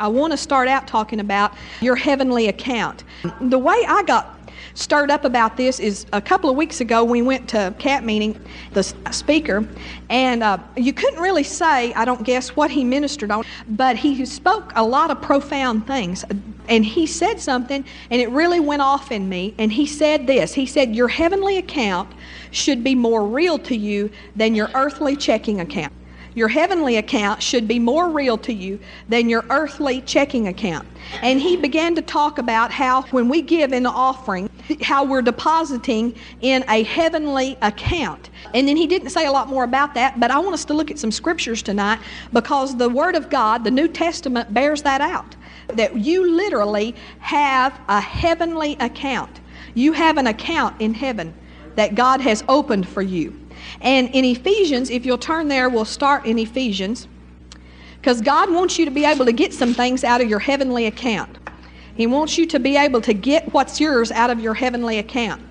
I 0.00 0.08
want 0.08 0.32
to 0.32 0.36
start 0.38 0.66
out 0.66 0.86
talking 0.86 1.20
about 1.20 1.52
your 1.82 1.94
heavenly 1.94 2.48
account. 2.48 3.04
The 3.42 3.58
way 3.58 3.84
I 3.86 4.02
got 4.02 4.40
stirred 4.72 5.10
up 5.10 5.26
about 5.26 5.58
this 5.58 5.78
is 5.78 6.06
a 6.14 6.22
couple 6.22 6.48
of 6.48 6.56
weeks 6.56 6.80
ago 6.80 7.04
we 7.04 7.20
went 7.20 7.48
to 7.50 7.74
CAP 7.78 8.02
meeting, 8.02 8.40
the 8.72 8.82
speaker, 9.10 9.68
and 10.08 10.42
uh, 10.42 10.56
you 10.74 10.94
couldn't 10.94 11.20
really 11.20 11.42
say, 11.42 11.92
I 11.92 12.06
don't 12.06 12.24
guess, 12.24 12.56
what 12.56 12.70
he 12.70 12.82
ministered 12.82 13.30
on, 13.30 13.44
but 13.68 13.96
he 13.96 14.24
spoke 14.24 14.72
a 14.74 14.82
lot 14.82 15.10
of 15.10 15.20
profound 15.20 15.86
things. 15.86 16.24
And 16.68 16.84
he 16.84 17.06
said 17.06 17.40
something, 17.40 17.84
and 18.10 18.22
it 18.22 18.30
really 18.30 18.60
went 18.60 18.80
off 18.80 19.12
in 19.12 19.28
me. 19.28 19.54
And 19.58 19.72
he 19.72 19.86
said 19.86 20.26
this 20.26 20.54
He 20.54 20.66
said, 20.66 20.94
Your 20.94 21.08
heavenly 21.08 21.58
account 21.58 22.10
should 22.52 22.82
be 22.82 22.94
more 22.94 23.26
real 23.26 23.58
to 23.58 23.76
you 23.76 24.10
than 24.34 24.54
your 24.54 24.70
earthly 24.74 25.16
checking 25.16 25.60
account. 25.60 25.92
Your 26.34 26.48
heavenly 26.48 26.96
account 26.96 27.42
should 27.42 27.66
be 27.66 27.78
more 27.78 28.10
real 28.10 28.38
to 28.38 28.52
you 28.52 28.78
than 29.08 29.28
your 29.28 29.44
earthly 29.50 30.00
checking 30.02 30.48
account. 30.48 30.86
And 31.22 31.40
he 31.40 31.56
began 31.56 31.94
to 31.96 32.02
talk 32.02 32.38
about 32.38 32.70
how 32.70 33.02
when 33.10 33.28
we 33.28 33.42
give 33.42 33.70
the 33.70 33.84
offering, 33.86 34.48
how 34.82 35.04
we're 35.04 35.22
depositing 35.22 36.14
in 36.40 36.64
a 36.68 36.84
heavenly 36.84 37.58
account. 37.62 38.30
And 38.54 38.68
then 38.68 38.76
he 38.76 38.86
didn't 38.86 39.10
say 39.10 39.26
a 39.26 39.32
lot 39.32 39.48
more 39.48 39.64
about 39.64 39.94
that, 39.94 40.20
but 40.20 40.30
I 40.30 40.38
want 40.38 40.54
us 40.54 40.64
to 40.66 40.74
look 40.74 40.90
at 40.90 40.98
some 40.98 41.10
scriptures 41.10 41.62
tonight 41.62 41.98
because 42.32 42.76
the 42.76 42.88
Word 42.88 43.16
of 43.16 43.28
God, 43.28 43.64
the 43.64 43.70
New 43.70 43.88
Testament, 43.88 44.54
bears 44.54 44.82
that 44.82 45.00
out. 45.00 45.36
That 45.68 45.96
you 45.96 46.30
literally 46.30 46.94
have 47.20 47.78
a 47.88 48.00
heavenly 48.00 48.76
account. 48.80 49.40
You 49.74 49.92
have 49.92 50.16
an 50.16 50.26
account 50.26 50.80
in 50.80 50.94
heaven 50.94 51.34
that 51.76 51.94
God 51.94 52.20
has 52.20 52.44
opened 52.48 52.88
for 52.88 53.02
you. 53.02 53.39
And 53.80 54.08
in 54.14 54.24
Ephesians, 54.24 54.90
if 54.90 55.06
you'll 55.06 55.18
turn 55.18 55.48
there, 55.48 55.68
we'll 55.68 55.84
start 55.84 56.26
in 56.26 56.38
Ephesians. 56.38 57.08
Because 58.00 58.20
God 58.20 58.50
wants 58.50 58.78
you 58.78 58.84
to 58.84 58.90
be 58.90 59.04
able 59.04 59.24
to 59.26 59.32
get 59.32 59.52
some 59.52 59.74
things 59.74 60.04
out 60.04 60.20
of 60.20 60.28
your 60.28 60.38
heavenly 60.38 60.86
account. 60.86 61.38
He 61.94 62.06
wants 62.06 62.38
you 62.38 62.46
to 62.46 62.58
be 62.58 62.76
able 62.76 63.00
to 63.02 63.12
get 63.12 63.52
what's 63.52 63.78
yours 63.78 64.10
out 64.10 64.30
of 64.30 64.40
your 64.40 64.54
heavenly 64.54 64.98
account. 64.98 65.42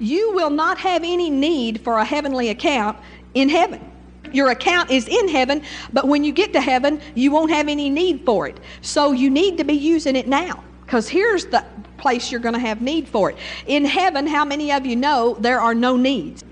You 0.00 0.32
will 0.32 0.50
not 0.50 0.78
have 0.78 1.02
any 1.04 1.30
need 1.30 1.80
for 1.82 1.98
a 1.98 2.04
heavenly 2.04 2.48
account 2.48 2.98
in 3.34 3.48
heaven. 3.48 3.88
Your 4.32 4.50
account 4.50 4.90
is 4.90 5.06
in 5.06 5.28
heaven, 5.28 5.62
but 5.92 6.08
when 6.08 6.24
you 6.24 6.32
get 6.32 6.52
to 6.54 6.60
heaven, 6.60 7.00
you 7.14 7.30
won't 7.30 7.50
have 7.50 7.68
any 7.68 7.90
need 7.90 8.24
for 8.24 8.48
it. 8.48 8.58
So 8.80 9.12
you 9.12 9.30
need 9.30 9.58
to 9.58 9.64
be 9.64 9.74
using 9.74 10.16
it 10.16 10.26
now. 10.26 10.64
Because 10.84 11.08
here's 11.08 11.46
the 11.46 11.64
place 11.98 12.32
you're 12.32 12.40
going 12.40 12.54
to 12.54 12.60
have 12.60 12.82
need 12.82 13.06
for 13.08 13.30
it. 13.30 13.36
In 13.66 13.84
heaven, 13.84 14.26
how 14.26 14.44
many 14.44 14.72
of 14.72 14.84
you 14.84 14.96
know 14.96 15.36
there 15.38 15.60
are 15.60 15.74
no 15.74 15.96
needs? 15.96 16.44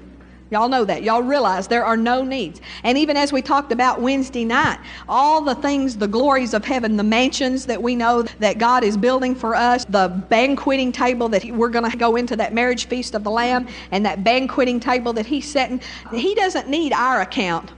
Y'all 0.51 0.69
know 0.69 0.85
that. 0.85 1.05
Y'all 1.05 1.23
realize 1.23 1.69
there 1.69 1.85
are 1.85 1.97
no 1.97 2.25
needs. 2.25 2.61
And 2.83 2.99
even 2.99 3.17
as 3.17 3.33
we 3.33 3.41
talked 3.41 3.71
about 3.71 4.01
Wednesday 4.01 4.45
night, 4.45 4.81
all 5.09 5.41
the 5.41 5.55
things, 5.55 5.97
the 5.97 6.09
glories 6.09 6.55
of 6.55 6.65
heaven, 6.65 6.97
the 6.97 7.05
mansions 7.05 7.67
that 7.67 7.81
we 7.81 7.95
know 7.95 8.23
that 8.41 8.59
God 8.59 8.83
is 8.83 8.97
building 8.97 9.37
for 9.37 9.55
us, 9.55 9.85
the 9.85 10.09
banqueting 10.29 10.91
table 10.91 11.29
that 11.29 11.45
he, 11.45 11.53
we're 11.53 11.69
going 11.69 11.89
to 11.89 11.97
go 11.97 12.17
into 12.17 12.35
that 12.35 12.53
marriage 12.53 12.89
feast 12.89 13.15
of 13.15 13.23
the 13.23 13.31
Lamb, 13.31 13.69
and 13.93 14.05
that 14.05 14.25
banqueting 14.25 14.81
table 14.81 15.13
that 15.13 15.27
He's 15.27 15.49
setting, 15.49 15.81
He 16.13 16.35
doesn't 16.35 16.69
need 16.69 16.93
our 16.93 17.21
account 17.21 17.71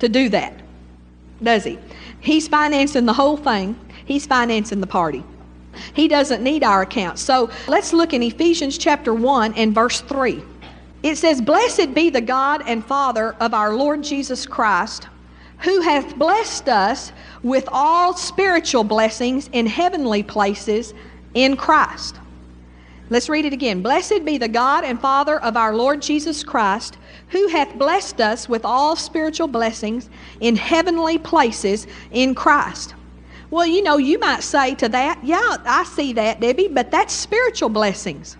to 0.00 0.08
do 0.08 0.28
that, 0.28 0.52
does 1.42 1.64
He? 1.64 1.78
He's 2.20 2.48
financing 2.48 3.06
the 3.06 3.14
whole 3.14 3.38
thing, 3.38 3.78
He's 4.04 4.26
financing 4.26 4.80
the 4.80 4.86
party. 4.86 5.24
He 5.94 6.06
doesn't 6.06 6.42
need 6.42 6.62
our 6.62 6.82
account. 6.82 7.18
So 7.18 7.50
let's 7.66 7.92
look 7.92 8.12
in 8.12 8.22
Ephesians 8.22 8.78
chapter 8.78 9.12
1 9.12 9.54
and 9.54 9.74
verse 9.74 10.00
3. 10.02 10.42
It 11.04 11.18
says, 11.18 11.42
Blessed 11.42 11.92
be 11.92 12.08
the 12.08 12.22
God 12.22 12.62
and 12.66 12.82
Father 12.82 13.36
of 13.38 13.52
our 13.52 13.74
Lord 13.74 14.02
Jesus 14.02 14.46
Christ, 14.46 15.06
who 15.58 15.82
hath 15.82 16.16
blessed 16.16 16.66
us 16.66 17.12
with 17.42 17.68
all 17.70 18.14
spiritual 18.14 18.84
blessings 18.84 19.50
in 19.52 19.66
heavenly 19.66 20.22
places 20.22 20.94
in 21.34 21.58
Christ. 21.58 22.18
Let's 23.10 23.28
read 23.28 23.44
it 23.44 23.52
again. 23.52 23.82
Blessed 23.82 24.24
be 24.24 24.38
the 24.38 24.48
God 24.48 24.82
and 24.82 24.98
Father 24.98 25.38
of 25.42 25.58
our 25.58 25.76
Lord 25.76 26.00
Jesus 26.00 26.42
Christ, 26.42 26.96
who 27.28 27.48
hath 27.48 27.78
blessed 27.78 28.22
us 28.22 28.48
with 28.48 28.64
all 28.64 28.96
spiritual 28.96 29.46
blessings 29.46 30.08
in 30.40 30.56
heavenly 30.56 31.18
places 31.18 31.86
in 32.12 32.34
Christ. 32.34 32.94
Well, 33.50 33.66
you 33.66 33.82
know, 33.82 33.98
you 33.98 34.18
might 34.18 34.42
say 34.42 34.74
to 34.76 34.88
that, 34.88 35.22
yeah, 35.22 35.58
I 35.66 35.84
see 35.84 36.14
that, 36.14 36.40
Debbie, 36.40 36.68
but 36.68 36.90
that's 36.90 37.12
spiritual 37.12 37.68
blessings 37.68 38.38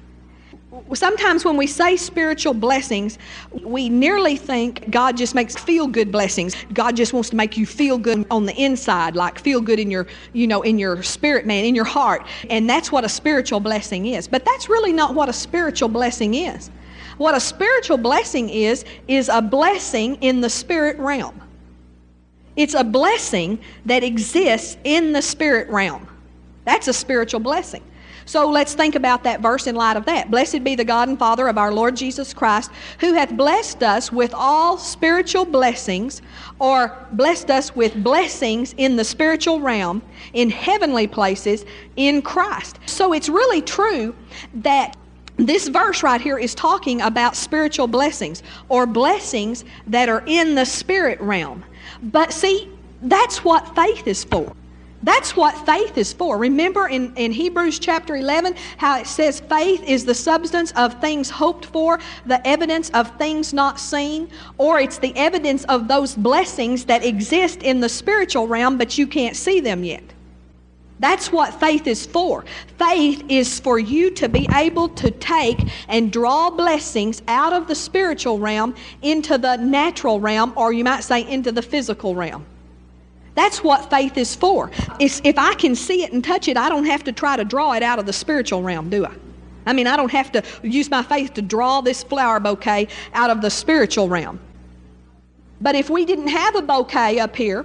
sometimes 0.94 1.44
when 1.44 1.56
we 1.56 1.66
say 1.66 1.96
spiritual 1.96 2.54
blessings, 2.54 3.18
we 3.62 3.88
nearly 3.88 4.36
think 4.36 4.90
God 4.90 5.16
just 5.16 5.34
makes 5.34 5.54
feel 5.56 5.86
good 5.86 6.10
blessings. 6.10 6.54
God 6.72 6.96
just 6.96 7.12
wants 7.12 7.30
to 7.30 7.36
make 7.36 7.56
you 7.56 7.66
feel 7.66 7.98
good 7.98 8.26
on 8.30 8.46
the 8.46 8.54
inside, 8.54 9.16
like 9.16 9.38
feel 9.38 9.60
good 9.60 9.78
in 9.78 9.90
your, 9.90 10.06
you 10.32 10.46
know, 10.46 10.62
in 10.62 10.78
your 10.78 11.02
spirit 11.02 11.46
man, 11.46 11.64
in 11.64 11.74
your 11.74 11.84
heart. 11.84 12.26
And 12.50 12.68
that's 12.68 12.90
what 12.90 13.04
a 13.04 13.08
spiritual 13.08 13.60
blessing 13.60 14.06
is. 14.06 14.28
But 14.28 14.44
that's 14.44 14.68
really 14.68 14.92
not 14.92 15.14
what 15.14 15.28
a 15.28 15.32
spiritual 15.32 15.88
blessing 15.88 16.34
is. 16.34 16.70
What 17.18 17.34
a 17.34 17.40
spiritual 17.40 17.98
blessing 17.98 18.48
is, 18.48 18.84
is 19.06 19.28
a 19.28 19.40
blessing 19.40 20.16
in 20.16 20.40
the 20.40 20.50
spirit 20.50 20.98
realm. 20.98 21.40
It's 22.56 22.74
a 22.74 22.84
blessing 22.84 23.58
that 23.86 24.02
exists 24.02 24.76
in 24.84 25.12
the 25.12 25.22
spirit 25.22 25.68
realm. 25.68 26.08
That's 26.64 26.88
a 26.88 26.92
spiritual 26.92 27.40
blessing. 27.40 27.82
So 28.26 28.48
let's 28.48 28.74
think 28.74 28.94
about 28.94 29.22
that 29.24 29.40
verse 29.40 29.66
in 29.66 29.74
light 29.74 29.96
of 29.96 30.04
that. 30.06 30.30
Blessed 30.30 30.64
be 30.64 30.74
the 30.74 30.84
God 30.84 31.08
and 31.08 31.18
Father 31.18 31.48
of 31.48 31.58
our 31.58 31.72
Lord 31.72 31.96
Jesus 31.96 32.32
Christ, 32.32 32.70
who 33.00 33.12
hath 33.12 33.36
blessed 33.36 33.82
us 33.82 34.10
with 34.10 34.32
all 34.34 34.78
spiritual 34.78 35.44
blessings, 35.44 36.22
or 36.58 36.96
blessed 37.12 37.50
us 37.50 37.74
with 37.76 38.02
blessings 38.02 38.74
in 38.78 38.96
the 38.96 39.04
spiritual 39.04 39.60
realm, 39.60 40.02
in 40.32 40.50
heavenly 40.50 41.06
places, 41.06 41.64
in 41.96 42.22
Christ. 42.22 42.78
So 42.86 43.12
it's 43.12 43.28
really 43.28 43.62
true 43.62 44.14
that 44.54 44.96
this 45.36 45.68
verse 45.68 46.02
right 46.02 46.20
here 46.20 46.38
is 46.38 46.54
talking 46.54 47.00
about 47.00 47.36
spiritual 47.36 47.88
blessings, 47.88 48.42
or 48.68 48.86
blessings 48.86 49.64
that 49.88 50.08
are 50.08 50.22
in 50.26 50.54
the 50.54 50.64
spirit 50.64 51.20
realm. 51.20 51.64
But 52.02 52.32
see, 52.32 52.70
that's 53.02 53.44
what 53.44 53.74
faith 53.74 54.06
is 54.06 54.24
for. 54.24 54.54
That's 55.04 55.36
what 55.36 55.54
faith 55.66 55.98
is 55.98 56.14
for. 56.14 56.38
Remember 56.38 56.88
in, 56.88 57.14
in 57.16 57.30
Hebrews 57.30 57.78
chapter 57.78 58.16
11 58.16 58.56
how 58.78 58.98
it 58.98 59.06
says 59.06 59.38
faith 59.38 59.82
is 59.84 60.06
the 60.06 60.14
substance 60.14 60.72
of 60.72 60.98
things 60.98 61.28
hoped 61.28 61.66
for, 61.66 62.00
the 62.24 62.44
evidence 62.46 62.88
of 62.90 63.14
things 63.18 63.52
not 63.52 63.78
seen, 63.78 64.30
or 64.56 64.80
it's 64.80 64.96
the 64.96 65.14
evidence 65.14 65.64
of 65.64 65.88
those 65.88 66.14
blessings 66.14 66.86
that 66.86 67.04
exist 67.04 67.62
in 67.62 67.80
the 67.80 67.88
spiritual 67.88 68.48
realm 68.48 68.78
but 68.78 68.96
you 68.96 69.06
can't 69.06 69.36
see 69.36 69.60
them 69.60 69.84
yet. 69.84 70.02
That's 71.00 71.30
what 71.30 71.52
faith 71.60 71.86
is 71.86 72.06
for. 72.06 72.46
Faith 72.78 73.24
is 73.28 73.60
for 73.60 73.78
you 73.78 74.10
to 74.12 74.26
be 74.26 74.48
able 74.54 74.88
to 74.90 75.10
take 75.10 75.58
and 75.88 76.10
draw 76.10 76.48
blessings 76.48 77.20
out 77.28 77.52
of 77.52 77.66
the 77.66 77.74
spiritual 77.74 78.38
realm 78.38 78.74
into 79.02 79.36
the 79.36 79.56
natural 79.56 80.18
realm, 80.18 80.54
or 80.56 80.72
you 80.72 80.84
might 80.84 81.04
say 81.04 81.28
into 81.28 81.52
the 81.52 81.60
physical 81.60 82.14
realm. 82.14 82.46
That's 83.34 83.64
what 83.64 83.90
faith 83.90 84.16
is 84.16 84.34
for. 84.34 84.70
It's, 85.00 85.20
if 85.24 85.38
I 85.38 85.54
can 85.54 85.74
see 85.74 86.04
it 86.04 86.12
and 86.12 86.22
touch 86.22 86.48
it, 86.48 86.56
I 86.56 86.68
don't 86.68 86.84
have 86.84 87.04
to 87.04 87.12
try 87.12 87.36
to 87.36 87.44
draw 87.44 87.72
it 87.72 87.82
out 87.82 87.98
of 87.98 88.06
the 88.06 88.12
spiritual 88.12 88.62
realm, 88.62 88.90
do 88.90 89.04
I? 89.04 89.12
I 89.66 89.72
mean, 89.72 89.86
I 89.86 89.96
don't 89.96 90.12
have 90.12 90.30
to 90.32 90.42
use 90.62 90.90
my 90.90 91.02
faith 91.02 91.34
to 91.34 91.42
draw 91.42 91.80
this 91.80 92.02
flower 92.02 92.38
bouquet 92.38 92.88
out 93.14 93.30
of 93.30 93.40
the 93.40 93.50
spiritual 93.50 94.08
realm. 94.08 94.38
But 95.60 95.74
if 95.74 95.88
we 95.88 96.04
didn't 96.04 96.28
have 96.28 96.54
a 96.56 96.62
bouquet 96.62 97.18
up 97.18 97.34
here, 97.34 97.64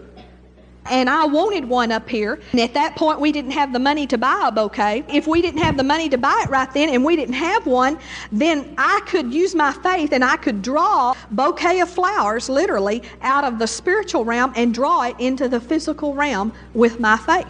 and 0.89 1.09
I 1.09 1.25
wanted 1.25 1.65
one 1.65 1.91
up 1.91 2.09
here. 2.09 2.39
And 2.51 2.59
at 2.59 2.73
that 2.73 2.95
point, 2.95 3.19
we 3.19 3.31
didn't 3.31 3.51
have 3.51 3.71
the 3.73 3.79
money 3.79 4.07
to 4.07 4.17
buy 4.17 4.45
a 4.47 4.51
bouquet. 4.51 5.05
If 5.07 5.27
we 5.27 5.41
didn't 5.41 5.61
have 5.61 5.77
the 5.77 5.83
money 5.83 6.09
to 6.09 6.17
buy 6.17 6.41
it 6.43 6.49
right 6.49 6.71
then 6.73 6.89
and 6.89 7.03
we 7.05 7.15
didn't 7.15 7.35
have 7.35 7.65
one, 7.65 7.99
then 8.31 8.73
I 8.77 9.01
could 9.05 9.33
use 9.33 9.55
my 9.55 9.71
faith 9.71 10.11
and 10.11 10.23
I 10.23 10.37
could 10.37 10.61
draw 10.61 11.13
bouquet 11.31 11.79
of 11.81 11.89
flowers 11.89 12.49
literally 12.49 13.03
out 13.21 13.43
of 13.43 13.59
the 13.59 13.67
spiritual 13.67 14.25
realm 14.25 14.53
and 14.55 14.73
draw 14.73 15.03
it 15.03 15.15
into 15.19 15.47
the 15.47 15.59
physical 15.59 16.13
realm 16.13 16.53
with 16.73 16.99
my 16.99 17.17
faith. 17.17 17.47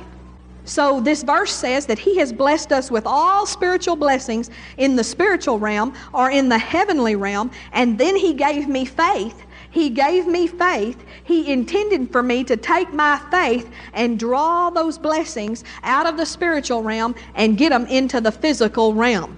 So 0.65 1.01
this 1.01 1.23
verse 1.23 1.51
says 1.51 1.87
that 1.87 1.97
he 1.97 2.17
has 2.17 2.31
blessed 2.31 2.71
us 2.71 2.91
with 2.91 3.07
all 3.07 3.47
spiritual 3.47 3.95
blessings 3.95 4.51
in 4.77 4.95
the 4.95 5.03
spiritual 5.03 5.57
realm 5.57 5.95
or 6.13 6.29
in 6.29 6.47
the 6.47 6.59
heavenly 6.59 7.15
realm 7.15 7.49
and 7.73 7.97
then 7.97 8.15
he 8.15 8.35
gave 8.35 8.67
me 8.67 8.85
faith 8.85 9.45
he 9.71 9.89
gave 9.89 10.25
me 10.25 10.47
faith. 10.47 11.03
He 11.23 11.51
intended 11.51 12.11
for 12.11 12.23
me 12.23 12.43
to 12.45 12.57
take 12.57 12.91
my 12.93 13.21
faith 13.29 13.69
and 13.93 14.17
draw 14.17 14.69
those 14.69 14.97
blessings 14.97 15.63
out 15.83 16.07
of 16.07 16.17
the 16.17 16.25
spiritual 16.25 16.81
realm 16.81 17.15
and 17.35 17.57
get 17.57 17.69
them 17.69 17.85
into 17.85 18.19
the 18.19 18.31
physical 18.31 18.93
realm. 18.93 19.37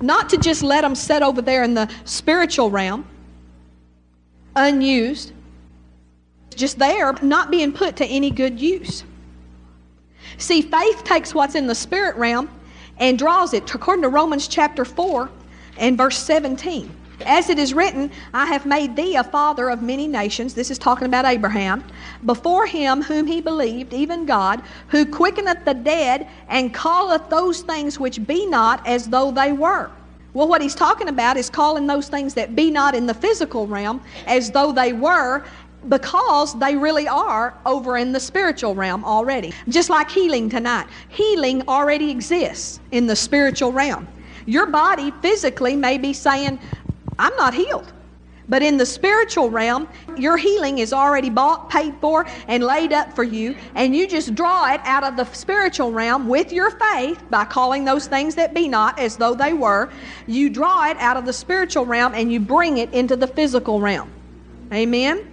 Not 0.00 0.28
to 0.30 0.36
just 0.36 0.62
let 0.62 0.82
them 0.82 0.94
sit 0.94 1.22
over 1.22 1.40
there 1.40 1.64
in 1.64 1.74
the 1.74 1.90
spiritual 2.04 2.70
realm, 2.70 3.06
unused, 4.54 5.32
just 6.54 6.78
there, 6.78 7.12
not 7.22 7.50
being 7.50 7.72
put 7.72 7.96
to 7.96 8.04
any 8.04 8.30
good 8.30 8.60
use. 8.60 9.04
See, 10.36 10.62
faith 10.62 11.04
takes 11.04 11.34
what's 11.34 11.54
in 11.54 11.66
the 11.66 11.74
spirit 11.74 12.16
realm 12.16 12.50
and 12.98 13.18
draws 13.18 13.54
it, 13.54 13.74
according 13.74 14.02
to 14.02 14.08
Romans 14.10 14.46
chapter 14.46 14.84
4 14.84 15.30
and 15.78 15.96
verse 15.96 16.18
17. 16.18 16.94
As 17.26 17.50
it 17.50 17.58
is 17.58 17.74
written, 17.74 18.10
I 18.32 18.46
have 18.46 18.64
made 18.64 18.96
thee 18.96 19.16
a 19.16 19.24
father 19.24 19.68
of 19.68 19.82
many 19.82 20.06
nations. 20.06 20.54
This 20.54 20.70
is 20.70 20.78
talking 20.78 21.06
about 21.06 21.24
Abraham. 21.24 21.84
Before 22.24 22.66
him 22.66 23.02
whom 23.02 23.26
he 23.26 23.40
believed, 23.40 23.92
even 23.92 24.24
God, 24.24 24.62
who 24.88 25.04
quickeneth 25.04 25.64
the 25.64 25.74
dead 25.74 26.28
and 26.48 26.74
calleth 26.74 27.28
those 27.28 27.60
things 27.60 28.00
which 28.00 28.26
be 28.26 28.46
not 28.46 28.86
as 28.86 29.08
though 29.08 29.30
they 29.30 29.52
were. 29.52 29.90
Well, 30.32 30.48
what 30.48 30.62
he's 30.62 30.74
talking 30.74 31.08
about 31.08 31.36
is 31.36 31.50
calling 31.50 31.86
those 31.86 32.08
things 32.08 32.34
that 32.34 32.54
be 32.54 32.70
not 32.70 32.94
in 32.94 33.06
the 33.06 33.14
physical 33.14 33.66
realm 33.66 34.00
as 34.26 34.50
though 34.50 34.72
they 34.72 34.92
were 34.92 35.44
because 35.88 36.58
they 36.58 36.76
really 36.76 37.08
are 37.08 37.54
over 37.66 37.96
in 37.96 38.12
the 38.12 38.20
spiritual 38.20 38.74
realm 38.74 39.04
already. 39.04 39.52
Just 39.68 39.90
like 39.90 40.10
healing 40.10 40.48
tonight. 40.48 40.86
Healing 41.08 41.66
already 41.68 42.10
exists 42.10 42.80
in 42.92 43.06
the 43.06 43.16
spiritual 43.16 43.72
realm. 43.72 44.06
Your 44.46 44.66
body 44.66 45.12
physically 45.22 45.76
may 45.76 45.98
be 45.98 46.12
saying, 46.12 46.58
I'm 47.20 47.36
not 47.36 47.54
healed. 47.54 47.92
But 48.48 48.64
in 48.64 48.78
the 48.78 48.86
spiritual 48.86 49.48
realm, 49.48 49.86
your 50.16 50.36
healing 50.36 50.78
is 50.78 50.92
already 50.92 51.30
bought, 51.30 51.70
paid 51.70 51.94
for, 52.00 52.26
and 52.48 52.64
laid 52.64 52.92
up 52.92 53.14
for 53.14 53.22
you. 53.22 53.56
And 53.76 53.94
you 53.94 54.08
just 54.08 54.34
draw 54.34 54.72
it 54.74 54.80
out 54.82 55.04
of 55.04 55.16
the 55.16 55.24
spiritual 55.32 55.92
realm 55.92 56.26
with 56.26 56.52
your 56.52 56.72
faith 56.72 57.22
by 57.30 57.44
calling 57.44 57.84
those 57.84 58.08
things 58.08 58.34
that 58.34 58.52
be 58.52 58.66
not 58.66 58.98
as 58.98 59.16
though 59.16 59.36
they 59.36 59.52
were. 59.52 59.90
You 60.26 60.50
draw 60.50 60.90
it 60.90 60.96
out 60.96 61.16
of 61.16 61.26
the 61.26 61.32
spiritual 61.32 61.86
realm 61.86 62.12
and 62.12 62.32
you 62.32 62.40
bring 62.40 62.78
it 62.78 62.92
into 62.92 63.14
the 63.14 63.28
physical 63.28 63.80
realm. 63.80 64.10
Amen? 64.72 65.30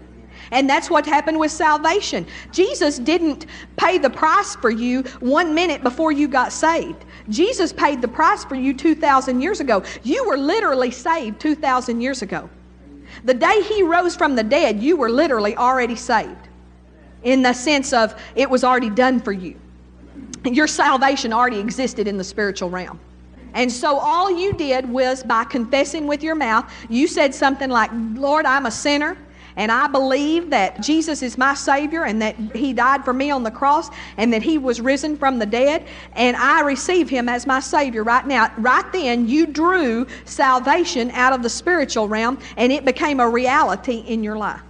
And 0.51 0.69
that's 0.69 0.89
what 0.89 1.05
happened 1.05 1.39
with 1.39 1.51
salvation. 1.51 2.25
Jesus 2.51 2.99
didn't 2.99 3.47
pay 3.75 3.97
the 3.97 4.09
price 4.09 4.55
for 4.55 4.69
you 4.69 5.01
one 5.19 5.55
minute 5.55 5.81
before 5.83 6.11
you 6.11 6.27
got 6.27 6.53
saved. 6.53 7.03
Jesus 7.29 7.73
paid 7.73 8.01
the 8.01 8.07
price 8.07 8.43
for 8.45 8.55
you 8.55 8.73
2,000 8.73 9.41
years 9.41 9.59
ago. 9.59 9.83
You 10.03 10.25
were 10.25 10.37
literally 10.37 10.91
saved 10.91 11.39
2,000 11.39 12.01
years 12.01 12.21
ago. 12.21 12.49
The 13.23 13.33
day 13.33 13.61
he 13.63 13.83
rose 13.83 14.15
from 14.15 14.35
the 14.35 14.43
dead, 14.43 14.81
you 14.81 14.95
were 14.97 15.09
literally 15.09 15.55
already 15.55 15.95
saved 15.95 16.47
in 17.23 17.41
the 17.41 17.53
sense 17.53 17.93
of 17.93 18.19
it 18.35 18.49
was 18.49 18.63
already 18.63 18.89
done 18.89 19.19
for 19.19 19.31
you. 19.31 19.59
Your 20.45 20.67
salvation 20.67 21.33
already 21.33 21.59
existed 21.59 22.07
in 22.07 22.17
the 22.17 22.23
spiritual 22.23 22.69
realm. 22.69 22.99
And 23.53 23.71
so 23.71 23.97
all 23.97 24.29
you 24.29 24.53
did 24.53 24.87
was 24.87 25.23
by 25.23 25.43
confessing 25.43 26.05
with 26.05 26.21
your 26.21 26.35
mouth, 26.35 26.71
you 26.89 27.07
said 27.07 27.33
something 27.33 27.69
like, 27.69 27.89
Lord, 27.93 28.45
I'm 28.45 28.65
a 28.65 28.71
sinner. 28.71 29.17
And 29.57 29.71
I 29.71 29.87
believe 29.87 30.51
that 30.51 30.81
Jesus 30.81 31.23
is 31.23 31.35
my 31.35 31.55
Savior 31.55 32.05
and 32.05 32.21
that 32.21 32.35
He 32.55 32.73
died 32.73 33.03
for 33.03 33.11
me 33.11 33.31
on 33.31 33.41
the 33.41 33.51
cross 33.51 33.89
and 34.17 34.31
that 34.31 34.43
He 34.43 34.59
was 34.59 34.79
risen 34.79 35.17
from 35.17 35.39
the 35.39 35.47
dead. 35.47 35.87
And 36.13 36.37
I 36.37 36.61
receive 36.61 37.09
Him 37.09 37.27
as 37.27 37.47
my 37.47 37.59
Savior 37.59 38.03
right 38.03 38.25
now. 38.25 38.51
Right 38.57 38.89
then, 38.93 39.27
you 39.27 39.47
drew 39.47 40.05
salvation 40.25 41.09
out 41.11 41.33
of 41.33 41.41
the 41.41 41.49
spiritual 41.49 42.07
realm 42.07 42.37
and 42.55 42.71
it 42.71 42.85
became 42.85 43.19
a 43.19 43.27
reality 43.27 44.03
in 44.07 44.23
your 44.23 44.37
life. 44.37 44.61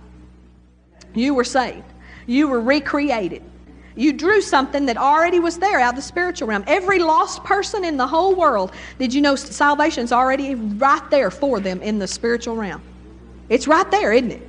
You 1.14 1.34
were 1.34 1.44
saved, 1.44 1.86
you 2.26 2.48
were 2.48 2.62
recreated. 2.62 3.44
You 3.98 4.14
drew 4.14 4.42
something 4.42 4.86
that 4.86 4.96
already 4.96 5.40
was 5.40 5.58
there 5.58 5.80
out 5.80 5.94
of 5.94 5.96
the 5.96 6.04
spiritual 6.04 6.48
realm. 6.48 6.64
Every 6.68 7.00
lost 7.00 7.44
person 7.44 7.84
in 7.84 7.98
the 7.98 8.06
whole 8.06 8.36
world, 8.36 8.72
did 9.00 9.12
you 9.12 9.22
know 9.22 9.36
salvation's 9.36 10.12
already 10.12 10.54
right 10.54 11.02
there 11.10 11.32
for 11.32 11.60
them 11.60 11.82
in 11.82 11.98
the 11.98 12.08
spiritual 12.08 12.56
realm? 12.56 12.84
It's 13.50 13.68
right 13.68 13.90
there, 13.90 14.14
isn't 14.14 14.32
it? 14.32 14.47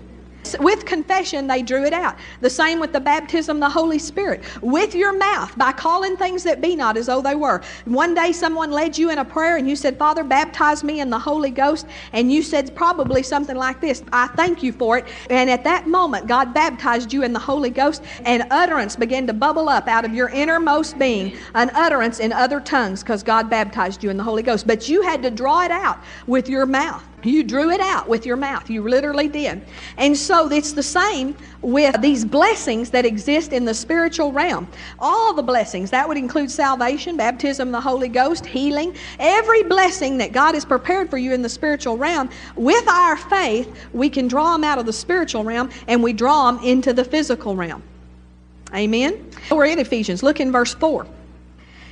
With 0.61 0.85
confession, 0.85 1.47
they 1.47 1.63
drew 1.63 1.85
it 1.85 1.93
out. 1.93 2.17
The 2.41 2.51
same 2.51 2.81
with 2.81 2.93
the 2.93 3.01
baptism 3.01 3.61
the 3.61 3.69
Holy 3.69 3.99
Spirit. 3.99 4.43
With 4.63 4.95
your 4.95 5.17
mouth, 5.17 5.57
by 5.59 5.73
calling 5.73 6.17
things 6.17 6.43
that 6.45 6.61
be 6.61 6.77
not 6.77 6.97
as 6.97 7.07
though 7.07 7.23
they 7.23 7.35
were. 7.35 7.63
One 7.85 8.15
day 8.15 8.33
someone 8.33 8.71
led 8.71 8.97
you 8.97 9.11
in 9.11 9.19
a 9.19 9.25
prayer 9.25 9.57
and 9.57 9.69
you 9.69 9.77
said, 9.77 9.99
Father, 9.99 10.25
baptize 10.25 10.85
me 10.85 11.01
in 11.01 11.11
the 11.11 11.19
Holy 11.19 11.51
Ghost. 11.51 11.87
And 12.13 12.31
you 12.33 12.43
said 12.43 12.75
probably 12.75 13.23
something 13.23 13.57
like 13.57 13.81
this 13.81 14.03
I 14.13 14.29
thank 14.29 14.63
you 14.63 14.73
for 14.73 14.99
it. 14.99 15.07
And 15.31 15.51
at 15.51 15.65
that 15.65 15.87
moment, 15.87 16.27
God 16.27 16.55
baptized 16.55 17.13
you 17.13 17.23
in 17.23 17.33
the 17.33 17.39
Holy 17.39 17.71
Ghost, 17.71 18.03
and 18.25 18.45
utterance 18.51 18.97
began 18.97 19.27
to 19.27 19.33
bubble 19.33 19.69
up 19.69 19.89
out 19.89 20.05
of 20.05 20.15
your 20.15 20.29
innermost 20.29 20.99
being, 20.99 21.37
an 21.55 21.71
utterance 21.75 22.21
in 22.21 22.33
other 22.33 22.61
tongues, 22.61 23.03
because 23.03 23.23
God 23.23 23.49
baptized 23.51 24.05
you 24.05 24.11
in 24.11 24.17
the 24.17 24.23
Holy 24.23 24.43
Ghost. 24.43 24.67
But 24.67 24.89
you 24.89 25.03
had 25.03 25.23
to 25.23 25.31
draw 25.31 25.63
it 25.63 25.71
out 25.71 25.99
with 26.27 26.49
your 26.49 26.67
mouth. 26.67 27.08
You 27.25 27.43
drew 27.43 27.71
it 27.71 27.81
out 27.81 28.09
with 28.09 28.25
your 28.25 28.37
mouth. 28.37 28.71
You 28.71 28.83
literally 28.89 29.27
did. 29.27 29.63
And 29.97 30.17
so 30.17 30.51
it's 30.51 30.73
the 30.73 30.83
same 30.83 31.37
with 31.63 32.01
these 32.01 32.25
blessings 32.25 32.91
that 32.91 33.05
exist 33.05 33.53
in 33.53 33.65
the 33.65 33.75
spiritual 33.75 34.31
realm. 34.31 34.69
All 35.01 35.35
the 35.35 35.43
blessings, 35.43 35.91
that 35.91 36.07
would 36.07 36.17
include 36.17 36.49
salvation, 36.51 37.17
baptism 37.17 37.73
the 37.73 37.81
Holy 37.81 38.09
Ghost, 38.09 38.47
healing, 38.47 38.95
every 39.19 39.65
blessing 39.65 40.17
that 40.19 40.31
God 40.31 40.55
has 40.55 40.65
prepared 40.65 41.11
for 41.11 41.19
you 41.19 41.33
in 41.33 41.43
the 41.43 41.49
spiritual 41.49 41.97
realm. 41.97 42.31
With 42.55 42.87
our 42.87 43.17
faith, 43.17 43.89
we 43.93 44.09
can 44.09 44.29
draw 44.29 44.53
them 44.53 44.63
out 44.63 44.79
of 44.79 44.87
the 44.87 44.93
spiritual 44.93 45.43
realm 45.43 45.71
and 45.89 46.01
we 46.01 46.13
draw 46.13 46.53
them 46.53 46.63
into 46.65 46.93
the 46.93 47.05
physical 47.05 47.57
realm. 47.57 47.83
Amen? 48.75 49.29
We're 49.51 49.67
in 49.67 49.81
Ephesians. 49.81 50.23
Look 50.23 50.39
in 50.39 50.53
verse 50.53 50.75
4. 50.75 51.07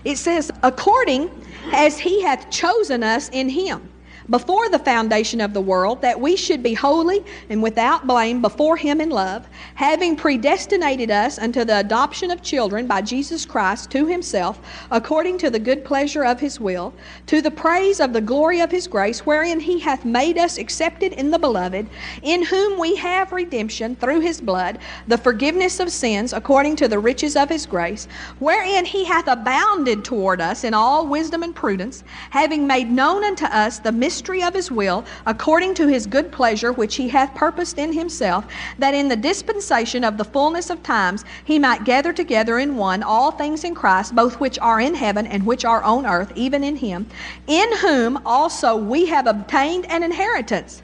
It 0.04 0.18
says, 0.18 0.52
according 0.62 1.30
as 1.72 1.98
he 1.98 2.22
hath 2.22 2.48
chosen 2.48 3.02
us 3.02 3.28
in 3.30 3.48
him 3.48 3.88
before 4.30 4.68
the 4.68 4.78
foundation 4.78 5.40
of 5.40 5.54
the 5.54 5.60
world, 5.60 6.02
that 6.02 6.20
we 6.20 6.36
should 6.36 6.62
be 6.62 6.74
holy 6.74 7.24
and 7.48 7.62
without 7.62 8.06
blame 8.06 8.42
before 8.42 8.76
Him 8.76 9.00
in 9.00 9.10
love, 9.10 9.48
having 9.74 10.16
predestinated 10.16 11.10
us 11.10 11.38
unto 11.38 11.64
the 11.64 11.78
adoption 11.78 12.30
of 12.30 12.42
children 12.42 12.86
by 12.86 13.00
Jesus 13.00 13.46
Christ 13.46 13.90
to 13.92 14.06
Himself, 14.06 14.60
according 14.90 15.38
to 15.38 15.50
the 15.50 15.58
good 15.58 15.84
pleasure 15.84 16.24
of 16.24 16.40
His 16.40 16.58
will, 16.58 16.92
to 17.26 17.40
the 17.40 17.50
praise 17.50 18.00
of 18.00 18.12
the 18.12 18.20
glory 18.20 18.60
of 18.60 18.70
His 18.70 18.88
grace, 18.88 19.20
wherein 19.20 19.60
He 19.60 19.78
hath 19.78 20.04
made 20.04 20.38
us 20.38 20.58
accepted 20.58 21.12
in 21.12 21.30
the 21.30 21.38
Beloved, 21.38 21.86
in 22.22 22.42
whom 22.42 22.78
we 22.80 22.96
have 22.96 23.32
redemption 23.32 23.94
through 23.96 24.20
His 24.20 24.40
blood, 24.40 24.78
the 25.06 25.18
forgiveness 25.18 25.78
of 25.78 25.90
sins, 25.92 26.32
according 26.32 26.76
to 26.76 26.88
the 26.88 26.98
riches 26.98 27.36
of 27.36 27.48
His 27.48 27.64
grace, 27.64 28.08
wherein 28.40 28.84
He 28.84 29.04
hath 29.04 29.28
abounded 29.28 30.04
toward 30.04 30.40
us 30.40 30.64
in 30.64 30.74
all 30.74 31.06
wisdom 31.06 31.42
and 31.44 31.54
prudence, 31.54 32.02
having 32.30 32.66
made 32.66 32.90
known 32.90 33.22
unto 33.22 33.44
us 33.44 33.78
the 33.78 33.92
mystery 33.92 34.15
mystery 34.16 34.42
of 34.42 34.54
his 34.54 34.70
will, 34.70 35.04
according 35.26 35.74
to 35.74 35.86
his 35.86 36.06
good 36.06 36.32
pleasure, 36.32 36.72
which 36.72 36.96
he 36.96 37.06
hath 37.06 37.34
purposed 37.34 37.78
in 37.78 37.92
himself, 37.92 38.46
that 38.78 38.94
in 38.94 39.08
the 39.08 39.16
dispensation 39.16 40.02
of 40.02 40.16
the 40.16 40.24
fullness 40.24 40.70
of 40.70 40.82
times 40.82 41.22
he 41.44 41.58
might 41.58 41.84
gather 41.84 42.14
together 42.14 42.58
in 42.58 42.76
one 42.78 43.02
all 43.02 43.30
things 43.30 43.62
in 43.62 43.74
Christ, 43.74 44.14
both 44.14 44.40
which 44.40 44.58
are 44.60 44.80
in 44.80 44.94
heaven 44.94 45.26
and 45.26 45.44
which 45.44 45.66
are 45.66 45.82
on 45.82 46.06
earth, 46.06 46.32
even 46.34 46.64
in 46.64 46.76
him, 46.76 47.06
in 47.46 47.76
whom 47.76 48.18
also 48.24 48.74
we 48.74 49.04
have 49.04 49.26
obtained 49.26 49.84
an 49.90 50.02
inheritance 50.02 50.82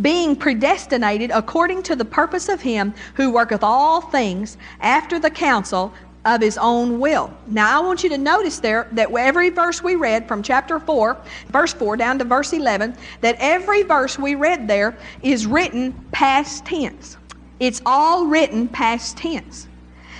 being 0.00 0.36
predestinated 0.36 1.32
according 1.34 1.82
to 1.82 1.96
the 1.96 2.04
purpose 2.04 2.48
of 2.48 2.60
him 2.60 2.94
who 3.14 3.32
worketh 3.32 3.64
all 3.64 4.00
things 4.00 4.56
after 4.80 5.18
the 5.18 5.28
counsel 5.28 5.92
of 6.24 6.40
his 6.40 6.58
own 6.58 7.00
will. 7.00 7.32
Now, 7.46 7.80
I 7.80 7.84
want 7.84 8.02
you 8.02 8.10
to 8.10 8.18
notice 8.18 8.58
there 8.58 8.88
that 8.92 9.10
every 9.10 9.50
verse 9.50 9.82
we 9.82 9.94
read 9.94 10.28
from 10.28 10.42
chapter 10.42 10.78
4, 10.78 11.16
verse 11.48 11.72
4 11.72 11.96
down 11.96 12.18
to 12.18 12.24
verse 12.24 12.52
11, 12.52 12.96
that 13.20 13.36
every 13.38 13.82
verse 13.82 14.18
we 14.18 14.34
read 14.34 14.68
there 14.68 14.96
is 15.22 15.46
written 15.46 15.92
past 16.12 16.66
tense. 16.66 17.16
It's 17.58 17.80
all 17.86 18.26
written 18.26 18.68
past 18.68 19.16
tense. 19.16 19.68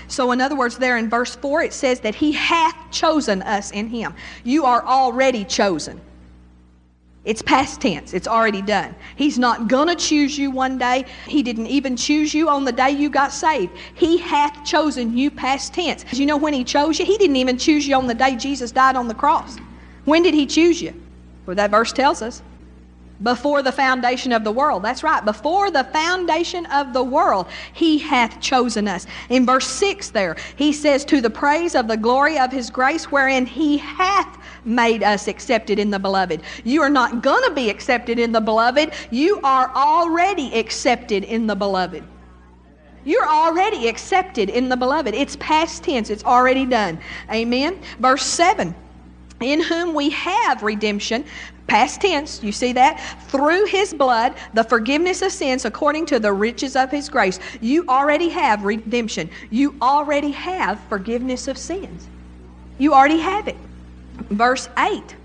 So, 0.09 0.33
in 0.33 0.41
other 0.41 0.57
words, 0.57 0.77
there 0.77 0.97
in 0.97 1.09
verse 1.09 1.37
4, 1.37 1.63
it 1.63 1.73
says 1.73 2.01
that 2.01 2.15
He 2.15 2.33
hath 2.33 2.77
chosen 2.91 3.43
us 3.43 3.71
in 3.71 3.89
Him. 3.89 4.15
You 4.43 4.65
are 4.65 4.85
already 4.85 5.45
chosen. 5.45 6.01
It's 7.25 7.43
past 7.43 7.83
tense. 7.83 8.15
It's 8.15 8.27
already 8.27 8.63
done. 8.63 8.95
He's 9.17 9.39
not 9.39 9.69
going 9.69 9.89
to 9.89 9.95
choose 9.95 10.39
you 10.39 10.51
one 10.51 10.79
day. 10.79 11.05
He 11.27 11.43
didn't 11.43 11.67
even 11.67 11.95
choose 11.95 12.33
you 12.33 12.49
on 12.49 12.65
the 12.65 12.73
day 12.73 12.91
you 12.91 13.11
got 13.11 13.31
saved. 13.31 13.77
He 13.95 14.17
hath 14.17 14.65
chosen 14.65 15.17
you 15.17 15.31
past 15.31 15.75
tense. 15.75 16.05
You 16.19 16.25
know 16.25 16.39
when 16.39 16.55
He 16.55 16.65
chose 16.65 16.99
you? 16.99 17.05
He 17.05 17.19
didn't 17.19 17.37
even 17.37 17.59
choose 17.59 17.87
you 17.87 17.95
on 17.95 18.07
the 18.07 18.15
day 18.15 18.37
Jesus 18.37 18.73
died 18.73 18.97
on 18.97 19.07
the 19.07 19.15
cross. 19.15 19.59
When 20.07 20.23
did 20.23 20.33
He 20.33 20.47
choose 20.47 20.81
you? 20.81 20.95
Well, 21.45 21.57
that 21.57 21.71
verse 21.71 21.93
tells 21.93 22.23
us 22.23 22.43
before 23.23 23.63
the 23.63 23.73
foundation 23.73 24.33
of 24.33 24.45
the 24.45 24.53
world. 24.53 24.83
That's 24.83 25.03
right. 25.03 25.25
Before 25.25 25.71
the 25.71 25.85
foundation 25.85 26.67
of 26.67 26.93
the 26.93 27.03
world, 27.03 27.47
He 27.73 27.99
hath 27.99 28.41
chosen 28.41 28.89
us. 28.89 29.07
In 29.29 29.47
verse 29.47 29.67
6 29.67 30.11
there, 30.11 30.37
He 30.57 30.73
says, 30.73 31.05
To 31.07 31.21
the 31.21 31.31
praise 31.31 31.75
of 31.75 31.89
the 31.89 31.97
glory 31.97 32.39
of 32.39 32.53
His 32.53 32.71
grace, 32.71 33.05
wherein 33.05 33.47
He 33.47 33.79
hath 33.79 34.39
made 34.65 35.03
us 35.03 35.29
accepted 35.29 35.79
in 35.79 35.91
the 35.91 35.99
beloved. 35.99 36.43
You 36.65 36.83
are 36.83 36.91
not 36.91 37.23
going 37.23 37.45
to 37.49 37.55
be 37.55 37.71
accepted 37.71 38.19
in 38.19 38.33
the 38.33 38.41
beloved. 38.41 38.93
You 39.11 39.41
are 39.43 39.71
already 39.75 40.59
accepted 40.59 41.25
in 41.25 41.47
the 41.47 41.55
beloved. 41.55 42.05
You're 43.05 43.29
already 43.29 43.89
accepted 43.89 44.51
in 44.51 44.69
the 44.69 44.77
beloved. 44.77 45.15
It's 45.15 45.37
past 45.37 45.85
tense, 45.85 46.11
it's 46.11 46.25
already 46.25 46.67
done. 46.67 47.01
Amen. 47.31 47.81
Verse 47.99 48.23
7 48.23 48.75
In 49.41 49.61
whom 49.63 49.95
we 49.95 50.11
have 50.11 50.63
redemption 50.63 51.25
Past 51.71 52.01
tense, 52.01 52.43
you 52.43 52.51
see 52.51 52.73
that? 52.73 52.99
Through 53.29 53.67
his 53.67 53.95
blood, 53.95 54.35
the 54.55 54.65
forgiveness 54.65 55.23
of 55.23 55.31
sins 55.31 55.65
according 55.65 56.07
to 56.07 56.19
the 56.19 56.33
riches 56.33 56.75
of 56.75 56.91
his 56.91 57.09
grace. 57.09 57.39
You 57.61 57.87
already 57.87 58.29
have 58.29 58.65
redemption. 58.65 59.31
You 59.51 59.77
already 59.81 60.33
have 60.33 60.81
forgiveness 60.89 61.47
of 61.47 61.57
sins. 61.57 62.09
You 62.79 62.93
already 62.93 63.21
have 63.21 63.47
it. 63.47 63.57
Verse 64.31 64.69
8 64.77 65.17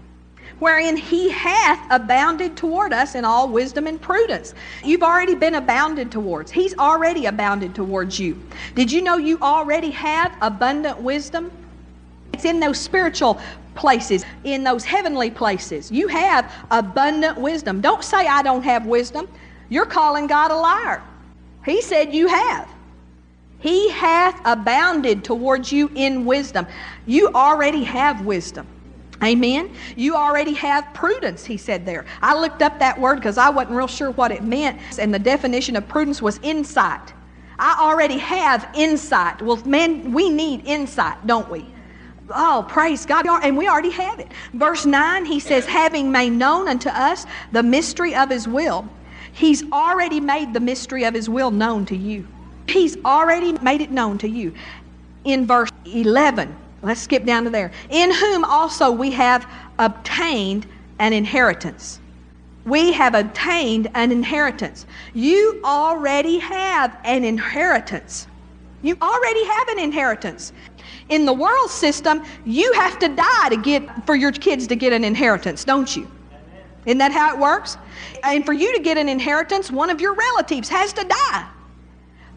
wherein 0.60 0.96
he 0.96 1.30
hath 1.32 1.86
abounded 1.92 2.56
toward 2.56 2.94
us 2.94 3.16
in 3.16 3.26
all 3.26 3.50
wisdom 3.50 3.88
and 3.88 4.02
prudence. 4.02 4.54
You've 4.86 5.04
already 5.04 5.36
been 5.36 5.56
abounded 5.56 6.14
towards. 6.14 6.50
He's 6.50 6.78
already 6.78 7.26
abounded 7.26 7.76
towards 7.76 8.18
you. 8.20 8.42
Did 8.74 8.90
you 8.90 9.02
know 9.02 9.18
you 9.18 9.38
already 9.42 9.92
have 9.92 10.34
abundant 10.42 11.02
wisdom? 11.02 11.52
It's 12.34 12.46
in 12.46 12.62
those 12.62 12.80
spiritual 12.80 13.42
places, 13.76 14.26
in 14.44 14.64
those 14.64 14.84
heavenly 14.84 15.30
places. 15.30 15.92
You 15.92 16.08
have 16.08 16.52
abundant 16.72 17.38
wisdom. 17.38 17.82
Don't 17.82 18.04
say, 18.04 18.28
I 18.28 18.42
don't 18.42 18.64
have 18.64 18.86
wisdom. 18.86 19.28
You're 19.70 19.86
calling 19.86 20.28
God 20.28 20.52
a 20.52 20.56
liar. 20.56 21.04
He 21.66 21.82
said 21.82 22.14
you 22.14 22.28
have. 22.28 22.70
He 23.60 23.90
hath 23.90 24.40
abounded 24.46 25.24
towards 25.24 25.72
you 25.72 25.90
in 25.96 26.26
wisdom. 26.26 26.68
You 27.06 27.30
already 27.30 27.84
have 27.84 28.26
wisdom. 28.26 28.68
Amen. 29.24 29.74
You 29.96 30.16
already 30.16 30.54
have 30.54 30.94
prudence, 30.94 31.46
he 31.46 31.58
said 31.58 31.86
there. 31.86 32.06
I 32.22 32.40
looked 32.40 32.62
up 32.62 32.80
that 32.80 33.00
word 33.00 33.16
because 33.16 33.38
I 33.38 33.50
wasn't 33.50 33.76
real 33.76 33.88
sure 33.88 34.12
what 34.12 34.32
it 34.32 34.44
meant, 34.44 34.80
and 35.00 35.14
the 35.14 35.20
definition 35.20 35.76
of 35.76 35.88
prudence 35.88 36.22
was 36.22 36.40
insight. 36.44 37.14
I 37.58 37.78
already 37.80 38.18
have 38.18 38.70
insight. 38.76 39.42
Well, 39.42 39.58
man, 39.66 40.12
we 40.12 40.30
need 40.30 40.66
insight, 40.66 41.26
don't 41.26 41.50
we? 41.50 41.66
Oh, 42.30 42.66
praise 42.68 43.06
God. 43.06 43.26
And 43.28 43.56
we 43.56 43.68
already 43.68 43.92
have 43.92 44.20
it. 44.20 44.32
Verse 44.54 44.86
9, 44.86 45.26
he 45.26 45.40
says, 45.40 45.66
having 45.66 46.12
made 46.12 46.32
known 46.32 46.68
unto 46.68 46.90
us 46.90 47.26
the 47.52 47.62
mystery 47.62 48.16
of 48.16 48.30
his 48.30 48.48
will. 48.48 48.88
He's 49.32 49.70
already 49.72 50.20
made 50.20 50.54
the 50.54 50.60
mystery 50.60 51.04
of 51.04 51.14
his 51.14 51.30
will 51.30 51.52
known 51.52 51.86
to 51.88 51.96
you. 51.96 52.28
He's 52.68 52.98
already 53.06 53.54
made 53.60 53.82
it 53.82 53.92
known 53.92 54.18
to 54.20 54.30
you. 54.30 54.54
In 55.24 55.46
verse 55.46 55.70
11, 55.86 56.56
let's 56.82 57.02
skip 57.02 57.26
down 57.26 57.44
to 57.44 57.50
there. 57.50 57.72
In 57.90 58.12
whom 58.12 58.44
also 58.46 58.92
we 58.92 59.12
have 59.12 59.46
obtained 59.78 60.66
an 61.00 61.14
inheritance. 61.14 62.00
We 62.66 62.92
have 62.94 63.14
obtained 63.14 63.90
an 63.94 64.12
inheritance. 64.12 64.88
You 65.14 65.62
already 65.64 66.40
have 66.40 66.98
an 67.04 67.24
inheritance. 67.24 68.28
You 68.82 68.98
already 69.02 69.46
have 69.46 69.68
an 69.70 69.80
inheritance. 69.80 70.54
In 71.10 71.26
the 71.26 71.34
world 71.34 71.70
system, 71.70 72.24
you 72.46 72.72
have 72.74 72.98
to 73.00 73.10
die 73.10 73.50
to 73.50 73.58
get 73.58 74.06
for 74.06 74.16
your 74.16 74.32
kids 74.32 74.66
to 74.68 74.76
get 74.76 74.92
an 74.92 75.04
inheritance, 75.04 75.64
don't 75.64 75.96
you? 75.96 76.10
Isn't 76.86 76.98
that 77.00 77.12
how 77.12 77.34
it 77.34 77.40
works? 77.40 77.78
And 78.24 78.46
for 78.46 78.54
you 78.54 78.76
to 78.76 78.82
get 78.82 78.98
an 78.98 79.10
inheritance, 79.10 79.72
one 79.72 79.90
of 79.90 80.02
your 80.02 80.14
relatives 80.14 80.70
has 80.70 80.94
to 80.94 81.04
die. 81.04 81.48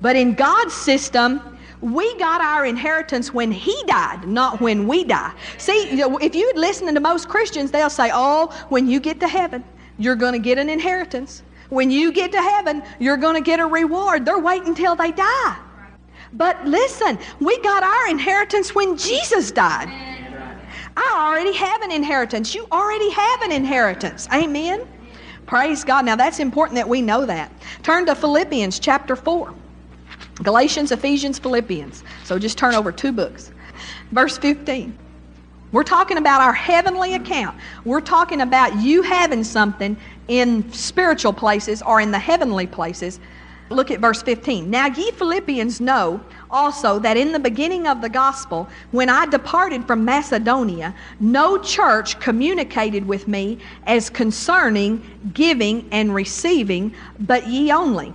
But 0.01 0.17
in 0.17 0.35
God's 0.35 0.75
system, 0.75 1.59
we 1.81 2.15
got 2.19 2.41
our 2.41 2.67
inheritance 2.67 3.33
when 3.33 3.53
He 3.53 3.75
died, 3.87 4.27
not 4.27 4.61
when 4.61 4.87
we 4.87 5.05
die. 5.05 5.33
See, 5.59 5.89
if 5.91 6.35
you 6.35 6.53
listen 6.55 6.93
to 6.93 7.01
most 7.01 7.29
Christians, 7.29 7.71
they'll 7.71 7.91
say, 7.91 8.11
Oh, 8.13 8.49
when 8.69 8.89
you 8.89 9.01
get 9.01 9.21
to 9.21 9.29
heaven, 9.29 9.65
you're 9.99 10.17
going 10.17 10.33
to 10.33 10.39
get 10.39 10.59
an 10.59 10.69
inheritance. 10.69 11.43
When 11.69 11.91
you 11.91 12.13
get 12.13 12.33
to 12.33 12.41
heaven, 12.41 12.83
you're 12.99 13.17
going 13.17 13.35
to 13.35 13.43
get 13.43 13.61
a 13.61 13.67
reward. 13.67 14.25
They're 14.25 14.39
waiting 14.39 14.69
until 14.69 14.97
they 14.97 15.13
die. 15.13 15.57
But 16.33 16.65
listen, 16.67 17.19
we 17.41 17.59
got 17.61 17.83
our 17.83 18.09
inheritance 18.09 18.75
when 18.75 18.97
Jesus 18.97 19.51
died. 19.51 19.89
I 20.97 21.29
already 21.29 21.57
have 21.57 21.83
an 21.83 21.93
inheritance. 21.93 22.55
You 22.55 22.67
already 22.73 23.11
have 23.11 23.43
an 23.43 23.53
inheritance. 23.53 24.29
Amen. 24.33 24.87
Praise 25.47 25.85
God. 25.85 26.05
Now 26.05 26.17
that's 26.17 26.41
important 26.41 26.77
that 26.77 26.89
we 26.89 27.01
know 27.01 27.25
that. 27.25 27.53
Turn 27.83 28.05
to 28.07 28.15
Philippians 28.15 28.79
chapter 28.79 29.17
4. 29.17 29.55
Galatians, 30.43 30.93
Ephesians, 30.93 31.39
Philippians. 31.39 32.05
So 32.25 32.39
just 32.39 32.59
turn 32.59 32.75
over 32.75 32.93
two 32.93 33.13
books. 33.13 33.53
Verse 34.13 34.39
15. 34.39 34.97
We're 35.71 35.85
talking 35.85 36.17
about 36.17 36.41
our 36.41 36.53
heavenly 36.53 37.15
account. 37.15 37.59
We're 37.85 38.01
talking 38.01 38.41
about 38.41 38.81
you 38.81 39.03
having 39.03 39.45
something 39.45 39.97
in 40.29 40.71
spiritual 40.73 41.33
places 41.33 41.83
or 41.83 42.01
in 42.01 42.11
the 42.11 42.19
heavenly 42.19 42.67
places. 42.67 43.21
Look 43.71 43.91
at 43.91 44.01
verse 44.01 44.23
15. 44.23 44.71
Now 44.71 44.87
ye 44.87 45.11
Philippians 45.11 45.81
know 45.81 46.21
also 46.51 46.99
that 47.01 47.19
in 47.19 47.33
the 47.33 47.39
beginning 47.39 47.87
of 47.87 48.01
the 48.01 48.09
gospel, 48.09 48.67
when 48.93 49.11
I 49.11 49.27
departed 49.27 49.87
from 49.87 50.05
Macedonia, 50.05 50.95
no 51.21 51.59
church 51.59 52.19
communicated 52.19 53.07
with 53.07 53.29
me 53.29 53.59
as 53.87 54.09
concerning 54.09 55.03
giving 55.35 55.87
and 55.93 56.15
receiving, 56.15 56.95
but 57.21 57.47
ye 57.47 57.71
only. 57.71 58.15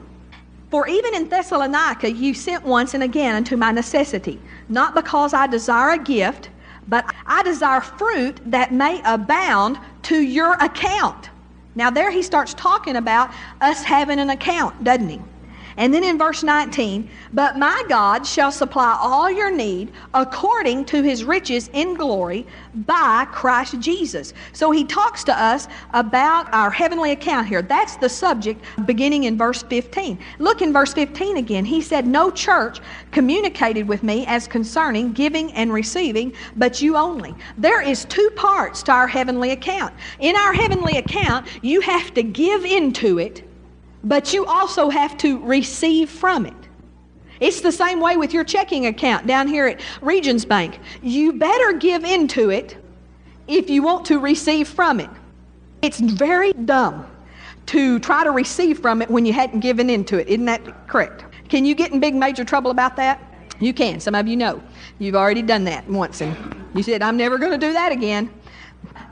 For 0.72 0.88
even 0.88 1.14
in 1.14 1.30
Thessalonica 1.30 2.12
you 2.12 2.34
sent 2.34 2.64
once 2.64 2.96
and 2.96 3.04
again 3.04 3.36
unto 3.36 3.56
my 3.56 3.72
necessity, 3.72 4.40
not 4.70 4.96
because 4.96 5.36
I 5.36 5.46
desire 5.46 5.92
a 5.92 6.04
gift, 6.04 6.50
but 6.88 7.06
I 7.28 7.44
desire 7.44 7.82
fruit 7.82 8.40
that 8.48 8.74
may 8.74 9.02
abound 9.06 9.78
to 10.04 10.20
your 10.20 10.54
account. 10.54 11.30
Now, 11.76 11.90
there 11.90 12.12
he 12.12 12.22
starts 12.22 12.54
talking 12.56 12.96
about 12.96 13.32
us 13.62 13.84
having 13.84 14.20
an 14.20 14.32
account, 14.32 14.84
doesn't 14.84 15.10
he? 15.10 15.22
And 15.78 15.94
then 15.94 16.04
in 16.04 16.18
verse 16.18 16.44
19, 16.44 17.10
but 17.34 17.58
my 17.58 17.84
God 17.90 18.26
shall 18.26 18.52
supply 18.52 18.98
all 19.00 19.32
your 19.32 19.52
need 19.52 19.92
according 20.14 20.86
to 20.86 21.02
his 21.02 21.24
riches 21.24 21.70
in 21.74 21.96
glory 21.96 22.46
by 22.76 23.26
Christ 23.32 23.80
Jesus. 23.80 24.34
So 24.52 24.72
he 24.72 24.84
talks 24.84 25.24
to 25.26 25.40
us 25.40 25.68
about 25.94 26.54
our 26.54 26.70
heavenly 26.70 27.12
account 27.12 27.48
here. 27.48 27.62
That's 27.62 27.96
the 27.98 28.10
subject 28.10 28.64
beginning 28.86 29.24
in 29.24 29.38
verse 29.38 29.64
15. 29.64 30.20
Look 30.40 30.62
in 30.62 30.74
verse 30.74 30.94
15 30.94 31.38
again. 31.38 31.66
He 31.66 31.82
said, 31.82 32.06
No 32.06 32.30
church 32.30 32.80
communicated 33.12 33.88
with 33.88 34.04
me 34.04 34.26
as 34.28 34.48
concerning 34.48 35.14
giving 35.14 35.52
and 35.54 35.74
receiving, 35.74 36.34
but 36.56 36.82
you 36.82 36.96
only. 36.98 37.34
There 37.58 37.82
is 37.82 38.06
two 38.06 38.30
parts 38.36 38.84
to 38.84 38.92
our 38.92 39.08
heavenly 39.08 39.52
account. 39.52 39.94
In 40.20 40.36
our 40.36 40.54
heavenly 40.54 40.98
account, 40.98 41.48
you 41.64 41.82
have 41.82 42.14
to 42.14 42.24
give 42.24 42.66
into 42.66 43.20
it 43.20 43.44
but 44.04 44.34
you 44.34 44.46
also 44.46 44.90
have 44.90 45.18
to 45.20 45.40
receive 45.40 46.10
from 46.10 46.46
it. 46.46 46.54
It's 47.40 47.62
the 47.62 47.72
same 47.72 48.00
way 48.00 48.18
with 48.18 48.34
your 48.34 48.44
checking 48.44 48.86
account 48.86 49.28
down 49.28 49.48
here 49.48 49.68
at 49.68 49.82
Regions 50.02 50.46
Bank. 50.46 50.80
You 51.02 51.34
better 51.34 51.74
give 51.74 52.04
into 52.04 52.50
it 52.52 52.78
if 53.48 53.70
you 53.70 53.84
want 53.84 54.06
to 54.06 54.20
receive 54.20 54.68
from 54.68 55.00
it. 55.00 55.10
It's 55.82 56.00
very 56.00 56.54
dumb 56.54 57.06
to 57.66 58.00
try 58.00 58.24
to 58.24 58.32
receive 58.32 58.80
from 58.80 59.02
it 59.02 59.10
when 59.10 59.26
you 59.26 59.34
hadn't 59.34 59.60
given 59.60 59.90
into 59.90 60.18
it. 60.18 60.28
Isn't 60.28 60.46
that 60.46 60.88
correct? 60.88 61.26
Can 61.50 61.66
you 61.66 61.76
get 61.76 61.92
in 61.92 62.00
big 62.00 62.16
major 62.16 62.44
trouble 62.44 62.72
about 62.72 62.96
that? 62.98 63.22
You 63.60 63.74
can. 63.74 64.00
Some 64.00 64.16
of 64.16 64.28
you 64.28 64.36
know. 64.36 64.62
You've 65.00 65.16
already 65.16 65.42
done 65.42 65.64
that 65.66 65.88
once 65.90 66.22
and 66.22 66.36
you 66.76 66.84
said, 66.84 67.02
I'm 67.02 67.18
never 67.18 67.38
going 67.38 67.52
to 67.52 67.58
do 67.58 67.74
that 67.74 67.92
again. 67.92 68.30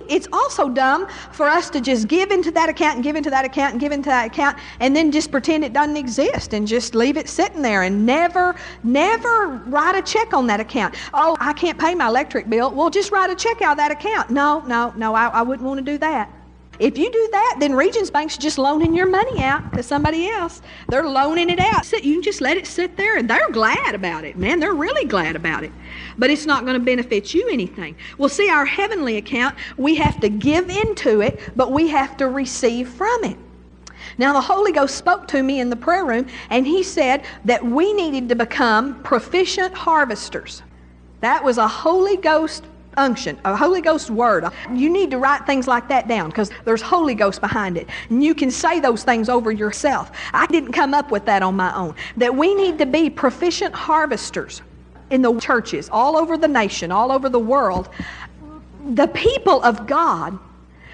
It's 0.09 0.27
also 0.31 0.69
dumb 0.69 1.07
for 1.31 1.47
us 1.47 1.69
to 1.71 1.81
just 1.81 2.07
give 2.07 2.31
into 2.31 2.51
that 2.51 2.69
account 2.69 2.95
and 2.95 3.03
give 3.03 3.15
into 3.15 3.29
that 3.29 3.45
account 3.45 3.73
and 3.73 3.81
give 3.81 3.91
into 3.91 4.09
that 4.09 4.27
account 4.27 4.57
and 4.79 4.95
then 4.95 5.11
just 5.11 5.31
pretend 5.31 5.63
it 5.63 5.73
doesn't 5.73 5.97
exist 5.97 6.53
and 6.53 6.67
just 6.67 6.95
leave 6.95 7.17
it 7.17 7.29
sitting 7.29 7.61
there 7.61 7.83
and 7.83 8.05
never, 8.05 8.55
never 8.83 9.47
write 9.67 9.95
a 9.95 10.01
check 10.01 10.33
on 10.33 10.47
that 10.47 10.59
account. 10.59 10.95
Oh, 11.13 11.37
I 11.39 11.53
can't 11.53 11.79
pay 11.79 11.95
my 11.95 12.07
electric 12.07 12.49
bill. 12.49 12.71
Well, 12.71 12.89
just 12.89 13.11
write 13.11 13.29
a 13.29 13.35
check 13.35 13.61
out 13.61 13.71
of 13.73 13.77
that 13.77 13.91
account. 13.91 14.29
No, 14.29 14.59
no, 14.61 14.93
no, 14.95 15.13
I, 15.13 15.27
I 15.27 15.41
wouldn't 15.41 15.67
want 15.67 15.79
to 15.79 15.91
do 15.91 15.97
that. 15.99 16.40
If 16.81 16.97
you 16.97 17.11
do 17.11 17.29
that, 17.31 17.57
then 17.59 17.73
Regions 17.75 18.09
Bank's 18.09 18.39
just 18.39 18.57
loaning 18.57 18.95
your 18.95 19.07
money 19.07 19.43
out 19.43 19.75
to 19.75 19.83
somebody 19.83 20.27
else. 20.27 20.63
They're 20.89 21.07
loaning 21.07 21.51
it 21.51 21.59
out. 21.59 21.91
You 21.91 22.15
can 22.15 22.23
just 22.23 22.41
let 22.41 22.57
it 22.57 22.65
sit 22.65 22.97
there, 22.97 23.17
and 23.17 23.29
they're 23.29 23.51
glad 23.51 23.93
about 23.93 24.23
it. 24.23 24.35
Man, 24.35 24.59
they're 24.59 24.73
really 24.73 25.07
glad 25.07 25.35
about 25.35 25.63
it. 25.63 25.71
But 26.17 26.31
it's 26.31 26.47
not 26.47 26.65
going 26.65 26.73
to 26.73 26.83
benefit 26.83 27.35
you 27.35 27.47
anything. 27.51 27.95
Well, 28.17 28.29
see, 28.29 28.49
our 28.49 28.65
heavenly 28.65 29.17
account, 29.17 29.55
we 29.77 29.93
have 29.97 30.19
to 30.21 30.29
give 30.29 30.71
into 30.71 31.21
it, 31.21 31.39
but 31.55 31.71
we 31.71 31.89
have 31.89 32.17
to 32.17 32.27
receive 32.27 32.89
from 32.89 33.25
it. 33.25 33.37
Now, 34.17 34.33
the 34.33 34.41
Holy 34.41 34.71
Ghost 34.71 34.95
spoke 34.95 35.27
to 35.27 35.43
me 35.43 35.59
in 35.59 35.69
the 35.69 35.75
prayer 35.75 36.03
room, 36.03 36.25
and 36.49 36.65
He 36.65 36.81
said 36.81 37.25
that 37.45 37.63
we 37.63 37.93
needed 37.93 38.27
to 38.29 38.35
become 38.35 39.03
proficient 39.03 39.75
harvesters. 39.75 40.63
That 41.19 41.43
was 41.43 41.59
a 41.59 41.67
Holy 41.67 42.17
Ghost 42.17 42.65
unction, 42.97 43.39
a 43.45 43.55
Holy 43.55 43.81
Ghost 43.81 44.09
word. 44.09 44.45
You 44.73 44.89
need 44.89 45.11
to 45.11 45.17
write 45.17 45.45
things 45.45 45.67
like 45.67 45.87
that 45.89 46.07
down 46.07 46.29
because 46.29 46.51
there's 46.65 46.81
Holy 46.81 47.15
Ghost 47.15 47.41
behind 47.41 47.77
it. 47.77 47.89
And 48.09 48.23
you 48.23 48.35
can 48.35 48.51
say 48.51 48.79
those 48.79 49.03
things 49.03 49.29
over 49.29 49.51
yourself. 49.51 50.11
I 50.33 50.45
didn't 50.47 50.73
come 50.73 50.93
up 50.93 51.11
with 51.11 51.25
that 51.25 51.43
on 51.43 51.55
my 51.55 51.75
own. 51.75 51.95
That 52.17 52.35
we 52.35 52.53
need 52.55 52.77
to 52.79 52.85
be 52.85 53.09
proficient 53.09 53.73
harvesters 53.73 54.61
in 55.09 55.21
the 55.21 55.37
churches 55.39 55.89
all 55.91 56.17
over 56.17 56.37
the 56.37 56.47
nation, 56.47 56.91
all 56.91 57.11
over 57.11 57.29
the 57.29 57.39
world. 57.39 57.89
The 58.93 59.07
people 59.07 59.61
of 59.63 59.87
God 59.87 60.39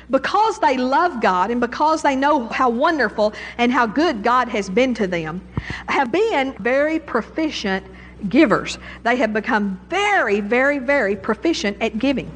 because 0.09 0.59
they 0.59 0.77
love 0.77 1.21
God 1.21 1.51
and 1.51 1.59
because 1.59 2.01
they 2.01 2.15
know 2.15 2.47
how 2.47 2.69
wonderful 2.69 3.33
and 3.57 3.71
how 3.71 3.85
good 3.85 4.23
God 4.23 4.47
has 4.47 4.69
been 4.69 4.93
to 4.95 5.07
them, 5.07 5.41
have 5.89 6.11
been 6.11 6.53
very 6.59 6.99
proficient 6.99 7.85
givers. 8.29 8.77
They 9.03 9.15
have 9.17 9.33
become 9.33 9.79
very, 9.89 10.39
very, 10.39 10.79
very 10.79 11.15
proficient 11.15 11.77
at 11.81 11.99
giving. 11.99 12.31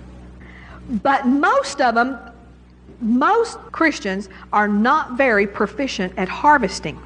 But 1.04 1.26
most 1.26 1.82
of 1.82 1.96
them, 1.96 2.18
most 3.00 3.58
Christians 3.72 4.30
are 4.54 4.68
not 4.68 5.14
very 5.18 5.48
proficient 5.48 6.14
at 6.18 6.30
harvesting. 6.30 7.00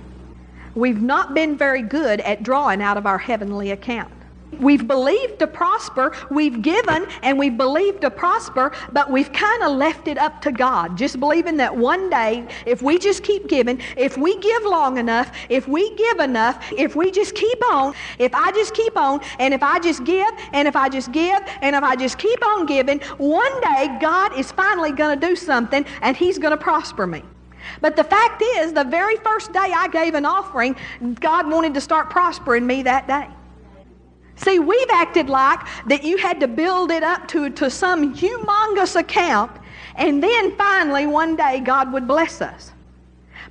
We've 0.76 1.02
not 1.02 1.34
been 1.34 1.58
very 1.58 1.82
good 1.82 2.20
at 2.22 2.44
drawing 2.44 2.82
out 2.82 2.98
of 2.98 3.06
our 3.06 3.18
heavenly 3.18 3.72
account. 3.72 4.12
We've 4.60 4.88
believed 4.88 5.40
to 5.40 5.48
prosper, 5.48 6.16
we've 6.30 6.62
given, 6.62 7.08
and 7.22 7.38
we've 7.38 7.58
believed 7.58 8.02
to 8.02 8.10
prosper, 8.10 8.72
but 8.92 9.12
we've 9.12 9.32
kind 9.32 9.64
of 9.64 9.76
left 9.76 10.08
it 10.08 10.18
up 10.18 10.42
to 10.42 10.52
God. 10.52 10.98
Just 10.98 11.20
believing 11.20 11.58
that 11.58 11.76
one 11.76 12.10
day, 12.10 12.48
if 12.66 12.82
we 12.82 12.98
just 12.98 13.24
keep 13.24 13.48
giving, 13.48 13.82
if 13.98 14.18
we 14.18 14.38
give 14.40 14.64
long 14.64 14.98
enough, 14.98 15.32
if 15.50 15.68
we 15.68 15.94
give 15.96 16.20
enough, 16.20 16.64
if 16.78 16.96
we 16.96 17.12
just 17.12 17.36
keep 17.36 17.64
on, 17.72 17.94
if 18.20 18.34
I 18.34 18.52
just 18.52 18.74
keep 18.74 18.98
on, 18.98 19.22
and 19.40 19.54
if 19.54 19.64
I 19.64 19.80
just 19.80 20.04
give, 20.04 20.32
and 20.54 20.68
if 20.68 20.76
I 20.76 20.90
just 20.90 21.12
give, 21.12 21.40
and 21.62 21.76
if 21.76 21.84
I 21.84 21.96
just 21.96 22.18
keep 22.18 22.46
on 22.46 22.66
giving, 22.66 23.00
one 23.18 23.62
day 23.62 23.98
God 24.00 24.38
is 24.38 24.52
finally 24.52 24.92
going 24.92 25.20
to 25.20 25.28
do 25.28 25.36
something 25.36 25.86
and 26.02 26.16
He's 26.16 26.38
going 26.38 26.52
to 26.52 26.58
prosper 26.58 27.08
me. 27.08 27.24
But 27.82 27.96
the 27.96 28.04
fact 28.04 28.44
is, 28.58 28.74
the 28.74 28.84
very 28.84 29.16
first 29.18 29.52
day 29.52 29.60
I 29.60 29.88
gave 29.88 30.14
an 30.14 30.26
offering, 30.26 30.76
God 31.20 31.50
wanted 31.50 31.74
to 31.74 31.82
start 31.82 32.10
prospering 32.10 32.66
me 32.66 32.84
that 32.84 33.08
day. 33.08 33.28
See, 34.38 34.60
we've 34.60 34.90
acted 34.92 35.30
like 35.30 35.60
that 35.88 36.04
you 36.04 36.18
had 36.18 36.40
to 36.42 36.48
build 36.48 36.92
it 36.92 37.04
up 37.04 37.28
to, 37.30 37.50
to 37.52 37.70
some 37.70 38.14
humongous 38.16 38.96
account, 38.96 39.52
and 39.96 40.22
then 40.22 40.56
finally 40.56 41.08
one 41.08 41.36
day 41.36 41.62
God 41.62 41.94
would 41.94 42.08
bless 42.08 42.42
us. 42.42 42.72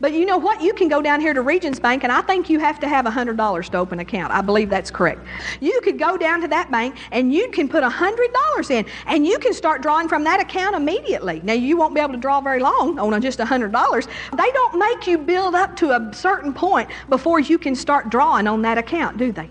But 0.01 0.13
you 0.13 0.27
know 0.27 0.37
what? 0.37 0.61
You 0.61 0.75
can 0.75 0.89
go 0.89 1.01
down 1.01 1.21
here 1.21 1.33
to 1.33 1.41
Regions 1.41 1.79
Bank, 1.79 2.03
and 2.03 2.13
I 2.13 2.21
think 2.21 2.51
you 2.51 2.59
have 2.59 2.81
to 2.81 2.89
have 2.89 3.05
$100 3.05 3.71
to 3.71 3.79
open 3.79 4.01
an 4.01 4.07
account. 4.07 4.33
I 4.33 4.41
believe 4.41 4.69
that's 4.69 4.91
correct. 4.91 5.21
You 5.61 5.81
could 5.83 5.99
go 5.99 6.17
down 6.17 6.41
to 6.43 6.49
that 6.49 6.71
bank, 6.71 6.97
and 7.13 7.33
you 7.33 7.49
can 7.51 7.69
put 7.69 7.83
$100 7.85 8.71
in, 8.71 8.85
and 9.07 9.27
you 9.27 9.39
can 9.39 9.55
start 9.55 9.83
drawing 9.83 10.09
from 10.09 10.25
that 10.25 10.41
account 10.41 10.75
immediately. 10.75 11.41
Now, 11.45 11.53
you 11.53 11.77
won't 11.77 11.95
be 11.95 12.01
able 12.01 12.13
to 12.13 12.19
draw 12.19 12.41
very 12.41 12.61
long 12.61 12.99
on 12.99 13.23
just 13.23 13.39
$100. 13.39 14.09
They 14.37 14.51
don't 14.53 14.79
make 14.79 15.07
you 15.07 15.17
build 15.17 15.55
up 15.55 15.77
to 15.77 15.93
a 15.93 16.13
certain 16.13 16.53
point 16.53 16.91
before 17.09 17.39
you 17.39 17.57
can 17.57 17.75
start 17.75 18.11
drawing 18.11 18.47
on 18.47 18.63
that 18.63 18.79
account, 18.79 19.17
do 19.17 19.31
they? 19.33 19.49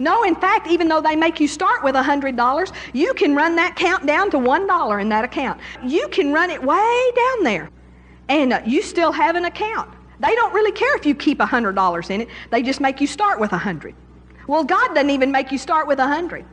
No, 0.00 0.22
in 0.22 0.34
fact, 0.34 0.66
even 0.66 0.88
though 0.88 1.02
they 1.02 1.14
make 1.14 1.40
you 1.40 1.46
start 1.46 1.84
with 1.84 1.94
$100, 1.94 2.72
you 2.94 3.12
can 3.12 3.34
run 3.34 3.54
that 3.56 3.76
count 3.76 4.06
down 4.06 4.30
to 4.30 4.38
$1 4.38 5.02
in 5.02 5.08
that 5.10 5.24
account. 5.26 5.60
You 5.84 6.08
can 6.08 6.32
run 6.32 6.48
it 6.48 6.62
way 6.62 7.10
down 7.14 7.44
there, 7.44 7.70
and 8.30 8.54
uh, 8.54 8.62
you 8.64 8.80
still 8.80 9.12
have 9.12 9.36
an 9.36 9.44
account. 9.44 9.90
They 10.18 10.34
don't 10.34 10.54
really 10.54 10.72
care 10.72 10.96
if 10.96 11.04
you 11.04 11.14
keep 11.14 11.38
$100 11.38 12.10
in 12.10 12.22
it. 12.22 12.28
They 12.50 12.62
just 12.62 12.80
make 12.80 12.98
you 13.02 13.06
start 13.06 13.38
with 13.38 13.52
100. 13.52 13.94
Well, 14.46 14.64
God 14.64 14.88
doesn't 14.94 15.10
even 15.10 15.30
make 15.30 15.52
you 15.52 15.58
start 15.58 15.86
with 15.86 15.98
100. 15.98 16.46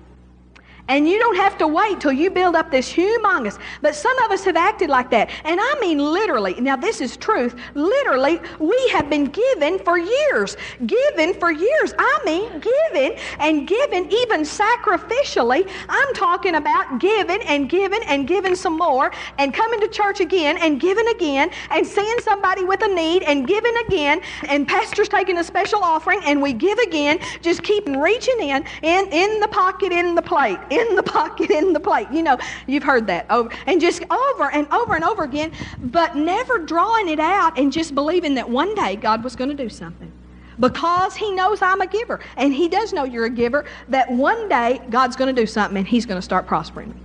And 0.89 1.07
you 1.07 1.19
don't 1.19 1.35
have 1.35 1.57
to 1.57 1.67
wait 1.67 1.99
till 1.99 2.13
you 2.13 2.29
build 2.29 2.55
up 2.55 2.71
this 2.71 2.91
humongous. 2.91 3.59
But 3.81 3.95
some 3.95 4.17
of 4.19 4.31
us 4.31 4.45
have 4.45 4.55
acted 4.55 4.89
like 4.89 5.11
that. 5.11 5.29
And 5.43 5.59
I 5.61 5.77
mean 5.81 5.99
literally. 5.99 6.55
Now, 6.61 6.77
this 6.77 7.01
is 7.01 7.17
truth. 7.17 7.55
Literally, 7.73 8.39
we 8.59 8.89
have 8.93 9.09
been 9.09 9.25
given 9.25 9.79
for 9.79 9.97
years. 9.97 10.55
Given 10.85 11.33
for 11.33 11.51
years. 11.51 11.93
I 11.99 12.19
mean, 12.23 12.61
given 12.61 13.17
and 13.39 13.67
given 13.67 14.11
even 14.11 14.41
sacrificially. 14.41 15.69
I'm 15.89 16.13
talking 16.13 16.55
about 16.55 16.99
giving 16.99 17.41
and 17.41 17.69
giving 17.69 18.01
and 18.03 18.27
giving 18.27 18.55
some 18.55 18.77
more 18.77 19.11
and 19.37 19.53
coming 19.53 19.81
to 19.81 19.89
church 19.89 20.21
again 20.21 20.57
and 20.57 20.79
giving 20.79 21.07
again 21.09 21.49
and 21.71 21.85
seeing 21.85 22.19
somebody 22.21 22.63
with 22.63 22.81
a 22.83 22.87
need 22.87 23.23
and 23.23 23.45
giving 23.45 23.75
again 23.87 24.21
and 24.47 24.67
pastors 24.67 25.09
taking 25.09 25.37
a 25.37 25.43
special 25.43 25.83
offering 25.83 26.21
and 26.25 26.41
we 26.41 26.53
give 26.53 26.77
again. 26.79 27.19
Just 27.41 27.61
keep 27.63 27.85
reaching 27.87 28.39
in, 28.39 28.63
in, 28.83 29.11
in 29.11 29.39
the 29.41 29.47
pocket, 29.49 29.91
in 29.91 30.15
the 30.15 30.21
plate 30.21 30.57
in 30.77 30.95
the 30.95 31.03
pocket, 31.03 31.49
in 31.49 31.73
the 31.73 31.79
plate. 31.79 32.07
You 32.11 32.23
know, 32.23 32.37
you've 32.67 32.83
heard 32.83 33.07
that 33.07 33.25
over 33.29 33.49
and 33.65 33.81
just 33.81 34.03
over 34.11 34.51
and 34.51 34.71
over 34.71 34.95
and 34.95 35.03
over 35.03 35.23
again, 35.23 35.51
but 35.79 36.15
never 36.15 36.59
drawing 36.59 37.09
it 37.09 37.19
out 37.19 37.57
and 37.57 37.71
just 37.71 37.95
believing 37.95 38.35
that 38.35 38.49
one 38.49 38.73
day 38.75 38.95
God 38.95 39.23
was 39.23 39.35
going 39.35 39.49
to 39.49 39.55
do 39.55 39.69
something. 39.69 40.11
Because 40.59 41.15
he 41.15 41.31
knows 41.31 41.61
I'm 41.61 41.81
a 41.81 41.87
giver, 41.87 42.19
and 42.35 42.51
he 42.51 42.67
does 42.67 42.91
know 42.91 43.03
you're 43.03 43.25
a 43.25 43.29
giver, 43.29 43.65
that 43.89 44.09
one 44.11 44.49
day 44.49 44.81
God's 44.89 45.15
going 45.15 45.33
to 45.33 45.41
do 45.41 45.45
something 45.45 45.77
and 45.77 45.87
he's 45.87 46.05
going 46.05 46.17
to 46.17 46.21
start 46.21 46.47
prospering 46.47 46.89
me. 46.89 46.95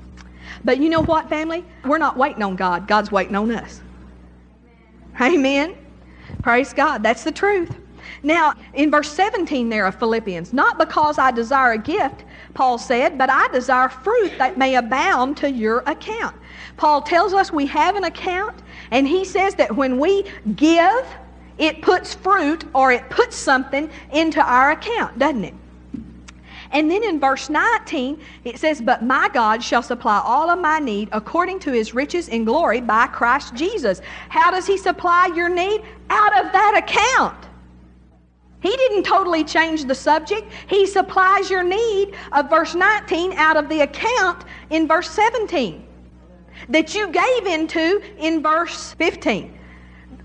But 0.64 0.79
you 0.79 0.88
know 0.88 1.02
what, 1.02 1.29
family? 1.29 1.64
We're 1.85 1.99
not 1.99 2.17
waiting 2.17 2.43
on 2.43 2.57
God, 2.57 2.88
God's 2.88 3.12
waiting 3.12 3.35
on 3.35 3.50
us. 3.50 3.83
Amen. 5.21 5.76
Praise 6.43 6.73
God. 6.73 7.02
That's 7.02 7.25
the 7.25 7.33
truth. 7.33 7.76
Now, 8.23 8.55
in 8.75 8.91
verse 8.91 9.11
17 9.11 9.69
there 9.69 9.87
of 9.87 9.97
Philippians, 9.97 10.52
not 10.52 10.79
because 10.79 11.19
I 11.19 11.31
desire 11.31 11.73
a 11.73 11.79
gift, 11.79 12.25
Paul 12.54 12.78
said, 12.78 13.16
but 13.16 13.30
I 13.30 13.49
desire 13.49 13.88
fruit 13.88 14.32
that 14.38 14.59
may 14.59 14.76
abound 14.76 15.37
to 15.38 15.50
your 15.50 15.78
account. 15.87 16.37
Paul 16.76 17.02
tells 17.02 17.32
us 17.32 17.52
we 17.52 17.66
have 17.66 17.97
an 17.97 18.04
account, 18.04 18.62
and 18.90 19.07
he 19.07 19.24
says 19.24 19.55
that 19.55 19.74
when 19.74 19.98
we 19.98 20.24
give, 20.57 21.07
it 21.59 21.83
puts 21.83 22.14
fruit 22.14 22.64
or 22.74 22.92
it 22.92 23.09
puts 23.09 23.37
something 23.37 23.90
into 24.12 24.42
our 24.42 24.72
account, 24.72 25.18
doesn't 25.18 25.44
it? 25.44 25.55
And 26.72 26.90
then 26.90 27.05
in 27.05 27.20
verse 27.20 27.50
19, 27.50 28.18
it 28.44 28.59
says, 28.59 28.81
But 28.81 29.05
my 29.05 29.29
God 29.33 29.62
shall 29.62 29.83
supply 29.83 30.20
all 30.24 30.48
of 30.48 30.59
my 30.59 30.79
need 30.79 31.11
according 31.12 31.61
to 31.61 31.72
his 31.72 31.92
riches 31.92 32.29
in 32.29 32.44
glory 32.44 32.81
by 32.81 33.07
Christ 33.09 33.55
Jesus. 33.55 34.00
How 34.31 34.50
does 34.50 34.66
he 34.66 34.79
supply 34.79 35.31
your 35.35 35.50
need? 35.50 35.83
Out 36.09 36.44
of 36.44 36.53
that 36.53 36.83
account. 36.83 37.52
He 38.62 38.70
didn't 38.77 39.03
totally 39.03 39.42
change 39.42 39.85
the 39.85 39.94
subject. 39.94 40.51
He 40.68 40.87
supplies 40.87 41.51
your 41.51 41.64
need 41.64 42.14
of 42.31 42.48
verse 42.48 42.75
19 42.75 43.33
out 43.33 43.57
of 43.57 43.68
the 43.68 43.81
account 43.81 44.44
in 44.70 44.87
verse 44.87 45.11
17 45.11 45.85
that 46.68 46.94
you 46.94 47.09
gave 47.09 47.46
into 47.46 48.01
in 48.18 48.40
verse 48.40 48.94
15. 48.94 49.59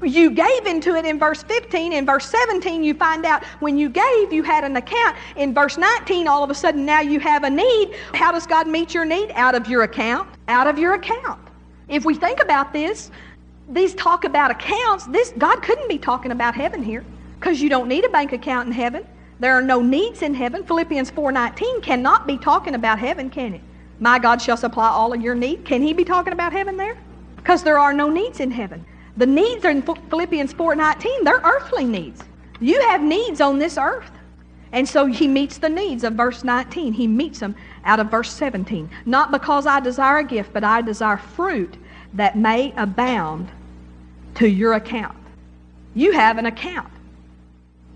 You 0.03 0.29
gave 0.29 0.67
into 0.67 0.95
it 0.95 1.05
in 1.05 1.17
verse 1.17 1.41
15. 1.41 1.93
In 1.93 2.05
verse 2.05 2.29
17, 2.29 2.83
you 2.83 2.93
find 2.93 3.25
out 3.25 3.43
when 3.59 3.79
you 3.79 3.89
gave, 3.89 4.31
you 4.31 4.43
had 4.43 4.63
an 4.63 4.75
account. 4.75 5.15
In 5.35 5.55
verse 5.55 5.75
19, 5.75 6.27
all 6.27 6.43
of 6.43 6.51
a 6.51 6.55
sudden, 6.55 6.85
now 6.85 7.01
you 7.01 7.19
have 7.19 7.43
a 7.43 7.49
need. 7.49 7.95
How 8.13 8.31
does 8.31 8.45
God 8.45 8.67
meet 8.67 8.93
your 8.93 9.05
need? 9.05 9.31
Out 9.33 9.55
of 9.55 9.67
your 9.67 9.81
account. 9.81 10.29
Out 10.47 10.67
of 10.67 10.77
your 10.77 10.93
account. 10.93 11.41
If 11.87 12.05
we 12.05 12.13
think 12.13 12.39
about 12.43 12.71
this, 12.71 13.09
these 13.69 13.95
talk 13.95 14.25
about 14.25 14.51
accounts. 14.51 15.07
This 15.07 15.33
God 15.39 15.63
couldn't 15.63 15.89
be 15.89 15.97
talking 15.97 16.31
about 16.31 16.53
heaven 16.53 16.83
here 16.83 17.03
because 17.39 17.61
you 17.61 17.69
don't 17.69 17.87
need 17.87 18.05
a 18.05 18.09
bank 18.09 18.33
account 18.33 18.67
in 18.67 18.73
heaven. 18.73 19.05
There 19.39 19.53
are 19.53 19.61
no 19.61 19.81
needs 19.81 20.21
in 20.21 20.33
heaven. 20.33 20.63
Philippians 20.63 21.11
4:19 21.11 21.81
cannot 21.81 22.25
be 22.25 22.37
talking 22.37 22.75
about 22.75 22.99
heaven, 22.99 23.29
can 23.29 23.53
it? 23.53 23.61
My 23.99 24.19
God 24.19 24.41
shall 24.41 24.57
supply 24.57 24.89
all 24.89 25.13
of 25.13 25.21
your 25.21 25.35
need. 25.35 25.65
Can 25.65 25.81
he 25.81 25.93
be 25.93 26.03
talking 26.03 26.33
about 26.33 26.53
heaven 26.53 26.77
there? 26.77 26.97
Because 27.35 27.63
there 27.63 27.79
are 27.79 27.93
no 27.93 28.09
needs 28.09 28.39
in 28.39 28.51
heaven. 28.51 28.85
The 29.15 29.25
needs 29.25 29.65
are 29.65 29.71
in 29.71 29.81
Philippians 29.81 30.53
4:19. 30.53 31.23
They're 31.23 31.41
earthly 31.43 31.85
needs. 31.85 32.23
You 32.59 32.81
have 32.81 33.01
needs 33.01 33.41
on 33.41 33.59
this 33.59 33.77
earth. 33.77 34.11
And 34.71 34.87
so 34.87 35.05
he 35.05 35.27
meets 35.27 35.57
the 35.57 35.69
needs 35.69 36.03
of 36.03 36.13
verse 36.13 36.43
19. 36.43 36.93
He 36.93 37.07
meets 37.07 37.39
them 37.39 37.55
out 37.85 37.99
of 37.99 38.11
verse 38.11 38.31
17. 38.31 38.89
Not 39.05 39.31
because 39.31 39.65
I 39.65 39.79
desire 39.79 40.17
a 40.17 40.23
gift, 40.23 40.51
but 40.53 40.63
I 40.63 40.81
desire 40.81 41.17
fruit 41.17 41.77
that 42.13 42.37
may 42.37 42.73
abound 42.75 43.49
to 44.35 44.47
your 44.47 44.73
account. 44.73 45.15
You 45.95 46.11
have 46.11 46.37
an 46.37 46.45
account. 46.45 46.89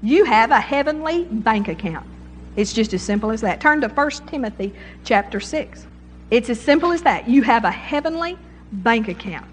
You 0.04 0.24
have 0.26 0.52
a 0.52 0.60
heavenly 0.60 1.26
bank 1.26 1.68
account. 1.68 2.08
It's 2.56 2.74
just 2.74 2.94
as 2.94 3.02
simple 3.02 3.32
as 3.32 3.42
that. 3.42 3.62
Turn 3.62 3.82
to 3.82 3.88
1 3.88 4.10
Timothy 4.28 4.74
chapter 5.04 5.40
6. 5.40 5.86
It's 6.32 6.50
as 6.50 6.60
simple 6.60 6.92
as 6.92 7.04
that. 7.04 7.30
You 7.30 7.44
have 7.44 7.66
a 7.66 7.72
heavenly 7.72 8.38
bank 8.72 9.08
account. 9.10 9.46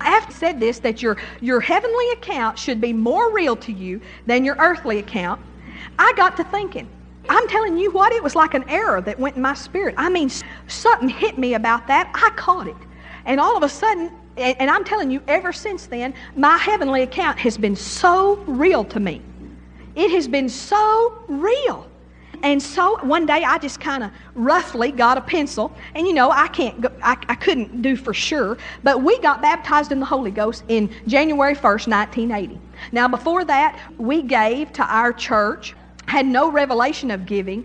I 0.00 0.10
have 0.10 0.32
said 0.32 0.60
this 0.60 0.80
that 0.80 1.02
your, 1.02 1.16
your 1.40 1.60
heavenly 1.60 2.10
account 2.10 2.58
should 2.58 2.80
be 2.80 2.92
more 2.92 3.32
real 3.32 3.56
to 3.56 3.72
you 3.72 4.00
than 4.26 4.44
your 4.44 4.56
earthly 4.58 4.98
account. 4.98 5.40
I 5.98 6.12
got 6.16 6.36
to 6.38 6.44
thinking. 6.44 6.88
I'm 7.28 7.48
telling 7.48 7.78
you 7.78 7.90
what, 7.90 8.12
it 8.12 8.22
was 8.22 8.34
like 8.34 8.54
an 8.54 8.68
error 8.68 9.00
that 9.00 9.18
went 9.18 9.36
in 9.36 9.42
my 9.42 9.54
spirit. 9.54 9.94
I 9.96 10.08
mean, 10.08 10.30
something 10.68 11.08
hit 11.08 11.38
me 11.38 11.54
about 11.54 11.86
that. 11.88 12.10
I 12.14 12.30
caught 12.36 12.68
it. 12.68 12.76
And 13.24 13.40
all 13.40 13.56
of 13.56 13.62
a 13.62 13.68
sudden, 13.68 14.12
and 14.36 14.70
I'm 14.70 14.84
telling 14.84 15.10
you, 15.10 15.22
ever 15.26 15.52
since 15.52 15.86
then, 15.86 16.14
my 16.36 16.56
heavenly 16.56 17.02
account 17.02 17.38
has 17.38 17.56
been 17.56 17.74
so 17.74 18.36
real 18.46 18.84
to 18.84 19.00
me. 19.00 19.22
It 19.96 20.10
has 20.10 20.28
been 20.28 20.48
so 20.48 21.18
real. 21.26 21.86
And 22.42 22.62
so 22.62 22.98
one 23.02 23.24
day 23.24 23.42
I 23.44 23.56
just 23.58 23.80
kind 23.80 24.04
of 24.04 24.10
roughly 24.34 24.92
got 24.92 25.16
a 25.16 25.22
pencil, 25.22 25.74
and 25.94 26.06
you 26.06 26.12
know 26.12 26.30
I 26.30 26.48
can't, 26.48 26.80
go, 26.82 26.92
I, 27.02 27.16
I 27.28 27.34
couldn't 27.34 27.80
do 27.80 27.96
for 27.96 28.12
sure, 28.12 28.58
but 28.84 29.02
we 29.02 29.18
got 29.20 29.40
baptized 29.40 29.90
in 29.90 30.00
the 30.00 30.06
Holy 30.06 30.30
Ghost 30.30 30.62
in 30.68 30.90
January 31.06 31.54
1st, 31.54 31.88
1980. 31.88 32.60
Now 32.92 33.08
before 33.08 33.44
that, 33.46 33.80
we 33.96 34.20
gave 34.20 34.72
to 34.74 34.82
our 34.82 35.14
church, 35.14 35.74
had 36.06 36.26
no 36.26 36.50
revelation 36.50 37.10
of 37.10 37.24
giving. 37.24 37.64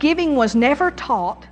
Giving 0.00 0.34
was 0.34 0.54
never 0.54 0.90
taught. 0.90 1.46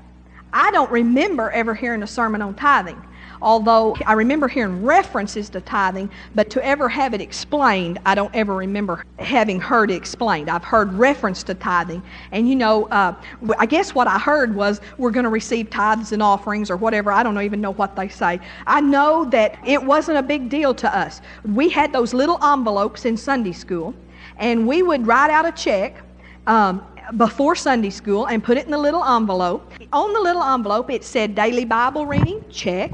I 0.53 0.71
don't 0.71 0.91
remember 0.91 1.51
ever 1.51 1.75
hearing 1.75 2.03
a 2.03 2.07
sermon 2.07 2.41
on 2.41 2.55
tithing 2.55 3.01
although 3.43 3.97
I 4.07 4.15
remember 4.15 4.49
hearing 4.49 4.85
references 4.85 5.49
to 5.51 5.61
tithing, 5.61 6.11
but 6.35 6.51
to 6.51 6.65
ever 6.65 6.89
have 6.89 7.15
it 7.15 7.21
explained, 7.21 7.99
I 8.07 8.15
don't 8.15 8.35
ever 8.35 8.55
remember 8.55 9.05
having 9.19 9.61
heard 9.61 9.91
it 9.91 9.95
explained. 9.95 10.51
I've 10.51 10.65
heard 10.65 10.93
reference 10.95 11.43
to 11.45 11.55
tithing. 11.55 12.03
And 12.33 12.49
you 12.49 12.57
know, 12.57 12.87
uh, 12.87 13.15
I 13.59 13.67
guess 13.67 13.95
what 13.95 14.07
I 14.07 14.19
heard 14.19 14.55
was 14.55 14.81
we're 14.99 15.11
going 15.11 15.25
to 15.25 15.31
receive 15.31 15.71
tithes 15.71 16.13
and 16.13 16.23
offerings 16.23 16.71
or 16.71 16.77
whatever. 16.77 17.13
I 17.13 17.23
don't 17.23 17.41
even 17.41 17.61
know 17.61 17.73
what 17.73 17.97
they 17.97 18.09
say. 18.09 18.41
I 18.67 18.81
know 18.81 19.25
that 19.27 19.59
it 19.67 19.83
wasn't 19.83 20.19
a 20.19 20.23
big 20.23 20.49
deal 20.49 20.75
to 20.75 20.97
us. 20.97 21.21
We 21.45 21.69
had 21.69 21.93
those 21.93 22.15
little 22.15 22.43
envelopes 22.45 23.05
in 23.05 23.17
Sunday 23.17 23.53
school, 23.53 23.95
and 24.39 24.67
we 24.67 24.83
would 24.83 25.07
write 25.07 25.31
out 25.31 25.47
a 25.47 25.53
check 25.53 26.03
um, 26.47 26.85
before 27.17 27.55
Sunday 27.55 27.91
school 27.91 28.27
and 28.27 28.43
put 28.43 28.57
it 28.57 28.65
in 28.65 28.71
the 28.71 28.79
little 28.79 29.05
envelope. 29.05 29.71
On 29.93 30.13
the 30.13 30.21
little 30.21 30.43
envelope, 30.43 30.91
it 30.91 31.05
said 31.05 31.35
daily 31.35 31.65
Bible 31.65 32.07
reading, 32.07 32.45
check. 32.51 32.91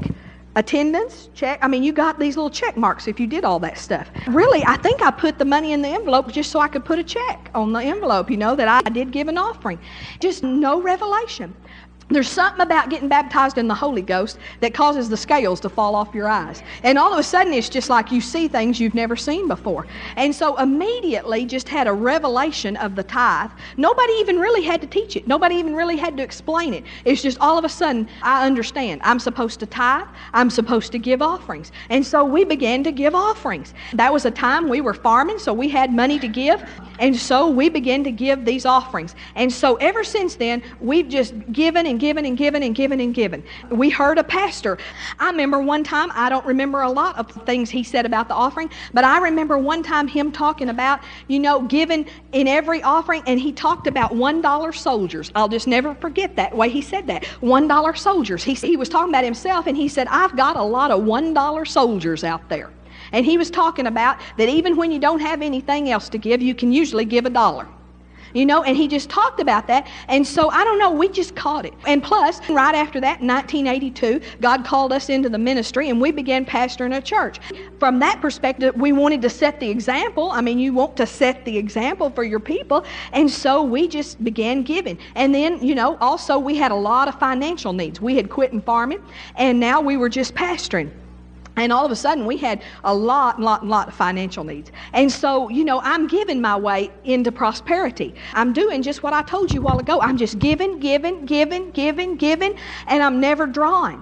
Attendance, 0.55 1.29
check. 1.33 1.59
I 1.61 1.69
mean, 1.69 1.81
you 1.81 1.93
got 1.93 2.19
these 2.19 2.35
little 2.35 2.49
check 2.49 2.75
marks 2.75 3.07
if 3.07 3.21
you 3.21 3.27
did 3.27 3.45
all 3.45 3.57
that 3.59 3.77
stuff. 3.77 4.09
Really, 4.27 4.61
I 4.65 4.75
think 4.75 5.01
I 5.01 5.09
put 5.09 5.37
the 5.37 5.45
money 5.45 5.71
in 5.71 5.81
the 5.81 5.87
envelope 5.87 6.29
just 6.29 6.51
so 6.51 6.59
I 6.59 6.67
could 6.67 6.83
put 6.83 6.99
a 6.99 7.03
check 7.03 7.49
on 7.55 7.71
the 7.71 7.79
envelope, 7.79 8.29
you 8.29 8.35
know, 8.35 8.53
that 8.57 8.67
I 8.67 8.89
did 8.89 9.11
give 9.11 9.29
an 9.29 9.37
offering. 9.37 9.79
Just 10.19 10.43
no 10.43 10.81
revelation. 10.81 11.55
There's 12.11 12.27
something 12.27 12.59
about 12.59 12.89
getting 12.89 13.07
baptized 13.07 13.57
in 13.57 13.69
the 13.69 13.73
Holy 13.73 14.01
Ghost 14.01 14.37
that 14.59 14.73
causes 14.73 15.07
the 15.07 15.15
scales 15.15 15.61
to 15.61 15.69
fall 15.69 15.95
off 15.95 16.13
your 16.13 16.27
eyes. 16.27 16.61
And 16.83 16.97
all 16.97 17.13
of 17.13 17.17
a 17.17 17.23
sudden, 17.23 17.53
it's 17.53 17.69
just 17.69 17.89
like 17.89 18.11
you 18.11 18.19
see 18.19 18.49
things 18.49 18.81
you've 18.81 18.93
never 18.93 19.15
seen 19.15 19.47
before. 19.47 19.87
And 20.17 20.35
so, 20.35 20.57
immediately, 20.57 21.45
just 21.45 21.69
had 21.69 21.87
a 21.87 21.93
revelation 21.93 22.75
of 22.77 22.97
the 22.97 23.03
tithe. 23.03 23.51
Nobody 23.77 24.11
even 24.13 24.37
really 24.39 24.61
had 24.61 24.81
to 24.81 24.87
teach 24.87 25.15
it, 25.15 25.25
nobody 25.25 25.55
even 25.55 25.73
really 25.73 25.95
had 25.95 26.17
to 26.17 26.23
explain 26.23 26.73
it. 26.73 26.83
It's 27.05 27.21
just 27.21 27.39
all 27.39 27.57
of 27.57 27.63
a 27.63 27.69
sudden, 27.69 28.09
I 28.21 28.45
understand. 28.45 28.99
I'm 29.05 29.19
supposed 29.19 29.61
to 29.61 29.65
tithe, 29.65 30.07
I'm 30.33 30.49
supposed 30.49 30.91
to 30.91 30.99
give 30.99 31.21
offerings. 31.21 31.71
And 31.89 32.05
so, 32.05 32.25
we 32.25 32.43
began 32.43 32.83
to 32.83 32.91
give 32.91 33.15
offerings. 33.15 33.73
That 33.93 34.11
was 34.11 34.25
a 34.25 34.31
time 34.31 34.67
we 34.67 34.81
were 34.81 34.93
farming, 34.93 35.39
so 35.39 35.53
we 35.53 35.69
had 35.69 35.93
money 35.93 36.19
to 36.19 36.27
give. 36.27 36.61
And 36.99 37.15
so, 37.15 37.49
we 37.49 37.69
began 37.69 38.03
to 38.03 38.11
give 38.11 38.43
these 38.43 38.65
offerings. 38.65 39.15
And 39.35 39.49
so, 39.49 39.77
ever 39.77 40.03
since 40.03 40.35
then, 40.35 40.61
we've 40.81 41.07
just 41.07 41.33
given 41.53 41.85
and 41.87 42.00
given 42.01 42.25
and 42.25 42.37
given 42.37 42.63
and 42.63 42.75
given 42.75 42.99
and 42.99 43.13
given. 43.13 43.43
We 43.69 43.91
heard 43.91 44.17
a 44.17 44.23
pastor. 44.23 44.79
I 45.19 45.29
remember 45.29 45.61
one 45.61 45.83
time, 45.83 46.09
I 46.13 46.29
don't 46.29 46.45
remember 46.45 46.81
a 46.81 46.89
lot 46.89 47.17
of 47.17 47.31
things 47.45 47.69
he 47.69 47.83
said 47.83 48.07
about 48.07 48.27
the 48.27 48.33
offering, 48.33 48.71
but 48.93 49.05
I 49.05 49.19
remember 49.19 49.57
one 49.59 49.83
time 49.83 50.07
him 50.07 50.31
talking 50.31 50.69
about, 50.69 50.99
you 51.27 51.39
know, 51.39 51.61
giving 51.61 52.07
in 52.33 52.47
every 52.47 52.81
offering, 52.81 53.21
and 53.27 53.39
he 53.39 53.51
talked 53.51 53.85
about 53.85 54.11
$1 54.11 54.75
soldiers. 54.75 55.31
I'll 55.35 55.47
just 55.47 55.67
never 55.67 55.93
forget 55.95 56.35
that 56.35 56.57
way 56.57 56.69
he 56.69 56.81
said 56.81 57.05
that. 57.05 57.23
$1 57.23 57.97
soldiers. 57.97 58.43
He, 58.43 58.55
he 58.55 58.75
was 58.75 58.89
talking 58.89 59.09
about 59.09 59.23
himself, 59.23 59.67
and 59.67 59.77
he 59.77 59.87
said, 59.87 60.07
I've 60.09 60.35
got 60.35 60.57
a 60.57 60.63
lot 60.63 60.89
of 60.89 61.01
$1 61.03 61.67
soldiers 61.67 62.23
out 62.23 62.49
there. 62.49 62.71
And 63.11 63.25
he 63.25 63.37
was 63.37 63.51
talking 63.51 63.85
about 63.85 64.17
that 64.37 64.49
even 64.49 64.75
when 64.75 64.91
you 64.91 64.97
don't 64.97 65.19
have 65.19 65.43
anything 65.43 65.91
else 65.91 66.09
to 66.09 66.17
give, 66.17 66.41
you 66.41 66.55
can 66.55 66.71
usually 66.71 67.05
give 67.05 67.25
a 67.25 67.29
dollar. 67.29 67.67
You 68.33 68.45
know, 68.45 68.63
and 68.63 68.75
he 68.75 68.87
just 68.87 69.09
talked 69.09 69.39
about 69.39 69.67
that. 69.67 69.87
And 70.07 70.25
so 70.25 70.49
I 70.49 70.63
don't 70.63 70.79
know, 70.79 70.91
we 70.91 71.09
just 71.09 71.35
caught 71.35 71.65
it. 71.65 71.73
And 71.85 72.01
plus, 72.03 72.39
right 72.49 72.75
after 72.75 72.99
that, 73.01 73.21
in 73.21 73.27
1982, 73.27 74.21
God 74.41 74.65
called 74.65 74.93
us 74.93 75.09
into 75.09 75.29
the 75.29 75.37
ministry 75.37 75.89
and 75.89 75.99
we 75.99 76.11
began 76.11 76.45
pastoring 76.45 76.95
a 76.95 77.01
church. 77.01 77.39
From 77.79 77.99
that 77.99 78.21
perspective, 78.21 78.75
we 78.75 78.91
wanted 78.91 79.21
to 79.23 79.29
set 79.29 79.59
the 79.59 79.69
example. 79.69 80.31
I 80.31 80.41
mean, 80.41 80.59
you 80.59 80.73
want 80.73 80.97
to 80.97 81.05
set 81.05 81.45
the 81.45 81.57
example 81.57 82.09
for 82.09 82.23
your 82.23 82.39
people. 82.39 82.85
And 83.13 83.29
so 83.29 83.63
we 83.63 83.87
just 83.87 84.23
began 84.23 84.63
giving. 84.63 84.97
And 85.15 85.33
then, 85.33 85.63
you 85.65 85.75
know, 85.75 85.97
also 85.97 86.37
we 86.37 86.55
had 86.55 86.71
a 86.71 86.75
lot 86.75 87.07
of 87.07 87.19
financial 87.19 87.73
needs. 87.73 88.01
We 88.01 88.15
had 88.15 88.29
quit 88.29 88.53
in 88.53 88.61
farming 88.61 89.03
and 89.35 89.59
now 89.59 89.81
we 89.81 89.97
were 89.97 90.09
just 90.09 90.33
pastoring. 90.35 90.91
And 91.57 91.73
all 91.73 91.85
of 91.85 91.91
a 91.91 91.95
sudden, 91.95 92.25
we 92.25 92.37
had 92.37 92.63
a 92.83 92.93
lot, 92.93 93.41
lot, 93.41 93.65
lot 93.65 93.89
of 93.89 93.93
financial 93.93 94.43
needs. 94.43 94.71
And 94.93 95.11
so, 95.11 95.49
you 95.49 95.65
know, 95.65 95.81
I'm 95.81 96.07
giving 96.07 96.39
my 96.39 96.55
way 96.55 96.91
into 97.03 97.31
prosperity. 97.31 98.15
I'm 98.33 98.53
doing 98.53 98.81
just 98.81 99.03
what 99.03 99.13
I 99.13 99.21
told 99.23 99.53
you 99.53 99.59
a 99.59 99.63
while 99.63 99.79
ago. 99.79 99.99
I'm 100.01 100.17
just 100.17 100.39
giving, 100.39 100.79
giving, 100.79 101.25
giving, 101.25 101.71
giving, 101.71 102.15
giving, 102.15 102.57
and 102.87 103.03
I'm 103.03 103.19
never 103.19 103.45
drawing. 103.47 104.01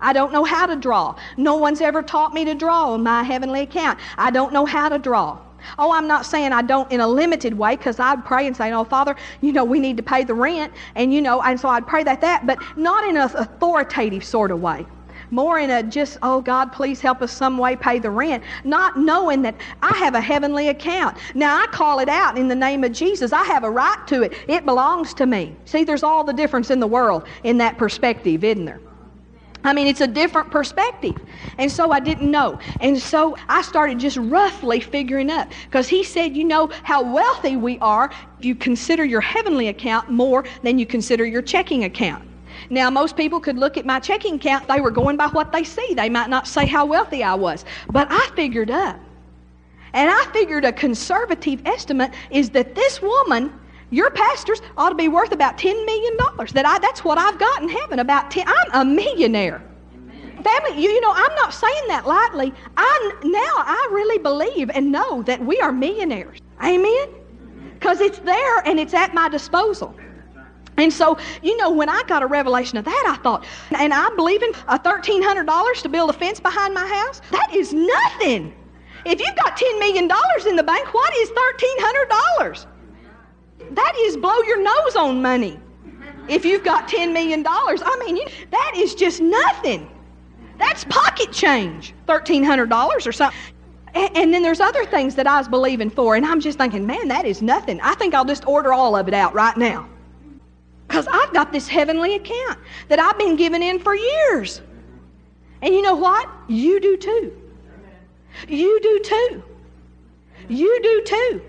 I 0.00 0.14
don't 0.14 0.32
know 0.32 0.44
how 0.44 0.64
to 0.66 0.76
draw. 0.76 1.16
No 1.36 1.56
one's 1.56 1.82
ever 1.82 2.02
taught 2.02 2.32
me 2.32 2.46
to 2.46 2.54
draw 2.54 2.92
on 2.94 3.02
my 3.02 3.22
heavenly 3.22 3.60
account. 3.60 3.98
I 4.16 4.30
don't 4.30 4.52
know 4.52 4.64
how 4.64 4.88
to 4.88 4.98
draw. 4.98 5.38
Oh, 5.78 5.92
I'm 5.92 6.08
not 6.08 6.24
saying 6.24 6.52
I 6.52 6.62
don't 6.62 6.90
in 6.90 7.00
a 7.00 7.06
limited 7.06 7.52
way 7.52 7.76
because 7.76 8.00
I'd 8.00 8.24
pray 8.24 8.46
and 8.46 8.56
say, 8.56 8.72
Oh, 8.72 8.82
Father, 8.82 9.14
you 9.42 9.52
know, 9.52 9.62
we 9.62 9.78
need 9.78 9.98
to 9.98 10.02
pay 10.02 10.24
the 10.24 10.32
rent. 10.32 10.72
And, 10.94 11.12
you 11.12 11.20
know, 11.20 11.42
and 11.42 11.60
so 11.60 11.68
I'd 11.68 11.86
pray 11.86 12.02
that, 12.04 12.22
that, 12.22 12.46
but 12.46 12.58
not 12.78 13.04
in 13.04 13.18
an 13.18 13.30
authoritative 13.34 14.24
sort 14.24 14.50
of 14.50 14.62
way 14.62 14.86
more 15.30 15.58
in 15.58 15.70
a 15.70 15.82
just, 15.82 16.18
oh 16.22 16.40
God, 16.40 16.72
please 16.72 17.00
help 17.00 17.22
us 17.22 17.32
some 17.32 17.58
way 17.58 17.76
pay 17.76 17.98
the 17.98 18.10
rent, 18.10 18.42
not 18.64 18.98
knowing 18.98 19.42
that 19.42 19.54
I 19.82 19.94
have 19.96 20.14
a 20.14 20.20
heavenly 20.20 20.68
account. 20.68 21.16
Now 21.34 21.62
I 21.62 21.66
call 21.66 22.00
it 22.00 22.08
out 22.08 22.36
in 22.38 22.48
the 22.48 22.54
name 22.54 22.84
of 22.84 22.92
Jesus. 22.92 23.32
I 23.32 23.44
have 23.44 23.64
a 23.64 23.70
right 23.70 24.06
to 24.08 24.22
it. 24.22 24.34
It 24.48 24.64
belongs 24.64 25.14
to 25.14 25.26
me. 25.26 25.54
See, 25.64 25.84
there's 25.84 26.02
all 26.02 26.24
the 26.24 26.32
difference 26.32 26.70
in 26.70 26.80
the 26.80 26.86
world 26.86 27.26
in 27.44 27.58
that 27.58 27.78
perspective, 27.78 28.44
isn't 28.44 28.64
there? 28.64 28.80
I 29.62 29.74
mean, 29.74 29.86
it's 29.86 30.00
a 30.00 30.06
different 30.06 30.50
perspective. 30.50 31.16
And 31.58 31.70
so 31.70 31.90
I 31.90 32.00
didn't 32.00 32.30
know. 32.30 32.58
And 32.80 32.98
so 32.98 33.36
I 33.48 33.60
started 33.60 33.98
just 33.98 34.16
roughly 34.16 34.80
figuring 34.80 35.30
up. 35.30 35.50
Because 35.66 35.86
he 35.86 36.02
said, 36.02 36.34
you 36.34 36.44
know 36.44 36.70
how 36.82 37.02
wealthy 37.12 37.56
we 37.56 37.78
are 37.80 38.10
if 38.38 38.44
you 38.44 38.54
consider 38.54 39.04
your 39.04 39.20
heavenly 39.20 39.68
account 39.68 40.10
more 40.10 40.44
than 40.62 40.78
you 40.78 40.86
consider 40.86 41.26
your 41.26 41.42
checking 41.42 41.84
account. 41.84 42.29
Now, 42.70 42.88
most 42.88 43.16
people 43.16 43.40
could 43.40 43.58
look 43.58 43.76
at 43.76 43.84
my 43.84 43.98
checking 43.98 44.36
account, 44.36 44.68
they 44.68 44.80
were 44.80 44.92
going 44.92 45.16
by 45.16 45.26
what 45.26 45.50
they 45.50 45.64
see. 45.64 45.92
They 45.94 46.08
might 46.08 46.30
not 46.30 46.46
say 46.46 46.66
how 46.66 46.86
wealthy 46.86 47.24
I 47.24 47.34
was. 47.34 47.64
But 47.90 48.06
I 48.10 48.30
figured 48.36 48.70
up. 48.70 48.98
And 49.92 50.08
I 50.08 50.24
figured 50.32 50.64
a 50.64 50.72
conservative 50.72 51.62
estimate 51.66 52.12
is 52.30 52.50
that 52.50 52.76
this 52.76 53.02
woman, 53.02 53.52
your 53.90 54.10
pastors, 54.10 54.62
ought 54.76 54.90
to 54.90 54.94
be 54.94 55.08
worth 55.08 55.32
about 55.32 55.58
$10 55.58 55.84
million. 55.84 56.16
That 56.54 56.64
I, 56.64 56.78
that's 56.78 57.04
what 57.04 57.18
I've 57.18 57.40
got 57.40 57.62
in 57.62 57.68
heaven, 57.68 57.98
about 57.98 58.30
10. 58.30 58.44
I'm 58.46 58.68
a 58.72 58.84
millionaire. 58.84 59.62
Family, 60.44 60.80
you, 60.80 60.88
you 60.90 61.00
know, 61.00 61.12
I'm 61.12 61.34
not 61.34 61.52
saying 61.52 61.88
that 61.88 62.06
lightly. 62.06 62.54
I, 62.76 63.12
now 63.24 63.52
I 63.56 63.88
really 63.90 64.18
believe 64.18 64.70
and 64.70 64.92
know 64.92 65.22
that 65.24 65.44
we 65.44 65.60
are 65.60 65.72
millionaires. 65.72 66.38
Amen? 66.62 67.08
Because 67.74 68.00
it's 68.00 68.20
there 68.20 68.58
and 68.60 68.78
it's 68.78 68.94
at 68.94 69.12
my 69.12 69.28
disposal. 69.28 69.94
And 70.80 70.92
so, 70.92 71.18
you 71.42 71.56
know, 71.56 71.70
when 71.70 71.88
I 71.88 72.02
got 72.06 72.22
a 72.22 72.26
revelation 72.26 72.78
of 72.78 72.84
that, 72.84 73.04
I 73.06 73.22
thought, 73.22 73.44
and 73.78 73.92
I'm 73.92 74.16
believing 74.16 74.52
a 74.68 74.78
$1,300 74.78 75.82
to 75.82 75.88
build 75.88 76.10
a 76.10 76.12
fence 76.12 76.40
behind 76.40 76.74
my 76.74 76.86
house? 76.86 77.20
That 77.30 77.54
is 77.54 77.72
nothing. 77.72 78.54
If 79.04 79.20
you've 79.20 79.36
got 79.36 79.56
$10 79.56 79.78
million 79.78 80.04
in 80.48 80.56
the 80.56 80.62
bank, 80.62 80.92
what 80.92 81.14
is 81.16 81.30
$1,300? 81.30 82.66
That 83.72 83.92
is 84.00 84.16
blow 84.16 84.38
your 84.46 84.62
nose 84.62 84.96
on 84.96 85.22
money. 85.22 85.58
If 86.28 86.44
you've 86.44 86.64
got 86.64 86.88
$10 86.88 87.12
million, 87.12 87.44
I 87.46 88.02
mean, 88.04 88.26
that 88.50 88.72
is 88.76 88.94
just 88.94 89.20
nothing. 89.20 89.90
That's 90.58 90.84
pocket 90.84 91.32
change, 91.32 91.94
$1,300 92.06 93.06
or 93.06 93.12
something. 93.12 93.38
And, 93.94 94.32
then 94.32 94.42
there's 94.42 94.60
other 94.60 94.84
things 94.84 95.16
that 95.16 95.26
I 95.26 95.38
was 95.38 95.48
believing 95.48 95.90
for, 95.90 96.14
and 96.14 96.24
I'm 96.24 96.40
just 96.40 96.58
thinking, 96.58 96.86
man, 96.86 97.08
that 97.08 97.24
is 97.24 97.42
nothing. 97.42 97.80
I 97.80 97.94
think 97.94 98.14
I'll 98.14 98.24
just 98.24 98.46
order 98.46 98.72
all 98.72 98.94
of 98.94 99.08
it 99.08 99.14
out 99.14 99.34
right 99.34 99.56
now. 99.56 99.88
Because 100.90 101.06
I've 101.06 101.32
got 101.32 101.52
this 101.52 101.68
heavenly 101.68 102.16
account 102.16 102.58
that 102.88 102.98
I've 102.98 103.16
been 103.16 103.36
giving 103.36 103.62
in 103.62 103.78
for 103.78 103.94
years. 103.94 104.60
And 105.62 105.72
you 105.72 105.82
know 105.82 105.94
what? 105.94 106.28
You 106.48 106.80
do 106.80 106.96
too. 106.96 107.40
You 108.48 108.80
do 108.82 108.98
too. 108.98 109.42
You 110.48 110.80
do 110.82 111.02
too. 111.06 111.42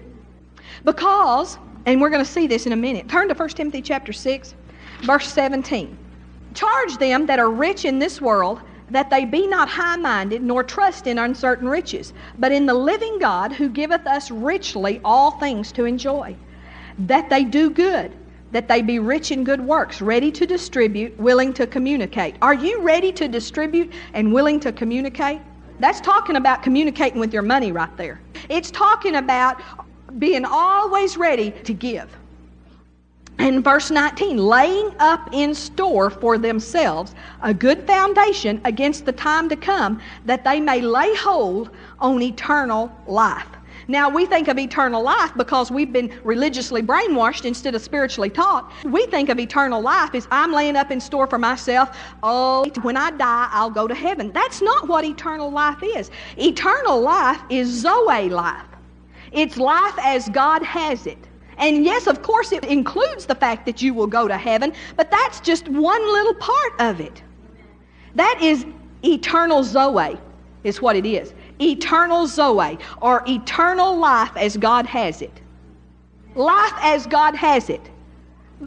Because, 0.84 1.58
and 1.88 2.00
we're 2.00 2.12
going 2.12 2.24
to 2.24 2.32
see 2.32 2.46
this 2.46 2.68
in 2.68 2.74
a 2.74 2.76
minute. 2.76 3.10
Turn 3.10 3.30
to 3.30 3.34
1 3.34 3.50
Timothy 3.50 3.82
chapter 3.82 4.14
6, 4.14 4.54
verse 5.02 5.34
17. 5.34 5.98
Charge 6.54 6.98
them 7.00 7.26
that 7.26 7.40
are 7.40 7.50
rich 7.50 7.84
in 7.84 7.98
this 7.98 8.22
world 8.22 8.62
that 8.92 9.10
they 9.10 9.26
be 9.26 9.48
not 9.48 9.68
high 9.68 9.96
minded, 9.96 10.44
nor 10.44 10.64
trust 10.64 11.08
in 11.08 11.18
uncertain 11.18 11.68
riches, 11.68 12.14
but 12.38 12.52
in 12.52 12.68
the 12.68 12.76
living 12.76 13.18
God 13.18 13.54
who 13.54 13.70
giveth 13.70 14.06
us 14.06 14.30
richly 14.30 15.02
all 15.04 15.32
things 15.32 15.72
to 15.72 15.86
enjoy. 15.86 16.36
That 17.00 17.28
they 17.28 17.44
do 17.44 17.72
good 17.72 18.16
that 18.52 18.68
they 18.68 18.82
be 18.82 19.00
rich 19.00 19.32
in 19.32 19.44
good 19.44 19.62
works, 19.62 20.02
ready 20.02 20.32
to 20.32 20.46
distribute, 20.46 21.18
willing 21.20 21.54
to 21.54 21.66
communicate. 21.68 22.36
Are 22.42 22.54
you 22.54 22.82
ready 22.82 23.12
to 23.14 23.28
distribute 23.28 23.92
and 24.14 24.34
willing 24.34 24.60
to 24.62 24.72
communicate? 24.72 25.42
That's 25.80 26.02
talking 26.02 26.36
about 26.36 26.62
communicating 26.62 27.20
with 27.20 27.34
your 27.34 27.42
money 27.42 27.72
right 27.72 27.96
there. 27.98 28.22
It's 28.50 28.70
talking 28.70 29.16
about 29.16 29.62
being 30.20 30.46
always 30.46 31.18
ready 31.18 31.52
to 31.52 31.74
give. 31.74 32.16
And 33.40 33.64
verse 33.64 33.90
19, 33.90 34.38
laying 34.38 34.92
up 35.00 35.30
in 35.32 35.56
store 35.56 36.12
for 36.12 36.38
themselves 36.38 37.16
a 37.42 37.54
good 37.54 37.88
foundation 37.88 38.62
against 38.66 39.06
the 39.06 39.12
time 39.12 39.50
to 39.50 39.56
come, 39.56 40.00
that 40.26 40.44
they 40.44 40.60
may 40.60 40.82
lay 40.82 41.16
hold 41.16 41.72
on 42.00 42.22
eternal 42.22 42.92
life. 43.08 43.48
Now, 43.88 44.10
we 44.10 44.26
think 44.26 44.48
of 44.48 44.60
eternal 44.60 45.02
life 45.02 45.32
because 45.36 45.72
we've 45.72 45.92
been 45.92 46.14
religiously 46.24 46.82
brainwashed 46.82 47.46
instead 47.46 47.76
of 47.76 47.82
spiritually 47.82 48.30
taught. 48.30 48.72
We 48.84 49.06
think 49.08 49.30
of 49.30 49.40
eternal 49.40 49.82
life 49.82 50.14
as 50.14 50.28
I'm 50.32 50.52
laying 50.52 50.76
up 50.76 50.92
in 50.92 51.00
store 51.00 51.28
for 51.28 51.38
myself. 51.38 51.98
Oh, 52.24 52.70
when 52.84 52.98
I 52.98 53.12
die, 53.12 53.50
I'll 53.52 53.72
go 53.72 53.88
to 53.88 53.96
heaven. 53.96 54.32
That's 54.32 54.62
not 54.62 54.88
what 54.88 55.04
eternal 55.04 55.50
life 55.50 55.82
is. 55.82 56.12
Eternal 56.38 57.02
life 57.02 57.42
is 57.50 57.70
Zoe 57.70 58.30
life, 58.30 58.66
it's 59.32 59.58
life 59.58 59.96
as 60.04 60.30
God 60.30 60.62
has 60.64 61.08
it. 61.08 61.18
And 61.58 61.86
yes, 61.86 62.08
of 62.08 62.22
course, 62.24 62.52
it 62.52 62.66
includes 62.66 63.26
the 63.28 63.36
fact 63.36 63.66
that 63.68 63.82
you 63.82 63.94
will 63.94 64.08
go 64.08 64.28
to 64.28 64.38
heaven, 64.38 64.74
but 64.96 65.12
that's 65.12 65.40
just 65.40 65.68
one 65.70 66.02
little 66.14 66.34
part 66.36 66.74
of 66.80 67.00
it. 67.00 67.22
That 68.16 68.40
is 68.42 68.66
eternal 69.04 69.64
Zoe, 69.64 70.18
is 70.64 70.82
what 70.82 70.96
it 70.96 71.06
is 71.06 71.34
eternal 71.62 72.28
Zoe, 72.28 72.78
or 73.02 73.24
eternal 73.28 73.98
life 73.98 74.36
as 74.36 74.58
God 74.58 74.86
has 74.86 75.22
it. 75.22 75.42
Life 76.36 76.74
as 76.82 77.06
God 77.08 77.36
has 77.36 77.70
it. 77.70 77.90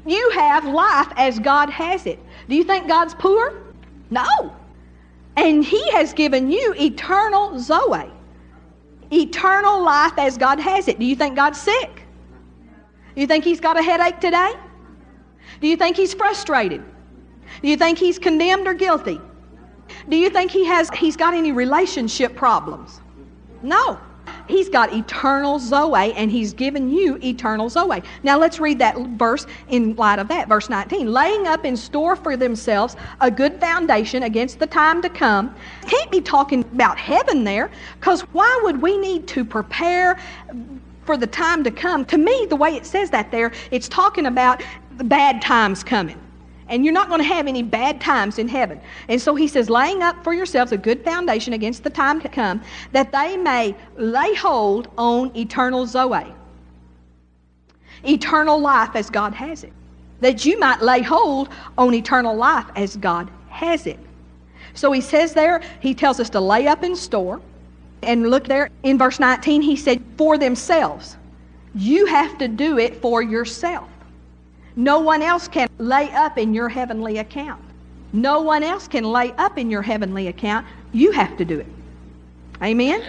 You 0.06 0.30
have 0.30 0.64
life 0.64 1.08
as 1.16 1.38
God 1.38 1.70
has 1.70 2.06
it. 2.06 2.18
Do 2.48 2.54
you 2.54 2.64
think 2.64 2.88
God's 2.88 3.14
poor? 3.14 3.54
No. 4.10 4.54
And 5.36 5.64
He 5.64 5.90
has 5.92 6.12
given 6.12 6.50
you 6.50 6.74
eternal 6.78 7.58
Zoe, 7.58 8.10
eternal 9.12 9.82
life 9.82 10.18
as 10.18 10.36
God 10.38 10.60
has 10.60 10.88
it. 10.88 10.98
Do 10.98 11.04
you 11.04 11.16
think 11.16 11.36
God's 11.36 11.60
sick? 11.60 12.02
You 13.16 13.26
think 13.26 13.44
He's 13.44 13.60
got 13.60 13.78
a 13.78 13.82
headache 13.82 14.20
today? 14.20 14.52
Do 15.60 15.68
you 15.68 15.76
think 15.76 15.96
He's 15.96 16.14
frustrated? 16.14 16.82
Do 17.62 17.68
you 17.68 17.76
think 17.76 17.98
He's 17.98 18.18
condemned 18.18 18.66
or 18.66 18.74
guilty? 18.74 19.20
Do 20.08 20.16
you 20.16 20.30
think 20.30 20.50
he 20.50 20.64
has 20.64 20.90
he's 20.90 21.16
got 21.16 21.34
any 21.34 21.52
relationship 21.52 22.34
problems? 22.34 23.00
No. 23.62 23.98
He's 24.46 24.68
got 24.68 24.92
eternal 24.92 25.58
Zoe 25.58 26.12
and 26.12 26.30
he's 26.30 26.52
given 26.52 26.90
you 26.90 27.18
eternal 27.22 27.70
Zoe. 27.70 28.02
Now 28.22 28.38
let's 28.38 28.60
read 28.60 28.78
that 28.78 28.96
verse 29.18 29.46
in 29.68 29.96
light 29.96 30.18
of 30.18 30.28
that. 30.28 30.48
Verse 30.48 30.68
19. 30.68 31.10
Laying 31.12 31.46
up 31.46 31.64
in 31.64 31.76
store 31.76 32.14
for 32.14 32.36
themselves 32.36 32.96
a 33.20 33.30
good 33.30 33.58
foundation 33.58 34.24
against 34.24 34.58
the 34.58 34.66
time 34.66 35.00
to 35.02 35.08
come. 35.08 35.54
Can't 35.86 36.10
be 36.10 36.20
talking 36.20 36.60
about 36.60 36.98
heaven 36.98 37.44
there 37.44 37.70
because 37.98 38.22
why 38.32 38.60
would 38.64 38.80
we 38.80 38.98
need 38.98 39.26
to 39.28 39.44
prepare 39.44 40.18
for 41.04 41.16
the 41.16 41.26
time 41.26 41.64
to 41.64 41.70
come? 41.70 42.04
To 42.06 42.18
me, 42.18 42.46
the 42.48 42.56
way 42.56 42.76
it 42.76 42.84
says 42.84 43.10
that 43.10 43.30
there, 43.30 43.52
it's 43.70 43.88
talking 43.88 44.26
about 44.26 44.62
the 44.98 45.04
bad 45.04 45.40
times 45.40 45.82
coming. 45.82 46.20
And 46.74 46.84
you're 46.84 46.92
not 46.92 47.08
going 47.08 47.20
to 47.20 47.26
have 47.28 47.46
any 47.46 47.62
bad 47.62 48.00
times 48.00 48.40
in 48.40 48.48
heaven. 48.48 48.80
And 49.08 49.22
so 49.22 49.36
he 49.36 49.46
says, 49.46 49.70
laying 49.70 50.02
up 50.02 50.24
for 50.24 50.34
yourselves 50.34 50.72
a 50.72 50.76
good 50.76 51.04
foundation 51.04 51.52
against 51.52 51.84
the 51.84 51.90
time 51.90 52.20
to 52.20 52.28
come, 52.28 52.60
that 52.90 53.12
they 53.12 53.36
may 53.36 53.76
lay 53.96 54.34
hold 54.34 54.88
on 54.98 55.30
eternal 55.36 55.86
Zoe, 55.86 56.26
eternal 58.02 58.58
life 58.58 58.96
as 58.96 59.08
God 59.08 59.34
has 59.34 59.62
it. 59.62 59.72
That 60.18 60.44
you 60.44 60.58
might 60.58 60.82
lay 60.82 61.00
hold 61.00 61.48
on 61.78 61.94
eternal 61.94 62.34
life 62.34 62.66
as 62.74 62.96
God 62.96 63.30
has 63.50 63.86
it. 63.86 64.00
So 64.74 64.90
he 64.90 65.00
says 65.00 65.32
there, 65.32 65.62
he 65.78 65.94
tells 65.94 66.18
us 66.18 66.28
to 66.30 66.40
lay 66.40 66.66
up 66.66 66.82
in 66.82 66.96
store. 66.96 67.40
And 68.02 68.30
look 68.30 68.48
there 68.48 68.68
in 68.82 68.98
verse 68.98 69.20
19, 69.20 69.62
he 69.62 69.76
said, 69.76 70.02
for 70.18 70.38
themselves. 70.38 71.18
You 71.72 72.06
have 72.06 72.36
to 72.38 72.48
do 72.48 72.78
it 72.78 73.00
for 73.00 73.22
yourself. 73.22 73.88
No 74.76 74.98
one 74.98 75.22
else 75.22 75.48
can 75.48 75.68
lay 75.78 76.10
up 76.10 76.38
in 76.38 76.52
your 76.52 76.68
heavenly 76.68 77.18
account. 77.18 77.62
No 78.12 78.40
one 78.40 78.62
else 78.62 78.88
can 78.88 79.04
lay 79.04 79.32
up 79.32 79.58
in 79.58 79.70
your 79.70 79.82
heavenly 79.82 80.28
account. 80.28 80.66
You 80.92 81.12
have 81.12 81.36
to 81.36 81.44
do 81.44 81.60
it. 81.60 81.66
Amen? 82.62 83.02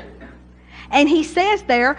And 0.92 1.10
he 1.10 1.24
says 1.24 1.64
there, 1.64 1.98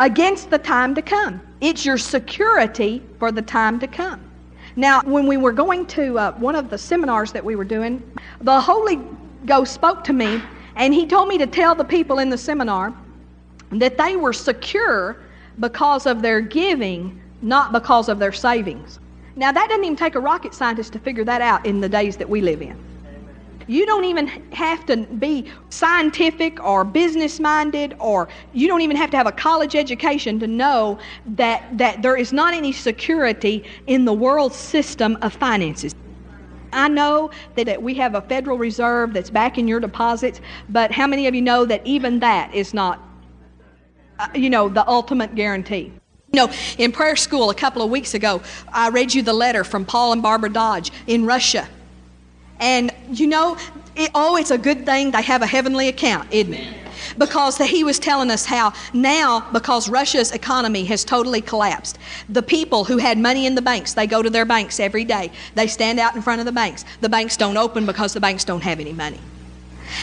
against 0.00 0.50
the 0.50 0.58
time 0.58 0.94
to 0.94 1.02
come. 1.02 1.40
It's 1.60 1.84
your 1.84 1.98
security 1.98 3.02
for 3.18 3.30
the 3.30 3.42
time 3.42 3.78
to 3.80 3.86
come. 3.86 4.20
Now, 4.76 5.02
when 5.02 5.26
we 5.26 5.36
were 5.36 5.52
going 5.52 5.86
to 5.86 6.18
uh, 6.18 6.32
one 6.32 6.54
of 6.54 6.70
the 6.70 6.78
seminars 6.78 7.32
that 7.32 7.44
we 7.44 7.56
were 7.56 7.64
doing, 7.64 8.02
the 8.40 8.60
Holy 8.60 8.98
Ghost 9.44 9.74
spoke 9.74 10.04
to 10.04 10.12
me 10.12 10.42
and 10.76 10.94
he 10.94 11.06
told 11.06 11.28
me 11.28 11.36
to 11.38 11.46
tell 11.46 11.74
the 11.74 11.84
people 11.84 12.18
in 12.18 12.30
the 12.30 12.38
seminar 12.38 12.94
that 13.72 13.98
they 13.98 14.16
were 14.16 14.32
secure 14.32 15.16
because 15.58 16.06
of 16.06 16.22
their 16.22 16.40
giving 16.40 17.20
not 17.42 17.72
because 17.72 18.08
of 18.08 18.18
their 18.18 18.32
savings. 18.32 18.98
Now, 19.36 19.52
that 19.52 19.68
doesn't 19.68 19.84
even 19.84 19.96
take 19.96 20.14
a 20.14 20.20
rocket 20.20 20.54
scientist 20.54 20.92
to 20.92 20.98
figure 20.98 21.24
that 21.24 21.40
out 21.40 21.64
in 21.64 21.80
the 21.80 21.88
days 21.88 22.16
that 22.16 22.28
we 22.28 22.40
live 22.40 22.60
in. 22.62 22.76
You 23.66 23.86
don't 23.86 24.04
even 24.04 24.26
have 24.52 24.84
to 24.86 24.96
be 24.96 25.50
scientific 25.68 26.62
or 26.64 26.84
business 26.84 27.38
minded, 27.38 27.94
or 28.00 28.28
you 28.52 28.66
don't 28.66 28.80
even 28.80 28.96
have 28.96 29.10
to 29.12 29.16
have 29.16 29.28
a 29.28 29.32
college 29.32 29.76
education 29.76 30.40
to 30.40 30.48
know 30.48 30.98
that, 31.36 31.62
that 31.78 32.02
there 32.02 32.16
is 32.16 32.32
not 32.32 32.52
any 32.52 32.72
security 32.72 33.64
in 33.86 34.04
the 34.04 34.12
world 34.12 34.52
system 34.52 35.16
of 35.22 35.32
finances. 35.34 35.94
I 36.72 36.88
know 36.88 37.30
that, 37.54 37.80
we 37.80 37.94
have 37.94 38.14
a 38.16 38.22
Federal 38.22 38.58
Reserve 38.58 39.12
that's 39.12 39.30
backing 39.30 39.68
your 39.68 39.80
deposits, 39.80 40.40
but 40.68 40.90
how 40.90 41.06
many 41.06 41.26
of 41.28 41.34
you 41.34 41.42
know 41.42 41.64
that 41.64 41.86
even 41.86 42.18
that 42.20 42.52
is 42.54 42.74
not, 42.74 43.00
uh, 44.18 44.28
you 44.34 44.50
know, 44.50 44.68
the 44.68 44.86
ultimate 44.88 45.34
guarantee? 45.34 45.92
You 46.32 46.46
know, 46.46 46.52
in 46.78 46.92
prayer 46.92 47.16
school 47.16 47.50
a 47.50 47.54
couple 47.56 47.82
of 47.82 47.90
weeks 47.90 48.14
ago, 48.14 48.40
I 48.72 48.90
read 48.90 49.12
you 49.12 49.20
the 49.20 49.32
letter 49.32 49.64
from 49.64 49.84
Paul 49.84 50.12
and 50.12 50.22
Barbara 50.22 50.50
Dodge 50.50 50.92
in 51.08 51.26
Russia. 51.26 51.68
And 52.60 52.92
you 53.10 53.26
know, 53.26 53.56
it, 53.96 54.12
oh, 54.14 54.36
it's 54.36 54.52
a 54.52 54.58
good 54.58 54.86
thing 54.86 55.10
they 55.10 55.22
have 55.22 55.42
a 55.42 55.46
heavenly 55.46 55.88
account, 55.88 56.32
isn't 56.32 56.54
it? 56.54 56.76
Because 57.18 57.58
he 57.58 57.82
was 57.82 57.98
telling 57.98 58.30
us 58.30 58.46
how 58.46 58.74
now, 58.94 59.50
because 59.52 59.88
Russia's 59.88 60.30
economy 60.30 60.84
has 60.84 61.04
totally 61.04 61.40
collapsed, 61.40 61.98
the 62.28 62.42
people 62.42 62.84
who 62.84 62.98
had 62.98 63.18
money 63.18 63.44
in 63.44 63.56
the 63.56 63.62
banks, 63.62 63.94
they 63.94 64.06
go 64.06 64.22
to 64.22 64.30
their 64.30 64.44
banks 64.44 64.78
every 64.78 65.04
day. 65.04 65.32
They 65.56 65.66
stand 65.66 65.98
out 65.98 66.14
in 66.14 66.22
front 66.22 66.38
of 66.38 66.46
the 66.46 66.52
banks. 66.52 66.84
The 67.00 67.08
banks 67.08 67.36
don't 67.36 67.56
open 67.56 67.86
because 67.86 68.12
the 68.12 68.20
banks 68.20 68.44
don't 68.44 68.62
have 68.62 68.78
any 68.78 68.92
money. 68.92 69.18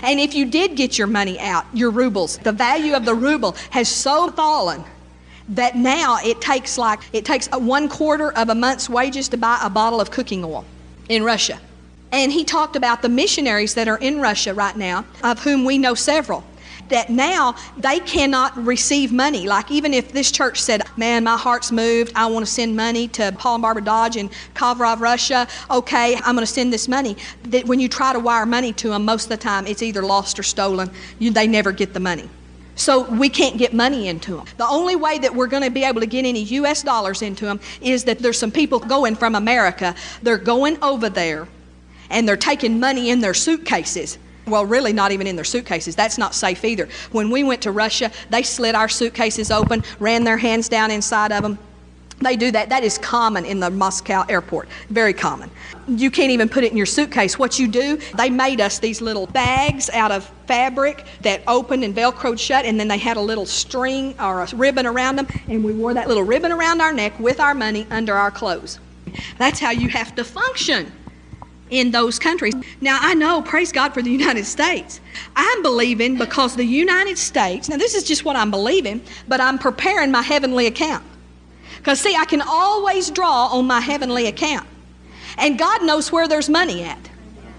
And 0.03 0.19
if 0.19 0.35
you 0.35 0.45
did 0.45 0.75
get 0.75 0.97
your 0.97 1.07
money 1.07 1.39
out, 1.39 1.65
your 1.73 1.89
rubles, 1.89 2.37
the 2.39 2.51
value 2.51 2.95
of 2.95 3.05
the 3.05 3.15
ruble 3.15 3.53
has 3.69 3.87
so 3.87 4.29
fallen 4.31 4.83
that 5.49 5.75
now 5.75 6.17
it 6.23 6.41
takes 6.41 6.77
like 6.77 6.99
it 7.13 7.25
takes 7.25 7.47
one 7.51 7.87
quarter 7.87 8.31
of 8.33 8.49
a 8.49 8.55
month's 8.55 8.89
wages 8.89 9.29
to 9.29 9.37
buy 9.37 9.59
a 9.61 9.69
bottle 9.69 10.01
of 10.01 10.11
cooking 10.11 10.43
oil 10.43 10.65
in 11.09 11.23
Russia. 11.23 11.59
And 12.11 12.31
he 12.31 12.43
talked 12.43 12.75
about 12.75 13.01
the 13.01 13.09
missionaries 13.09 13.73
that 13.75 13.87
are 13.87 13.97
in 13.97 14.21
Russia 14.21 14.53
right 14.53 14.75
now, 14.75 15.05
of 15.23 15.43
whom 15.43 15.65
we 15.65 15.77
know 15.77 15.93
several. 15.93 16.43
That 16.89 17.09
now 17.09 17.55
they 17.77 17.99
cannot 17.99 18.55
receive 18.55 19.11
money. 19.11 19.45
Like, 19.45 19.69
even 19.71 19.93
if 19.93 20.13
this 20.13 20.31
church 20.31 20.61
said, 20.61 20.83
Man, 20.95 21.25
my 21.25 21.35
heart's 21.35 21.69
moved, 21.69 22.13
I 22.15 22.27
want 22.27 22.45
to 22.45 22.51
send 22.51 22.77
money 22.77 23.09
to 23.09 23.33
Paul 23.37 23.55
and 23.55 23.61
Barbara 23.61 23.83
Dodge 23.83 24.15
in 24.15 24.29
Kovrov, 24.55 25.01
Russia, 25.01 25.49
okay, 25.69 26.15
I'm 26.15 26.35
going 26.35 26.37
to 26.37 26.45
send 26.45 26.71
this 26.71 26.87
money. 26.87 27.17
That 27.43 27.65
when 27.65 27.81
you 27.81 27.89
try 27.89 28.13
to 28.13 28.19
wire 28.19 28.45
money 28.45 28.71
to 28.73 28.89
them, 28.89 29.03
most 29.03 29.25
of 29.25 29.29
the 29.29 29.37
time 29.37 29.67
it's 29.67 29.83
either 29.83 30.01
lost 30.01 30.39
or 30.39 30.43
stolen. 30.43 30.89
You, 31.19 31.31
they 31.31 31.45
never 31.45 31.73
get 31.73 31.93
the 31.93 31.99
money. 31.99 32.29
So 32.77 33.01
we 33.09 33.27
can't 33.27 33.57
get 33.57 33.73
money 33.73 34.07
into 34.07 34.37
them. 34.37 34.45
The 34.57 34.67
only 34.67 34.95
way 34.95 35.17
that 35.19 35.33
we're 35.33 35.47
going 35.47 35.63
to 35.63 35.71
be 35.71 35.83
able 35.83 35.99
to 35.99 36.07
get 36.07 36.25
any 36.25 36.43
U.S. 36.43 36.83
dollars 36.83 37.21
into 37.23 37.43
them 37.43 37.59
is 37.81 38.03
that 38.05 38.19
there's 38.19 38.37
some 38.37 38.51
people 38.51 38.79
going 38.79 39.15
from 39.15 39.35
America. 39.35 39.95
They're 40.21 40.37
going 40.37 40.81
over 40.83 41.09
there 41.09 41.47
and 42.09 42.27
they're 42.27 42.37
taking 42.37 42.79
money 42.79 43.09
in 43.09 43.19
their 43.19 43.33
suitcases. 43.33 44.19
Well, 44.45 44.65
really, 44.65 44.93
not 44.93 45.11
even 45.11 45.27
in 45.27 45.35
their 45.35 45.43
suitcases. 45.43 45.95
That's 45.95 46.17
not 46.17 46.33
safe 46.33 46.63
either. 46.63 46.87
When 47.11 47.31
we 47.31 47.43
went 47.43 47.63
to 47.63 47.71
Russia, 47.71 48.11
they 48.29 48.43
slid 48.43 48.75
our 48.75 48.87
suitcases 48.87 49.51
open, 49.51 49.83
ran 49.99 50.23
their 50.23 50.37
hands 50.37 50.69
down 50.69 50.89
inside 50.91 51.33
of 51.33 51.43
them, 51.43 51.59
they 52.19 52.35
do 52.35 52.51
that. 52.51 52.69
That 52.69 52.83
is 52.83 52.97
common 52.97 53.45
in 53.45 53.59
the 53.59 53.69
Moscow 53.69 54.25
airport. 54.27 54.67
Very 54.89 55.13
common. 55.13 55.51
You 55.87 56.09
can't 56.09 56.31
even 56.31 56.49
put 56.49 56.63
it 56.63 56.71
in 56.71 56.77
your 56.77 56.85
suitcase. 56.85 57.37
What 57.37 57.59
you 57.59 57.67
do, 57.67 57.99
they 58.17 58.29
made 58.29 58.59
us 58.59 58.79
these 58.79 59.01
little 59.01 59.27
bags 59.27 59.89
out 59.91 60.11
of 60.11 60.29
fabric 60.47 61.05
that 61.21 61.41
opened 61.47 61.83
and 61.83 61.95
velcroed 61.95 62.39
shut, 62.39 62.65
and 62.65 62.79
then 62.79 62.87
they 62.87 62.97
had 62.97 63.17
a 63.17 63.21
little 63.21 63.45
string 63.45 64.15
or 64.19 64.41
a 64.41 64.55
ribbon 64.55 64.85
around 64.85 65.17
them, 65.17 65.27
and 65.47 65.63
we 65.63 65.73
wore 65.73 65.93
that 65.93 66.07
little 66.07 66.23
ribbon 66.23 66.51
around 66.51 66.81
our 66.81 66.91
neck 66.91 67.19
with 67.19 67.39
our 67.39 67.53
money 67.53 67.85
under 67.91 68.15
our 68.15 68.31
clothes. 68.31 68.79
That's 69.37 69.59
how 69.59 69.71
you 69.71 69.89
have 69.89 70.15
to 70.15 70.23
function 70.23 70.91
in 71.69 71.91
those 71.91 72.17
countries. 72.17 72.53
Now, 72.81 72.97
I 73.01 73.13
know, 73.13 73.41
praise 73.41 73.71
God 73.71 73.93
for 73.93 74.01
the 74.01 74.09
United 74.09 74.45
States. 74.45 75.01
I'm 75.35 75.61
believing 75.61 76.17
because 76.17 76.55
the 76.55 76.65
United 76.65 77.17
States, 77.17 77.69
now 77.69 77.77
this 77.77 77.93
is 77.93 78.03
just 78.03 78.25
what 78.25 78.35
I'm 78.35 78.51
believing, 78.51 79.01
but 79.27 79.41
I'm 79.41 79.57
preparing 79.57 80.11
my 80.11 80.21
heavenly 80.21 80.67
account. 80.67 81.03
Because, 81.87 82.01
see, 82.01 82.17
I 82.17 82.25
can 82.25 82.41
always 82.41 83.09
draw 83.09 83.45
on 83.45 83.65
my 83.65 83.79
heavenly 83.79 84.27
account. 84.27 84.67
And 85.37 85.57
God 85.57 85.85
knows 85.85 86.11
where 86.11 86.27
there's 86.27 86.49
money 86.49 86.83
at. 86.83 86.99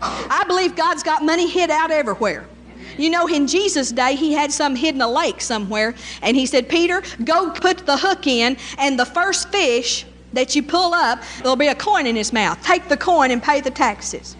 I 0.02 0.44
believe 0.46 0.76
God's 0.76 1.02
got 1.02 1.24
money 1.24 1.48
hid 1.48 1.70
out 1.70 1.90
everywhere. 1.90 2.46
You 2.98 3.08
know, 3.08 3.26
in 3.26 3.46
Jesus' 3.46 3.90
day, 3.90 4.16
he 4.16 4.34
had 4.34 4.52
some 4.52 4.76
hidden 4.76 5.00
a 5.00 5.08
lake 5.08 5.40
somewhere, 5.40 5.94
and 6.20 6.36
he 6.36 6.44
said, 6.44 6.68
Peter, 6.68 7.02
go 7.24 7.48
put 7.52 7.86
the 7.86 7.96
hook 7.96 8.26
in, 8.26 8.58
and 8.76 8.98
the 8.98 9.06
first 9.06 9.48
fish 9.48 10.04
that 10.34 10.54
you 10.54 10.62
pull 10.62 10.92
up, 10.92 11.22
there'll 11.38 11.56
be 11.56 11.68
a 11.68 11.74
coin 11.74 12.06
in 12.06 12.14
his 12.14 12.30
mouth. 12.30 12.62
Take 12.62 12.86
the 12.88 12.98
coin 12.98 13.30
and 13.30 13.42
pay 13.42 13.62
the 13.62 13.70
taxes. 13.70 14.36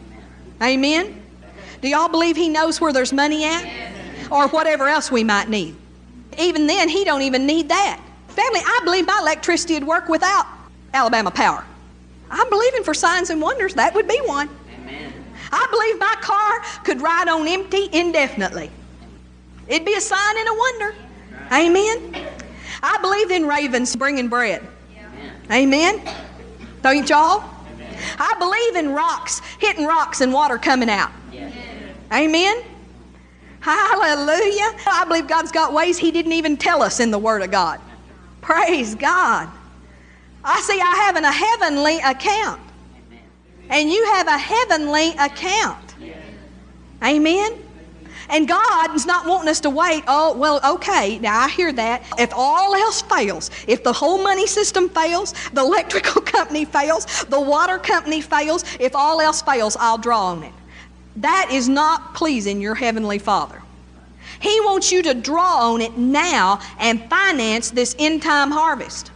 Amen? 0.63 1.23
Do 1.81 1.89
y'all 1.89 2.11
believe 2.11 2.37
he 2.37 2.51
knows 2.51 2.79
where 2.79 2.93
there's 2.93 3.15
money 3.15 3.47
at? 3.47 3.65
Or 4.31 4.49
whatever 4.49 4.87
else 4.87 5.11
we 5.11 5.25
might 5.25 5.49
need. 5.49 5.77
Even 6.39 6.67
then, 6.67 6.91
he 6.91 7.07
don't 7.07 7.23
even 7.23 7.47
need 7.47 7.71
that. 7.71 8.03
Family, 8.39 8.61
I 8.65 8.81
believe 8.85 9.05
my 9.05 9.19
electricity 9.21 9.75
would 9.75 9.85
work 9.85 10.09
without 10.09 10.47
Alabama 10.95 11.29
power. 11.29 11.65
I'm 12.31 12.49
believing 12.49 12.85
for 12.85 12.95
signs 12.95 13.31
and 13.31 13.43
wonders. 13.43 13.75
That 13.75 13.93
would 13.97 14.07
be 14.07 14.17
one. 14.27 14.49
Amen. 14.81 15.13
I 15.51 15.67
believe 15.73 15.99
my 15.99 16.15
car 16.21 16.85
could 16.85 17.03
ride 17.03 17.27
on 17.27 17.49
empty 17.49 17.89
indefinitely. 17.93 18.71
It'd 19.67 19.85
be 19.85 19.95
a 19.95 20.01
sign 20.01 20.39
and 20.39 20.49
a 20.49 20.55
wonder. 20.55 20.95
Amen. 21.53 22.29
I 22.81 22.99
believe 22.99 23.33
in 23.33 23.45
ravens 23.45 23.97
bringing 23.97 24.29
bread. 24.29 24.65
Amen. 25.51 26.01
Don't 26.83 27.09
y'all? 27.09 27.43
I 28.21 28.37
believe 28.39 28.77
in 28.77 28.95
rocks, 28.95 29.41
hitting 29.59 29.85
rocks 29.85 30.21
and 30.21 30.33
water 30.33 30.59
coming 30.59 30.89
out. 30.89 31.11
Amen. 32.13 32.63
Hallelujah. 33.59 34.79
I 34.87 35.05
believe 35.09 35.27
God's 35.27 35.51
got 35.51 35.73
ways 35.73 35.99
He 35.99 36.13
didn't 36.13 36.33
even 36.35 36.57
tell 36.57 36.85
us 36.85 37.01
in 37.01 37.11
the 37.11 37.19
Word 37.19 37.43
of 37.43 37.51
God. 37.51 37.81
Praise 38.41 38.95
God. 38.95 39.49
I 40.45 40.61
see 40.61 40.81
I 40.81 40.95
have 41.07 41.17
a 41.17 41.33
heavenly 41.33 41.99
account. 41.99 42.61
And 43.71 43.91
you 43.91 44.05
have 44.13 44.27
a 44.27 44.39
heavenly 44.39 45.11
account. 45.11 45.95
Amen? 47.03 47.53
And 48.31 48.47
God 48.47 48.95
is 48.95 49.07
not 49.07 49.27
wanting 49.27 49.49
us 49.49 49.61
to 49.61 49.71
wait. 49.71 50.05
Oh, 50.07 50.37
well, 50.37 50.61
okay, 50.75 51.19
now 51.19 51.41
I 51.41 51.49
hear 51.49 51.73
that. 51.73 52.03
If 52.19 52.31
all 52.35 52.75
else 52.75 53.01
fails, 53.03 53.51
if 53.67 53.83
the 53.83 53.93
whole 53.93 54.23
money 54.23 54.47
system 54.47 54.89
fails, 54.89 55.33
the 55.53 55.61
electrical 55.69 56.21
company 56.21 56.65
fails, 56.65 57.25
the 57.25 57.41
water 57.41 57.79
company 57.79 58.21
fails, 58.21 58.65
if 58.79 58.95
all 58.95 59.21
else 59.21 59.41
fails, 59.41 59.77
I'll 59.81 59.99
draw 59.99 60.27
on 60.27 60.43
it. 60.43 60.53
That 61.17 61.49
is 61.51 61.69
not 61.69 62.15
pleasing 62.15 62.61
your 62.61 62.75
Heavenly 62.75 63.19
Father. 63.19 63.63
He 64.41 64.61
wants 64.61 64.93
you 64.93 65.03
to 65.03 65.15
draw 65.15 65.73
on 65.73 65.81
it 65.81 65.97
now 65.97 66.61
and 66.79 67.03
finance 67.11 67.71
this 67.71 67.97
end 67.99 68.23
time 68.23 68.51
harvest. 68.51 69.11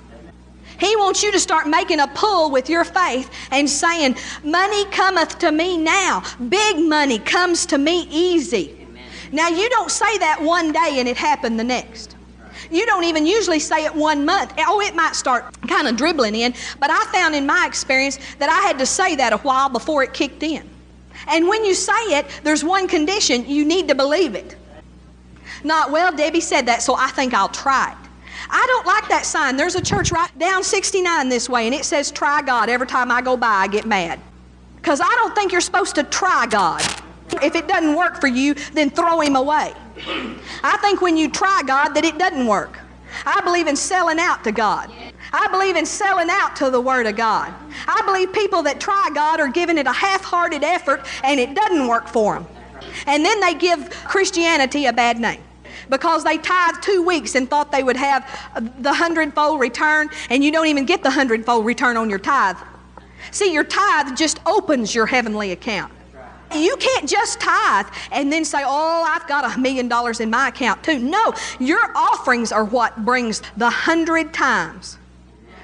He 0.78 0.96
wants 0.96 1.22
you 1.22 1.30
to 1.30 1.38
start 1.38 1.68
making 1.68 2.00
a 2.00 2.08
pull 2.08 2.50
with 2.50 2.68
your 2.68 2.84
faith 2.84 3.30
and 3.52 3.70
saying, 3.70 4.16
Money 4.42 4.84
cometh 4.86 5.38
to 5.38 5.52
me 5.52 5.78
now. 5.78 6.24
Big 6.48 6.78
money 6.78 7.20
comes 7.20 7.66
to 7.66 7.78
me 7.78 8.08
easy. 8.10 8.78
Now, 9.30 9.48
you 9.48 9.70
don't 9.70 9.90
say 9.90 10.18
that 10.18 10.42
one 10.42 10.72
day 10.72 10.96
and 10.98 11.08
it 11.08 11.16
happened 11.16 11.58
the 11.58 11.64
next. 11.64 12.16
You 12.70 12.84
don't 12.86 13.04
even 13.04 13.26
usually 13.26 13.60
say 13.60 13.84
it 13.84 13.94
one 13.94 14.24
month. 14.24 14.54
Oh, 14.58 14.80
it 14.80 14.94
might 14.94 15.14
start 15.14 15.54
kind 15.68 15.86
of 15.86 15.96
dribbling 15.96 16.34
in, 16.34 16.54
but 16.80 16.90
I 16.90 17.04
found 17.12 17.34
in 17.34 17.46
my 17.46 17.64
experience 17.66 18.18
that 18.38 18.48
I 18.48 18.66
had 18.66 18.78
to 18.78 18.86
say 18.86 19.14
that 19.16 19.32
a 19.32 19.38
while 19.38 19.68
before 19.68 20.02
it 20.02 20.12
kicked 20.12 20.42
in. 20.42 20.68
And 21.28 21.48
when 21.48 21.64
you 21.64 21.74
say 21.74 21.92
it, 21.92 22.26
there's 22.42 22.64
one 22.64 22.88
condition 22.88 23.48
you 23.48 23.64
need 23.64 23.88
to 23.88 23.94
believe 23.94 24.34
it. 24.34 24.56
Not, 25.64 25.90
well, 25.90 26.14
Debbie 26.14 26.40
said 26.40 26.66
that, 26.66 26.82
so 26.82 26.94
I 26.96 27.08
think 27.08 27.34
I'll 27.34 27.48
try 27.48 27.92
it. 27.92 28.02
I 28.50 28.64
don't 28.66 28.86
like 28.86 29.08
that 29.08 29.24
sign. 29.24 29.56
There's 29.56 29.76
a 29.76 29.82
church 29.82 30.12
right 30.12 30.36
down 30.38 30.62
69 30.62 31.28
this 31.28 31.48
way, 31.48 31.66
and 31.66 31.74
it 31.74 31.84
says, 31.84 32.10
Try 32.10 32.42
God. 32.42 32.68
Every 32.68 32.86
time 32.86 33.10
I 33.10 33.22
go 33.22 33.36
by, 33.36 33.46
I 33.46 33.68
get 33.68 33.86
mad. 33.86 34.20
Because 34.76 35.00
I 35.00 35.08
don't 35.08 35.34
think 35.34 35.52
you're 35.52 35.60
supposed 35.60 35.94
to 35.94 36.02
try 36.04 36.46
God. 36.46 36.82
If 37.42 37.54
it 37.54 37.68
doesn't 37.68 37.94
work 37.94 38.20
for 38.20 38.26
you, 38.26 38.54
then 38.74 38.90
throw 38.90 39.20
him 39.20 39.36
away. 39.36 39.72
I 40.62 40.76
think 40.78 41.00
when 41.00 41.16
you 41.16 41.30
try 41.30 41.62
God 41.66 41.90
that 41.94 42.04
it 42.04 42.18
doesn't 42.18 42.46
work. 42.46 42.78
I 43.24 43.40
believe 43.42 43.66
in 43.66 43.76
selling 43.76 44.18
out 44.18 44.42
to 44.44 44.52
God. 44.52 44.90
I 45.32 45.48
believe 45.48 45.76
in 45.76 45.86
selling 45.86 46.28
out 46.30 46.56
to 46.56 46.70
the 46.70 46.80
Word 46.80 47.06
of 47.06 47.16
God. 47.16 47.54
I 47.86 48.02
believe 48.04 48.32
people 48.32 48.62
that 48.64 48.80
try 48.80 49.10
God 49.14 49.38
are 49.38 49.48
giving 49.48 49.78
it 49.78 49.86
a 49.86 49.92
half 49.92 50.24
hearted 50.24 50.64
effort 50.64 51.06
and 51.22 51.38
it 51.38 51.54
doesn't 51.54 51.86
work 51.86 52.08
for 52.08 52.34
them. 52.34 52.46
And 53.06 53.24
then 53.24 53.40
they 53.40 53.54
give 53.54 53.90
Christianity 54.04 54.86
a 54.86 54.92
bad 54.92 55.18
name 55.18 55.42
because 55.88 56.24
they 56.24 56.38
tithed 56.38 56.82
two 56.82 57.02
weeks 57.02 57.34
and 57.34 57.48
thought 57.48 57.72
they 57.72 57.82
would 57.82 57.96
have 57.96 58.28
the 58.80 58.92
hundredfold 58.92 59.60
return, 59.60 60.08
and 60.30 60.44
you 60.44 60.52
don't 60.52 60.66
even 60.66 60.84
get 60.84 61.02
the 61.02 61.10
hundredfold 61.10 61.64
return 61.64 61.96
on 61.96 62.10
your 62.10 62.18
tithe. 62.18 62.56
See, 63.30 63.52
your 63.52 63.64
tithe 63.64 64.16
just 64.16 64.40
opens 64.46 64.94
your 64.94 65.06
heavenly 65.06 65.52
account. 65.52 65.92
You 66.54 66.76
can't 66.76 67.08
just 67.08 67.40
tithe 67.40 67.86
and 68.10 68.30
then 68.30 68.44
say, 68.44 68.62
Oh, 68.64 69.04
I've 69.06 69.26
got 69.26 69.56
a 69.56 69.58
million 69.58 69.88
dollars 69.88 70.20
in 70.20 70.28
my 70.28 70.48
account 70.48 70.82
too. 70.84 70.98
No, 70.98 71.32
your 71.58 71.80
offerings 71.96 72.52
are 72.52 72.64
what 72.64 73.04
brings 73.04 73.42
the 73.56 73.70
hundred 73.70 74.34
times. 74.34 74.98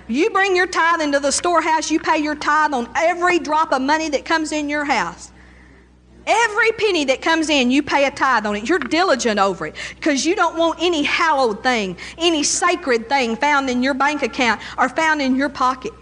You 0.06 0.30
bring 0.30 0.56
your 0.56 0.66
tithe 0.66 1.02
into 1.02 1.20
the 1.20 1.30
storehouse, 1.30 1.90
you 1.90 2.00
pay 2.00 2.18
your 2.18 2.34
tithe 2.34 2.72
on 2.72 2.88
every 2.96 3.38
drop 3.38 3.72
of 3.72 3.82
money 3.82 4.08
that 4.08 4.24
comes 4.24 4.52
in 4.52 4.70
your 4.70 4.86
house. 4.86 5.30
Every 6.28 6.72
penny 6.72 7.06
that 7.06 7.22
comes 7.22 7.48
in, 7.48 7.70
you 7.70 7.82
pay 7.82 8.04
a 8.04 8.10
tithe 8.10 8.44
on 8.44 8.54
it. 8.54 8.68
You're 8.68 8.78
diligent 8.78 9.40
over 9.40 9.66
it 9.66 9.74
because 9.94 10.26
you 10.26 10.36
don't 10.36 10.58
want 10.58 10.78
any 10.78 11.02
hallowed 11.02 11.62
thing, 11.62 11.96
any 12.18 12.42
sacred 12.42 13.08
thing 13.08 13.34
found 13.34 13.70
in 13.70 13.82
your 13.82 13.94
bank 13.94 14.22
account 14.22 14.60
or 14.76 14.90
found 14.90 15.22
in 15.22 15.36
your 15.36 15.48
pocket. 15.48 15.92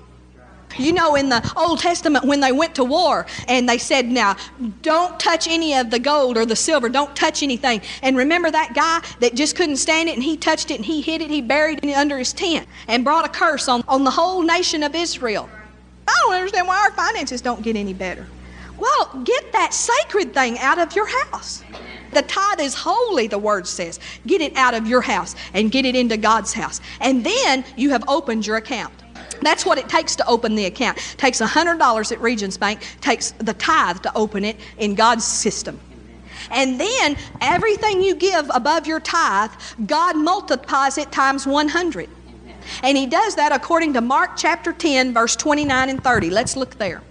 You 0.78 0.92
know, 0.92 1.14
in 1.14 1.28
the 1.28 1.52
Old 1.56 1.78
Testament, 1.78 2.24
when 2.24 2.40
they 2.40 2.50
went 2.50 2.74
to 2.74 2.84
war 2.84 3.24
and 3.46 3.68
they 3.68 3.78
said, 3.78 4.06
Now, 4.06 4.36
don't 4.82 5.18
touch 5.18 5.46
any 5.46 5.74
of 5.74 5.90
the 5.90 6.00
gold 6.00 6.36
or 6.36 6.44
the 6.44 6.56
silver, 6.56 6.88
don't 6.88 7.14
touch 7.14 7.44
anything. 7.44 7.80
And 8.02 8.16
remember 8.16 8.50
that 8.50 8.74
guy 8.74 9.00
that 9.20 9.36
just 9.36 9.54
couldn't 9.54 9.76
stand 9.76 10.08
it 10.08 10.16
and 10.16 10.24
he 10.24 10.36
touched 10.36 10.72
it 10.72 10.74
and 10.74 10.84
he 10.84 11.02
hid 11.02 11.22
it, 11.22 11.30
he 11.30 11.40
buried 11.40 11.84
it 11.84 11.94
under 11.94 12.18
his 12.18 12.32
tent 12.32 12.66
and 12.88 13.04
brought 13.04 13.24
a 13.24 13.28
curse 13.28 13.68
on, 13.68 13.84
on 13.86 14.02
the 14.02 14.10
whole 14.10 14.42
nation 14.42 14.82
of 14.82 14.94
Israel. 14.96 15.48
I 16.08 16.12
don't 16.22 16.34
understand 16.34 16.66
why 16.66 16.78
our 16.82 16.90
finances 16.90 17.40
don't 17.40 17.62
get 17.62 17.76
any 17.76 17.94
better. 17.94 18.26
Well, 18.78 19.22
get 19.24 19.52
that 19.52 19.72
sacred 19.72 20.34
thing 20.34 20.58
out 20.58 20.78
of 20.78 20.94
your 20.94 21.06
house. 21.06 21.64
The 22.12 22.22
tithe 22.22 22.60
is 22.60 22.74
holy, 22.74 23.26
the 23.26 23.38
word 23.38 23.66
says. 23.66 24.00
Get 24.26 24.40
it 24.40 24.56
out 24.56 24.74
of 24.74 24.86
your 24.86 25.00
house 25.00 25.34
and 25.54 25.70
get 25.70 25.84
it 25.84 25.94
into 25.94 26.16
God's 26.16 26.52
house. 26.52 26.80
And 27.00 27.24
then 27.24 27.64
you 27.76 27.90
have 27.90 28.04
opened 28.08 28.46
your 28.46 28.56
account. 28.56 28.92
That's 29.42 29.66
what 29.66 29.78
it 29.78 29.88
takes 29.88 30.16
to 30.16 30.26
open 30.26 30.54
the 30.54 30.66
account. 30.66 30.98
It 30.98 31.18
takes 31.18 31.40
$100 31.40 32.12
at 32.12 32.20
Regions 32.20 32.56
Bank, 32.56 32.80
takes 33.00 33.32
the 33.32 33.54
tithe 33.54 34.00
to 34.02 34.12
open 34.16 34.44
it 34.44 34.56
in 34.78 34.94
God's 34.94 35.24
system. 35.24 35.80
And 36.50 36.80
then 36.80 37.16
everything 37.40 38.02
you 38.02 38.14
give 38.14 38.50
above 38.54 38.86
your 38.86 39.00
tithe, 39.00 39.50
God 39.86 40.16
multiplies 40.16 40.96
it 40.98 41.10
times 41.12 41.46
100. 41.46 42.08
And 42.82 42.96
He 42.96 43.06
does 43.06 43.36
that 43.36 43.52
according 43.52 43.94
to 43.94 44.00
Mark 44.00 44.36
chapter 44.36 44.72
10, 44.72 45.12
verse 45.12 45.36
29 45.36 45.88
and 45.88 46.02
30. 46.02 46.30
Let's 46.30 46.56
look 46.56 46.76
there. 46.78 47.02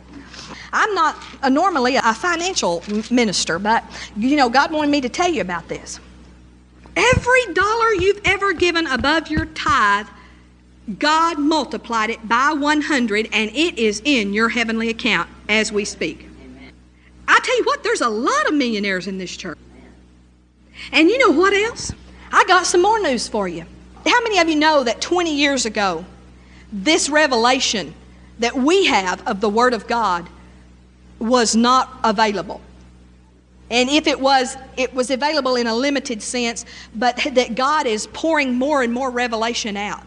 I'm 0.75 0.93
not 0.93 1.15
a, 1.41 1.49
normally 1.49 1.95
a 1.95 2.13
financial 2.13 2.83
minister, 3.09 3.57
but 3.59 3.83
you 4.15 4.35
know, 4.35 4.49
God 4.49 4.71
wanted 4.71 4.91
me 4.91 5.01
to 5.01 5.09
tell 5.09 5.29
you 5.29 5.41
about 5.41 5.67
this. 5.67 5.99
Every 6.95 7.53
dollar 7.53 7.93
you've 7.93 8.21
ever 8.25 8.53
given 8.53 8.85
above 8.87 9.29
your 9.29 9.45
tithe 9.45 10.07
God 10.99 11.39
multiplied 11.39 12.11
it 12.11 12.27
by 12.27 12.53
100 12.53 13.29
and 13.33 13.49
it 13.51 13.79
is 13.79 14.01
in 14.05 14.33
your 14.33 14.49
heavenly 14.49 14.89
account 14.89 15.29
as 15.49 15.71
we 15.71 15.83
speak. 15.83 16.27
Amen. 16.43 16.71
I 17.27 17.39
tell 17.43 17.57
you 17.57 17.63
what, 17.63 17.83
there's 17.83 18.01
a 18.01 18.09
lot 18.09 18.47
of 18.47 18.53
millionaires 18.53 19.07
in 19.07 19.17
this 19.17 19.35
church. 19.35 19.57
And 20.91 21.09
you 21.09 21.17
know 21.17 21.31
what 21.31 21.53
else? 21.53 21.91
I 22.31 22.43
got 22.45 22.67
some 22.67 22.83
more 22.83 22.99
news 22.99 23.27
for 23.27 23.47
you. 23.47 23.65
How 24.05 24.21
many 24.21 24.37
of 24.37 24.47
you 24.47 24.55
know 24.55 24.83
that 24.83 25.01
20 25.01 25.35
years 25.35 25.65
ago, 25.65 26.05
this 26.71 27.09
revelation 27.09 27.95
that 28.37 28.55
we 28.55 28.85
have 28.85 29.25
of 29.27 29.41
the 29.41 29.49
Word 29.49 29.73
of 29.73 29.87
God 29.87 30.29
was 31.19 31.55
not 31.55 31.99
available? 32.03 32.61
And 33.69 33.89
if 33.89 34.05
it 34.07 34.19
was, 34.19 34.57
it 34.77 34.93
was 34.93 35.09
available 35.09 35.55
in 35.55 35.67
a 35.67 35.75
limited 35.75 36.21
sense, 36.21 36.65
but 36.95 37.17
that 37.31 37.55
God 37.55 37.87
is 37.87 38.07
pouring 38.07 38.53
more 38.53 38.83
and 38.83 38.93
more 38.93 39.09
revelation 39.09 39.75
out. 39.75 40.03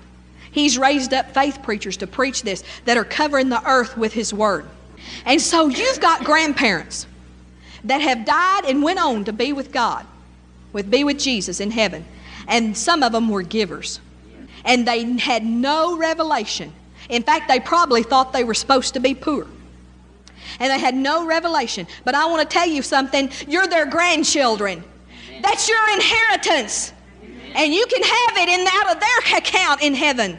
He's 0.50 0.78
raised 0.78 1.12
up 1.12 1.34
faith 1.34 1.62
preachers 1.62 1.96
to 1.98 2.06
preach 2.06 2.42
this 2.42 2.62
that 2.84 2.96
are 2.96 3.04
covering 3.04 3.48
the 3.48 3.64
earth 3.68 3.96
with 3.96 4.12
His 4.12 4.32
Word. 4.32 4.66
And 5.24 5.40
so 5.40 5.68
you've 5.68 6.00
got 6.00 6.24
grandparents 6.24 7.06
that 7.84 8.00
have 8.00 8.24
died 8.24 8.64
and 8.64 8.82
went 8.82 8.98
on 8.98 9.24
to 9.24 9.32
be 9.32 9.52
with 9.52 9.72
God, 9.72 10.06
with 10.72 10.90
be 10.90 11.04
with 11.04 11.18
Jesus 11.18 11.60
in 11.60 11.70
heaven. 11.70 12.04
And 12.46 12.76
some 12.76 13.02
of 13.02 13.12
them 13.12 13.28
were 13.28 13.42
givers. 13.42 14.00
And 14.64 14.86
they 14.86 15.18
had 15.18 15.44
no 15.44 15.96
revelation. 15.96 16.72
In 17.08 17.22
fact, 17.22 17.48
they 17.48 17.60
probably 17.60 18.02
thought 18.02 18.32
they 18.32 18.44
were 18.44 18.54
supposed 18.54 18.94
to 18.94 19.00
be 19.00 19.14
poor. 19.14 19.46
And 20.60 20.70
they 20.70 20.78
had 20.78 20.94
no 20.94 21.26
revelation. 21.26 21.86
But 22.04 22.14
I 22.14 22.26
want 22.26 22.48
to 22.48 22.52
tell 22.52 22.66
you 22.66 22.82
something 22.82 23.30
you're 23.46 23.66
their 23.66 23.86
grandchildren. 23.86 24.84
That's 25.42 25.68
your 25.68 25.90
inheritance. 25.94 26.92
And 27.54 27.72
you 27.72 27.86
can 27.86 28.02
have 28.02 28.36
it 28.36 28.48
in 28.48 28.66
out 28.66 28.94
of 28.94 29.00
their 29.00 29.38
account 29.38 29.82
in 29.82 29.94
heaven. 29.94 30.38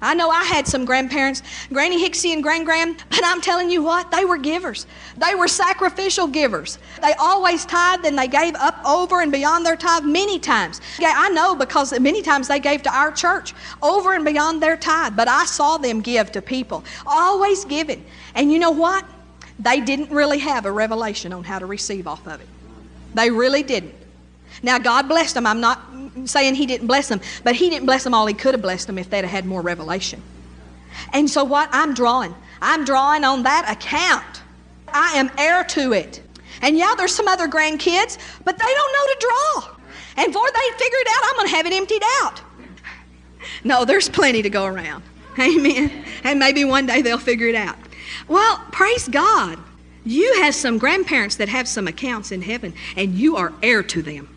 I 0.00 0.14
know 0.14 0.30
I 0.30 0.44
had 0.44 0.68
some 0.68 0.84
grandparents, 0.84 1.42
Granny 1.72 2.00
Hixie 2.00 2.32
and 2.32 2.40
Grand 2.40 2.64
Grand, 2.64 3.02
but 3.10 3.22
I'm 3.24 3.40
telling 3.40 3.68
you 3.68 3.82
what, 3.82 4.12
they 4.12 4.24
were 4.24 4.38
givers. 4.38 4.86
They 5.16 5.34
were 5.34 5.48
sacrificial 5.48 6.28
givers. 6.28 6.78
They 7.02 7.14
always 7.14 7.66
tithed 7.66 8.04
and 8.06 8.16
they 8.16 8.28
gave 8.28 8.54
up 8.54 8.78
over 8.86 9.22
and 9.22 9.32
beyond 9.32 9.66
their 9.66 9.74
tithe 9.74 10.04
many 10.04 10.38
times. 10.38 10.80
I 11.00 11.30
know 11.30 11.56
because 11.56 11.98
many 11.98 12.22
times 12.22 12.46
they 12.46 12.60
gave 12.60 12.82
to 12.82 12.94
our 12.94 13.10
church 13.10 13.54
over 13.82 14.14
and 14.14 14.24
beyond 14.24 14.62
their 14.62 14.76
tithe, 14.76 15.16
but 15.16 15.26
I 15.26 15.44
saw 15.46 15.78
them 15.78 16.00
give 16.00 16.30
to 16.30 16.42
people, 16.42 16.84
always 17.04 17.64
giving. 17.64 18.04
And 18.36 18.52
you 18.52 18.60
know 18.60 18.70
what? 18.70 19.04
They 19.58 19.80
didn't 19.80 20.10
really 20.10 20.38
have 20.38 20.66
a 20.66 20.72
revelation 20.72 21.32
on 21.32 21.44
how 21.44 21.58
to 21.58 21.66
receive 21.66 22.06
off 22.06 22.26
of 22.26 22.40
it. 22.40 22.48
They 23.14 23.30
really 23.30 23.62
didn't. 23.62 23.94
Now, 24.62 24.78
God 24.78 25.08
blessed 25.08 25.34
them. 25.34 25.46
I'm 25.46 25.60
not 25.60 25.80
saying 26.24 26.54
He 26.54 26.66
didn't 26.66 26.86
bless 26.86 27.08
them, 27.08 27.20
but 27.44 27.56
He 27.56 27.70
didn't 27.70 27.86
bless 27.86 28.04
them 28.04 28.14
all 28.14 28.26
He 28.26 28.34
could 28.34 28.54
have 28.54 28.62
blessed 28.62 28.86
them 28.86 28.98
if 28.98 29.10
they'd 29.10 29.24
have 29.24 29.30
had 29.30 29.46
more 29.46 29.62
revelation. 29.62 30.22
And 31.12 31.28
so, 31.28 31.44
what? 31.44 31.68
I'm 31.72 31.94
drawing. 31.94 32.34
I'm 32.60 32.84
drawing 32.84 33.24
on 33.24 33.42
that 33.44 33.70
account. 33.70 34.42
I 34.88 35.12
am 35.14 35.30
heir 35.38 35.64
to 35.64 35.92
it. 35.92 36.22
And 36.62 36.76
yeah, 36.76 36.94
there's 36.96 37.14
some 37.14 37.28
other 37.28 37.46
grandkids, 37.46 38.18
but 38.44 38.58
they 38.58 38.64
don't 38.64 38.92
know 38.92 39.06
to 39.06 39.16
draw. 39.20 39.76
And 40.16 40.32
before 40.32 40.50
they 40.50 40.78
figure 40.78 40.98
it 40.98 41.06
out, 41.08 41.22
I'm 41.24 41.36
going 41.36 41.48
to 41.48 41.54
have 41.54 41.66
it 41.66 41.72
emptied 41.72 42.02
out. 42.22 42.40
No, 43.64 43.84
there's 43.84 44.08
plenty 44.08 44.42
to 44.42 44.50
go 44.50 44.64
around. 44.64 45.04
Amen. 45.38 46.04
And 46.24 46.38
maybe 46.38 46.64
one 46.64 46.86
day 46.86 47.02
they'll 47.02 47.18
figure 47.18 47.46
it 47.46 47.54
out. 47.54 47.76
Well, 48.26 48.62
praise 48.72 49.08
God. 49.08 49.58
You 50.04 50.42
have 50.42 50.54
some 50.54 50.78
grandparents 50.78 51.36
that 51.36 51.48
have 51.48 51.68
some 51.68 51.86
accounts 51.86 52.32
in 52.32 52.42
heaven, 52.42 52.72
and 52.96 53.14
you 53.14 53.36
are 53.36 53.52
heir 53.62 53.82
to 53.82 54.02
them. 54.02 54.28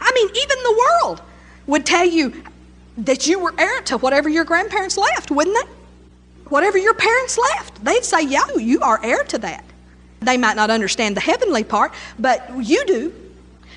I 0.00 0.10
mean, 0.14 0.28
even 0.28 0.62
the 0.62 0.88
world 1.02 1.22
would 1.66 1.86
tell 1.86 2.04
you 2.04 2.42
that 2.98 3.26
you 3.26 3.38
were 3.38 3.54
heir 3.58 3.80
to 3.82 3.98
whatever 3.98 4.28
your 4.28 4.44
grandparents 4.44 4.96
left, 4.96 5.30
wouldn't 5.30 5.56
they? 5.56 5.72
Whatever 6.48 6.78
your 6.78 6.94
parents 6.94 7.38
left, 7.38 7.84
they'd 7.84 8.04
say, 8.04 8.22
Yeah, 8.24 8.44
you 8.56 8.80
are 8.80 9.00
heir 9.04 9.22
to 9.24 9.38
that. 9.38 9.64
They 10.20 10.36
might 10.36 10.56
not 10.56 10.70
understand 10.70 11.16
the 11.16 11.20
heavenly 11.20 11.64
part, 11.64 11.94
but 12.18 12.50
you 12.62 12.84
do. 12.86 13.12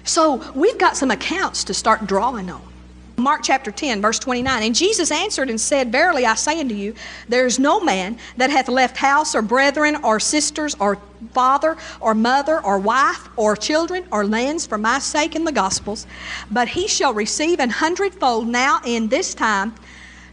So 0.03 0.51
we've 0.53 0.77
got 0.77 0.97
some 0.97 1.11
accounts 1.11 1.63
to 1.65 1.73
start 1.73 2.07
drawing 2.07 2.49
on. 2.49 2.72
Mark 3.15 3.41
chapter 3.43 3.71
10, 3.71 4.01
verse 4.01 4.17
29. 4.17 4.63
And 4.63 4.73
Jesus 4.73 5.11
answered 5.11 5.49
and 5.49 5.61
said, 5.61 5.91
Verily 5.91 6.25
I 6.25 6.33
say 6.33 6.59
unto 6.59 6.73
you, 6.73 6.95
there 7.27 7.45
is 7.45 7.59
no 7.59 7.79
man 7.79 8.17
that 8.37 8.49
hath 8.49 8.67
left 8.67 8.97
house 8.97 9.35
or 9.35 9.43
brethren 9.43 9.97
or 10.03 10.19
sisters 10.19 10.75
or 10.79 10.97
father 11.31 11.77
or 12.01 12.15
mother 12.15 12.63
or 12.65 12.79
wife 12.79 13.29
or 13.37 13.55
children 13.55 14.05
or 14.11 14.25
lands 14.25 14.65
for 14.65 14.79
my 14.79 14.97
sake 14.97 15.35
in 15.35 15.43
the 15.43 15.51
Gospels, 15.51 16.07
but 16.49 16.67
he 16.67 16.87
shall 16.87 17.13
receive 17.13 17.59
an 17.59 17.69
hundredfold 17.69 18.47
now 18.47 18.81
in 18.83 19.07
this 19.09 19.35
time 19.35 19.75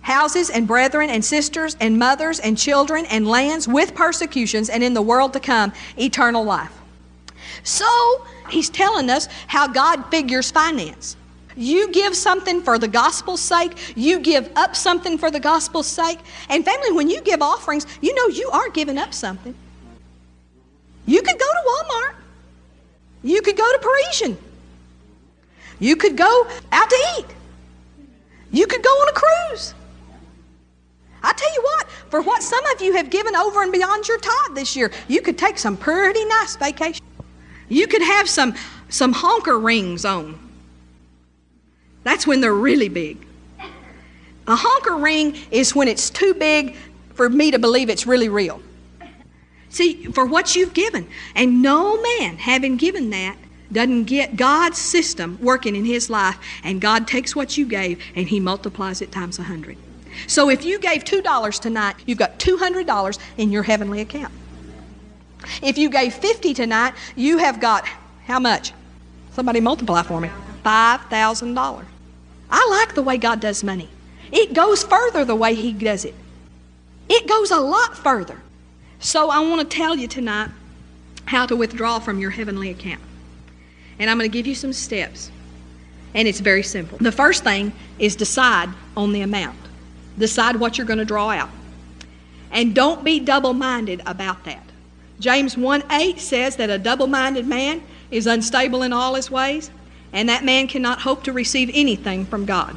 houses 0.03 0.49
and 0.49 0.67
brethren 0.67 1.11
and 1.11 1.23
sisters 1.23 1.77
and 1.81 1.99
mothers 1.99 2.41
and 2.41 2.57
children 2.57 3.05
and 3.07 3.29
lands 3.29 3.69
with 3.69 3.95
persecutions 3.95 4.71
and 4.71 4.83
in 4.83 4.95
the 4.95 5.03
world 5.03 5.35
to 5.35 5.41
come 5.41 5.73
eternal 5.99 6.43
life. 6.43 6.73
So 7.63 8.25
he's 8.49 8.71
telling 8.71 9.11
us 9.11 9.29
how 9.47 9.69
God 9.69 10.11
figures 10.11 10.51
finance. 10.51 11.17
You 11.61 11.93
give 11.93 12.17
something 12.17 12.63
for 12.63 12.79
the 12.79 12.89
gospel's 12.89 13.43
sake, 13.43 13.73
you 13.95 14.19
give 14.21 14.51
up 14.57 14.75
something 14.75 15.19
for 15.19 15.31
the 15.31 15.39
gospel's 15.39 15.87
sake. 15.87 16.19
And 16.49 16.65
family, 16.65 16.93
when 16.93 17.11
you 17.11 17.21
give 17.21 17.43
offerings, 17.43 17.87
you 18.01 18.15
know 18.15 18.29
you 18.29 18.49
are 18.51 18.71
giving 18.71 18.97
up 18.97 19.13
something. 19.13 19.55
You 21.05 21.21
could 21.21 21.39
go 21.39 21.45
to 21.45 21.69
Walmart. 21.69 22.15
You 23.23 23.43
could 23.43 23.59
go 23.59 23.73
to 23.73 23.79
Parisian. 23.79 24.39
You 25.79 25.97
could 25.97 26.17
go 26.17 26.47
out 26.73 26.89
to 26.89 26.97
eat. 27.19 27.27
You 28.53 28.67
could 28.67 28.83
go 28.83 28.89
on 28.89 29.09
a 29.11 29.13
cruise. 29.13 29.75
I 31.23 31.35
tell 31.35 31.53
you 31.53 31.63
what, 31.63 31.91
for 32.09 32.23
what 32.23 32.43
some 32.43 32.65
of 32.75 32.81
you 32.81 32.95
have 32.95 33.11
given 33.11 33.37
over 33.37 33.63
and 33.63 33.71
beyond 33.71 34.09
your 34.09 34.19
tithe 34.19 34.55
this 34.55 34.75
year, 34.75 34.91
you 35.09 35.21
could 35.21 35.37
take 35.37 35.59
some 35.59 35.77
pretty 35.77 36.25
nice 36.25 36.57
vacation. 36.57 37.05
You 37.69 37.87
could 37.87 38.03
have 38.03 38.31
some 38.31 38.55
some 38.89 39.13
honker 39.13 39.59
rings 39.59 40.07
on. 40.07 40.50
That's 42.03 42.27
when 42.27 42.41
they're 42.41 42.55
really 42.55 42.89
big. 42.89 43.27
A 44.47 44.57
honker 44.57 44.97
ring 44.97 45.37
is 45.51 45.75
when 45.75 45.89
it's 45.89 46.11
too 46.11 46.35
big 46.35 46.77
for 47.15 47.29
me 47.29 47.51
to 47.51 47.59
believe 47.59 47.89
it's 47.89 48.07
really 48.07 48.29
real. 48.29 48.61
See, 49.69 50.07
for 50.07 50.27
what 50.27 50.57
you've 50.57 50.75
given. 50.75 51.07
And 51.35 51.63
no 51.63 52.01
man, 52.03 52.39
having 52.39 52.77
given 52.77 53.11
that, 53.11 53.37
doesn't 53.73 54.05
get 54.05 54.37
God's 54.37 54.79
system 54.79 55.39
working 55.41 55.77
in 55.77 55.85
his 55.85 56.11
life, 56.11 56.37
and 56.65 56.81
God 56.81 57.07
takes 57.07 57.37
what 57.37 57.57
you 57.57 57.67
gave 57.67 58.03
and 58.17 58.29
he 58.29 58.41
multiplies 58.41 59.01
it 59.01 59.13
times 59.13 59.39
a 59.39 59.45
hundred. 59.45 59.77
So 60.27 60.51
if 60.51 60.65
you 60.65 60.81
gave 60.81 61.05
$2 61.05 61.61
tonight, 61.61 61.97
you've 62.05 62.19
got 62.19 62.39
$200 62.41 63.19
in 63.37 63.53
your 63.53 63.63
heavenly 63.63 64.01
account. 64.01 64.33
If 65.63 65.79
you 65.79 65.89
gave 65.89 66.15
50 66.15 66.53
tonight, 66.53 66.95
you 67.15 67.39
have 67.39 67.61
got 67.61 67.87
how 68.27 68.41
much? 68.41 68.73
Somebody 69.33 69.61
multiply 69.61 70.03
for 70.03 70.21
me. 70.21 70.31
$5,000. 70.65 71.85
I 72.51 72.67
like 72.71 72.95
the 72.95 73.03
way 73.03 73.17
God 73.17 73.41
does 73.41 73.63
money. 73.63 73.89
It 74.33 74.53
goes 74.55 74.83
further 74.83 75.25
the 75.25 75.35
way 75.35 75.55
He 75.55 75.73
does 75.73 76.05
it. 76.05 76.15
It 77.09 77.29
goes 77.29 77.51
a 77.51 77.59
lot 77.59 77.97
further. 77.97 78.41
So 79.01 79.31
I 79.31 79.41
want 79.41 79.69
to 79.69 79.77
tell 79.77 79.97
you 79.97 80.07
tonight 80.07 80.51
how 81.27 81.47
to 81.47 81.57
withdraw 81.57 81.99
from 81.99 82.19
your 82.19 82.31
heavenly 82.31 82.71
account. 82.71 83.01
And 83.99 84.11
I'm 84.11 84.19
going 84.19 84.31
to 84.31 84.33
give 84.33 84.47
you 84.47 84.55
some 84.55 84.73
steps. 84.73 85.31
And 86.15 86.27
it's 86.27 86.41
very 86.41 86.63
simple. 86.63 86.99
The 86.99 87.13
first 87.13 87.45
thing 87.45 87.73
is 87.99 88.17
decide 88.17 88.69
on 88.97 89.13
the 89.13 89.23
amount. 89.23 89.59
Decide 90.19 90.57
what 90.57 90.77
you're 90.77 90.87
going 90.87 90.99
to 90.99 91.05
draw 91.05 91.31
out. 91.31 91.51
And 92.51 92.75
don't 92.75 93.05
be 93.05 93.21
double 93.21 93.53
minded 93.53 94.03
about 94.07 94.45
that. 94.45 94.65
James 95.21 95.57
1 95.57 95.85
8 95.91 96.19
says 96.19 96.57
that 96.57 96.71
a 96.71 96.79
double 96.79 97.07
minded 97.07 97.47
man 97.47 97.83
is 98.11 98.27
unstable 98.27 98.83
in 98.83 98.93
all 98.93 99.15
his 99.15 99.31
ways, 99.31 99.71
and 100.13 100.29
that 100.29 100.45
man 100.45 100.67
cannot 100.67 101.01
hope 101.01 101.23
to 101.25 101.33
receive 101.33 101.71
anything 101.73 102.25
from 102.25 102.45
God. 102.45 102.77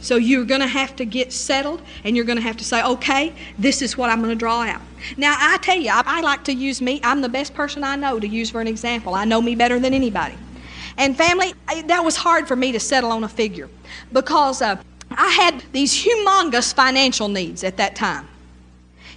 So 0.00 0.16
you're 0.16 0.44
going 0.44 0.60
to 0.60 0.66
have 0.66 0.96
to 0.96 1.04
get 1.04 1.32
settled 1.32 1.80
and 2.02 2.16
you're 2.16 2.24
going 2.24 2.36
to 2.36 2.42
have 2.42 2.56
to 2.56 2.64
say, 2.64 2.82
okay, 2.82 3.32
this 3.56 3.82
is 3.82 3.96
what 3.96 4.10
I'm 4.10 4.18
going 4.18 4.30
to 4.30 4.38
draw 4.38 4.62
out. 4.62 4.82
Now, 5.16 5.36
I 5.38 5.58
tell 5.58 5.76
you, 5.76 5.90
I, 5.90 6.02
I, 6.04 6.20
like 6.22 6.42
to 6.44 6.52
use 6.52 6.82
me. 6.82 7.00
I'm 7.04 7.20
the 7.20 7.28
best 7.28 7.54
person 7.54 7.84
I 7.84 7.94
know 7.94 8.18
to 8.18 8.26
use 8.26 8.50
for 8.50 8.60
an 8.60 8.66
example. 8.66 9.14
I 9.14 9.24
know 9.24 9.40
me 9.40 9.54
better 9.54 9.78
than 9.78 9.94
anybody. 9.94 10.34
And 10.98 11.16
family, 11.16 11.54
I, 11.68 11.82
that 11.82 12.04
was 12.04 12.16
hard 12.16 12.48
for 12.48 12.56
me 12.56 12.72
to 12.72 12.80
settle 12.80 13.12
on 13.12 13.22
a 13.22 13.28
figure 13.28 13.70
because 14.12 14.60
uh, 14.60 14.82
I 15.12 15.28
had 15.28 15.62
these 15.70 15.94
humongous 16.04 16.74
financial 16.74 17.28
needs 17.28 17.62
at 17.62 17.76
that 17.76 17.94
time. 17.94 18.26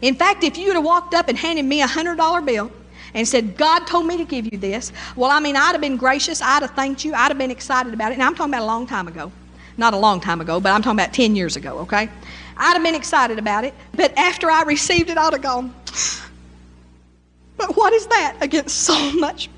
In 0.02 0.14
fact, 0.14 0.44
if 0.44 0.56
you 0.56 0.68
would 0.68 0.76
have 0.76 0.86
walked 0.86 1.16
up 1.16 1.30
and 1.30 1.38
handed 1.38 1.66
me 1.66 1.82
a 1.82 1.88
$100 1.88 2.46
bill, 2.46 2.72
and 3.16 3.26
said, 3.26 3.58
God 3.58 3.88
told 3.88 4.06
me 4.06 4.18
to 4.18 4.26
give 4.26 4.46
you 4.52 4.60
this. 4.60 4.92
Well, 5.16 5.32
I 5.32 5.40
mean, 5.40 5.56
I'd 5.56 5.72
have 5.72 5.82
been 5.82 5.96
gracious. 5.96 6.42
I'd 6.42 6.62
have 6.62 6.72
thanked 6.72 7.06
you. 7.06 7.14
I'd 7.14 7.30
have 7.30 7.38
been 7.38 7.50
excited 7.50 7.94
about 7.94 8.12
it. 8.12 8.18
Now, 8.18 8.28
I'm 8.28 8.36
talking 8.36 8.54
about 8.54 8.64
a 8.64 8.68
long 8.68 8.86
time 8.86 9.08
ago. 9.08 9.32
Not 9.78 9.94
a 9.94 9.98
long 9.98 10.20
time 10.20 10.42
ago, 10.42 10.60
but 10.60 10.74
I'm 10.74 10.82
talking 10.82 11.00
about 11.00 11.14
10 11.14 11.36
years 11.36 11.56
ago, 11.56 11.80
okay? 11.80 12.10
I'd 12.58 12.74
have 12.74 12.84
been 12.84 12.94
excited 12.94 13.40
about 13.40 13.64
it. 13.64 13.74
But 13.96 14.16
after 14.18 14.52
I 14.52 14.64
received 14.64 15.10
it, 15.10 15.18
I'd 15.18 15.32
have 15.32 15.42
gone, 15.42 15.74
but 17.58 17.76
what 17.78 17.94
is 17.94 18.06
that 18.08 18.38
against 18.42 18.82
so 18.82 19.14
much, 19.14 19.50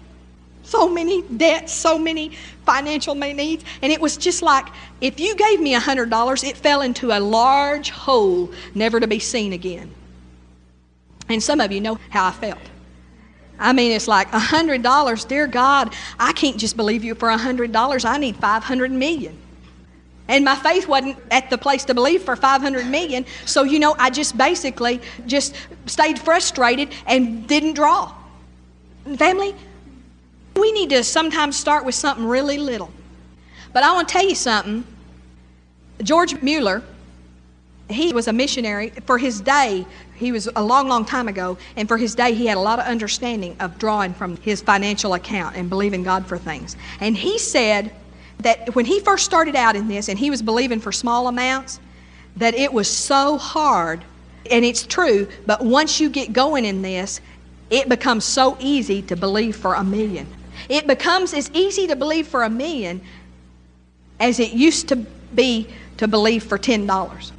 so 0.62 0.88
many 0.88 1.24
debts, 1.24 1.74
so 1.74 1.98
many 1.98 2.38
financial 2.64 3.16
needs? 3.16 3.64
And 3.82 3.92
it 3.92 4.00
was 4.00 4.18
just 4.18 4.44
like 4.44 4.68
if 5.02 5.20
you 5.20 5.36
gave 5.36 5.60
me 5.60 5.74
$100, 5.74 6.48
it 6.48 6.58
fell 6.58 6.82
into 6.82 7.12
a 7.12 7.20
large 7.20 7.90
hole 7.90 8.52
never 8.76 9.00
to 9.00 9.08
be 9.08 9.20
seen 9.20 9.54
again. 9.54 9.90
And 11.30 11.42
some 11.42 11.60
of 11.60 11.72
you 11.72 11.82
know 11.82 12.00
how 12.10 12.28
I 12.28 12.32
felt. 12.32 12.60
I 13.60 13.74
mean, 13.74 13.92
it's 13.92 14.08
like 14.08 14.32
a 14.34 14.40
hundred 14.40 14.84
dollars, 14.84 15.26
dear 15.26 15.48
God, 15.48 15.94
I 16.20 16.32
can't 16.34 16.58
just 16.58 16.78
believe 16.78 17.04
you 17.04 17.16
for 17.16 17.30
a 17.30 17.38
hundred 17.38 17.72
dollars. 17.72 18.06
I 18.06 18.18
need 18.18 18.36
five 18.38 18.64
hundred 18.64 18.92
million. 18.92 19.38
And 20.28 20.44
my 20.44 20.56
faith 20.56 20.88
wasn't 20.88 21.18
at 21.32 21.50
the 21.50 21.58
place 21.58 21.86
to 21.86 21.94
believe 21.94 22.24
for 22.24 22.36
500 22.36 22.86
million. 22.88 23.26
So, 23.46 23.64
you 23.64 23.80
know, 23.80 23.96
I 23.98 24.10
just 24.10 24.38
basically 24.38 25.00
just 25.26 25.56
stayed 25.86 26.20
frustrated 26.20 26.90
and 27.06 27.48
didn't 27.48 27.74
draw. 27.74 28.14
Family, 29.16 29.56
we 30.56 30.72
need 30.74 30.90
to 30.90 31.04
sometimes 31.04 31.56
start 31.56 31.86
with 31.86 31.96
something 31.96 32.26
really 32.26 32.58
little. 32.58 32.92
But 33.72 33.84
I 33.84 33.94
want 33.94 34.10
to 34.10 34.14
tell 34.14 34.28
you 34.28 34.36
something. 34.36 34.84
George 36.04 36.42
Mueller, 36.42 36.84
he 37.90 38.12
was 38.12 38.28
a 38.28 38.34
missionary. 38.34 38.92
For 39.06 39.18
his 39.18 39.40
day, 39.40 39.86
he 40.18 40.32
was 40.32 40.50
a 40.56 40.64
long, 40.64 40.88
long 40.88 41.06
time 41.06 41.28
ago, 41.28 41.58
and 41.76 41.88
for 41.88 41.98
his 41.98 42.16
day, 42.16 42.34
he 42.34 42.48
had 42.48 42.58
a 42.58 42.62
lot 42.62 42.80
of 42.80 42.86
understanding 42.86 43.56
of 43.60 43.78
drawing 43.78 44.14
from 44.14 44.38
his 44.38 44.62
financial 44.62 45.14
account 45.14 45.56
and 45.56 45.70
believing 45.70 46.04
God 46.04 46.26
for 46.26 46.38
things. 46.38 46.76
And 47.00 47.16
he 47.16 47.38
said 47.38 47.92
that 48.40 48.76
when 48.76 48.86
he 48.86 49.00
first 49.00 49.26
started 49.26 49.56
out 49.56 49.76
in 49.76 49.88
this 49.88 50.10
and 50.10 50.18
he 50.18 50.30
was 50.30 50.42
believing 50.42 50.80
for 50.80 50.92
small 50.92 51.28
amounts, 51.28 51.80
that 52.36 52.56
it 52.56 52.74
was 52.74 52.90
so 52.90 53.38
hard, 53.38 54.04
and 54.50 54.66
it's 54.66 54.86
true, 54.86 55.28
but 55.46 55.64
once 55.64 56.00
you 56.00 56.10
get 56.10 56.34
going 56.34 56.66
in 56.66 56.82
this, 56.82 57.22
it 57.70 57.88
becomes 57.88 58.26
so 58.26 58.58
easy 58.60 59.02
to 59.04 59.16
believe 59.16 59.56
for 59.56 59.76
a 59.76 59.84
million. 59.84 60.28
It 60.70 60.88
becomes 60.88 61.34
as 61.34 61.52
easy 61.54 61.88
to 61.88 61.96
believe 61.96 62.28
for 62.28 62.44
a 62.44 62.50
million 62.50 63.02
as 64.20 64.40
it 64.40 64.54
used 64.54 64.88
to 64.90 64.96
be 64.96 65.68
to 65.98 66.08
believe 66.08 66.44
for 66.44 66.58
$10 66.58 67.32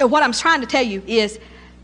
what 0.00 0.22
I'm 0.22 0.32
trying 0.32 0.60
to 0.60 0.66
tell 0.66 0.82
you 0.82 1.02
is 1.06 1.38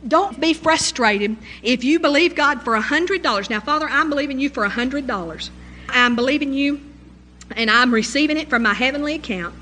don't 0.07 0.41
be 0.41 0.53
frustrated 0.53 1.37
if 1.63 1.85
you 1.85 2.01
believe 2.01 2.35
God 2.35 2.63
for 2.63 2.75
a 2.75 2.83
$100. 2.83 3.51
Now, 3.51 3.61
Father, 3.61 3.89
I'm 3.89 4.11
believing 4.11 4.41
you 4.41 4.49
for 4.49 4.65
a 4.65 4.71
$100. 4.71 5.51
I'm 5.89 6.17
believing 6.17 6.53
you 6.53 6.81
and 7.57 7.71
I'm 7.71 7.93
receiving 7.93 8.37
it 8.37 8.49
from 8.49 8.63
my 8.63 8.75
heavenly 8.75 9.15
account. 9.15 9.55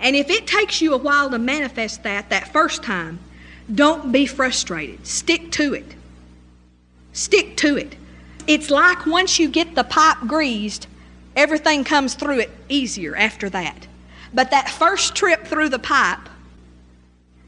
And 0.00 0.14
if 0.14 0.30
it 0.30 0.46
takes 0.46 0.80
you 0.80 0.94
a 0.94 0.98
while 0.98 1.30
to 1.30 1.38
manifest 1.38 2.02
that 2.04 2.30
that 2.30 2.52
first 2.52 2.82
time, 2.82 3.18
don't 3.74 4.12
be 4.12 4.26
frustrated. 4.26 5.06
Stick 5.06 5.50
to 5.52 5.74
it. 5.74 5.94
Stick 7.12 7.56
to 7.58 7.76
it. 7.76 7.96
It's 8.46 8.70
like 8.70 9.04
once 9.04 9.38
you 9.38 9.48
get 9.48 9.74
the 9.74 9.84
pipe 9.84 10.18
greased, 10.26 10.86
everything 11.36 11.84
comes 11.84 12.14
through 12.14 12.40
it 12.40 12.50
easier 12.68 13.14
after 13.16 13.50
that. 13.50 13.86
But 14.32 14.50
that 14.52 14.70
first 14.70 15.14
trip 15.14 15.46
through 15.46 15.68
the 15.70 15.78
pipe, 15.78 16.27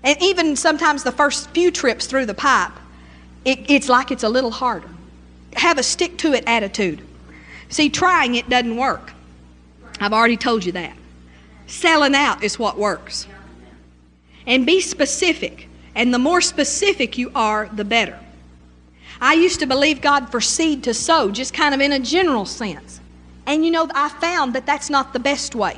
and 0.03 0.21
even 0.23 0.57
sometimes 0.57 1.03
the 1.03 1.13
first 1.13 1.51
few 1.51 1.71
trips 1.71 2.07
through 2.07 2.27
the 2.27 2.35
pipe, 2.35 2.73
it, 3.45 3.71
it's 3.71 3.89
like 3.89 4.11
it's 4.11 4.23
a 4.23 4.29
little 4.29 4.51
harder. 4.51 4.89
Have 5.55 5.79
a 5.79 5.83
stick 5.83 6.17
to 6.19 6.33
it 6.33 6.45
attitude. 6.47 7.03
See, 7.69 7.89
trying 7.91 8.35
it 8.35 8.49
doesn't 8.49 8.77
work. 8.77 9.13
I've 10.01 10.13
already 10.13 10.37
told 10.37 10.65
you 10.65 10.73
that. 10.73 10.97
Selling 11.67 12.15
out 12.15 12.43
is 12.43 12.59
what 12.59 12.79
works. 12.79 13.27
And 14.47 14.65
be 14.65 14.81
specific. 14.81 15.69
And 15.95 16.15
the 16.15 16.19
more 16.19 16.41
specific 16.41 17.19
you 17.19 17.31
are, 17.35 17.69
the 17.73 17.85
better. 17.85 18.19
I 19.21 19.35
used 19.35 19.61
to 19.61 19.67
believe 19.67 20.01
God 20.01 20.31
for 20.31 20.41
seed 20.41 20.83
to 20.85 20.95
sow, 20.95 21.31
just 21.31 21.53
kind 21.53 21.75
of 21.75 21.81
in 21.81 21.93
a 21.93 21.99
general 21.99 22.47
sense. 22.47 23.01
And 23.47 23.65
you 23.65 23.71
know, 23.71 23.89
I 23.95 24.09
found 24.09 24.55
that 24.55 24.65
that's 24.65 24.89
not 24.89 25.13
the 25.13 25.19
best 25.19 25.55
way. 25.55 25.77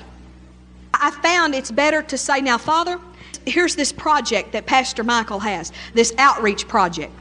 I 0.94 1.10
found 1.10 1.54
it's 1.54 1.70
better 1.70 2.02
to 2.02 2.18
say, 2.18 2.40
now, 2.40 2.58
Father, 2.58 3.00
here's 3.46 3.76
this 3.76 3.92
project 3.92 4.52
that 4.52 4.66
Pastor 4.66 5.04
Michael 5.04 5.40
has, 5.40 5.72
this 5.94 6.12
outreach 6.18 6.68
project. 6.68 7.12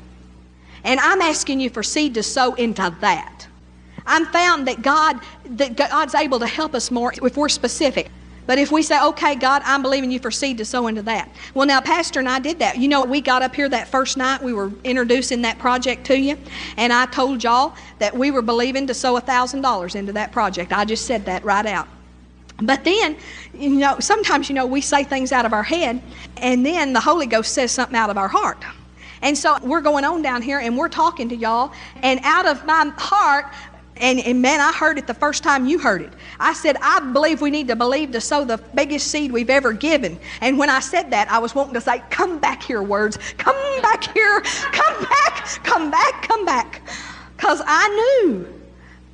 And 0.84 1.00
I'm 1.00 1.22
asking 1.22 1.60
you 1.60 1.70
for 1.70 1.84
seed 1.84 2.16
to 2.16 2.24
sow 2.24 2.54
into 2.56 2.96
that. 3.02 3.48
I'm 4.06 4.26
found 4.28 4.68
that 4.68 4.82
God 4.82 5.20
that 5.46 5.76
God's 5.76 6.16
able 6.16 6.40
to 6.40 6.48
help 6.48 6.74
us 6.74 6.90
more 6.90 7.14
if 7.14 7.38
we're 7.38 7.50
specific. 7.50 8.10
But 8.48 8.58
if 8.58 8.72
we 8.72 8.82
say, 8.82 9.02
okay, 9.02 9.36
God, 9.36 9.62
I'm 9.66 9.82
believing 9.82 10.12
you 10.12 10.20
for 10.20 10.32
seed 10.32 10.58
to 10.58 10.66
sow 10.66 10.88
into 10.88 11.04
that. 11.04 11.30
Well, 11.54 11.68
now, 11.68 11.80
Pastor 11.80 12.20
and 12.20 12.28
I 12.28 12.40
did 12.40 12.60
that. 12.60 12.78
You 12.78 12.88
know, 12.88 13.06
we 13.06 13.22
got 13.22 13.44
up 13.44 13.56
here 13.56 13.70
that 13.70 13.88
first 13.88 14.18
night, 14.18 14.42
we 14.42 14.52
were 14.52 14.72
introducing 14.84 15.44
that 15.44 15.60
project 15.60 16.06
to 16.08 16.18
you, 16.18 16.38
and 16.76 16.92
I 16.92 17.06
told 17.06 17.44
y'all 17.44 17.76
that 18.00 18.16
we 18.16 18.32
were 18.32 18.42
believing 18.42 18.88
to 18.88 18.94
sow 18.94 19.20
$1,000 19.20 19.96
into 19.96 20.14
that 20.14 20.32
project. 20.32 20.74
I 20.74 20.86
just 20.86 21.06
said 21.06 21.26
that 21.26 21.46
right 21.46 21.66
out. 21.66 21.88
But 22.62 22.84
then, 22.84 23.18
you 23.54 23.70
know, 23.70 24.00
sometimes, 24.00 24.50
you 24.50 24.56
know, 24.56 24.66
we 24.66 24.82
say 24.82 25.04
things 25.04 25.32
out 25.32 25.46
of 25.46 25.54
our 25.54 25.64
head, 25.64 26.02
and 26.38 26.66
then 26.66 26.94
the 26.94 27.00
Holy 27.00 27.26
Ghost 27.26 27.54
says 27.54 27.72
something 27.72 27.96
out 27.96 28.10
of 28.10 28.18
our 28.18 28.28
heart. 28.28 28.64
And 29.22 29.38
so 29.38 29.58
we're 29.62 29.82
going 29.82 30.04
on 30.04 30.22
down 30.22 30.42
here 30.42 30.60
and 30.60 30.76
we're 30.76 30.90
talking 30.90 31.30
to 31.30 31.36
y'all, 31.36 31.72
and 32.02 32.20
out 32.24 32.46
of 32.46 32.66
my 32.66 32.92
heart, 32.98 33.46
and, 33.98 34.20
and, 34.22 34.42
man, 34.42 34.60
I 34.60 34.72
heard 34.72 34.98
it 34.98 35.06
the 35.06 35.14
first 35.14 35.44
time 35.44 35.68
you 35.68 35.78
heard 35.78 36.02
it. 36.02 36.14
I 36.40 36.54
said, 36.54 36.76
I 36.82 37.00
believe 37.12 37.40
we 37.40 37.52
need 37.52 37.68
to 37.68 37.76
believe 37.76 38.12
to 38.14 38.22
sow 38.22 38.44
the 38.44 38.58
biggest 38.74 39.08
seed 39.08 39.32
we've 39.32 39.50
ever 39.50 39.74
given. 39.74 40.18
And 40.40 40.58
when 40.58 40.72
I 40.72 40.80
said 40.80 41.12
that, 41.12 41.30
I 41.30 41.38
was 41.38 41.54
wanting 41.54 41.76
to 41.76 41.82
say, 41.82 42.02
Come 42.10 42.40
back 42.40 42.64
here, 42.64 42.82
words. 42.82 43.20
Come 43.38 43.56
back 43.84 44.12
here. 44.12 44.42
Come 44.42 45.04
back. 45.04 45.46
Come 45.64 45.92
back. 45.92 46.28
Come 46.28 46.46
back. 46.46 46.82
Because 47.36 47.62
I 47.64 48.24
knew 48.24 48.48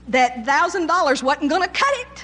that 0.07 0.45
$1,000 0.45 1.23
wasn't 1.23 1.49
going 1.49 1.63
to 1.63 1.67
cut 1.67 1.93
it 1.97 2.16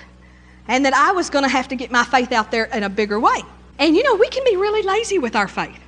and 0.67 0.85
that 0.85 0.93
I 0.93 1.11
was 1.11 1.29
going 1.29 1.43
to 1.43 1.49
have 1.49 1.67
to 1.69 1.75
get 1.75 1.91
my 1.91 2.03
faith 2.03 2.31
out 2.31 2.51
there 2.51 2.65
in 2.65 2.83
a 2.83 2.89
bigger 2.89 3.19
way. 3.19 3.41
And 3.79 3.95
you 3.95 4.03
know, 4.03 4.15
we 4.15 4.29
can 4.29 4.43
be 4.43 4.55
really 4.55 4.81
lazy 4.83 5.19
with 5.19 5.35
our 5.35 5.47
faith. 5.47 5.79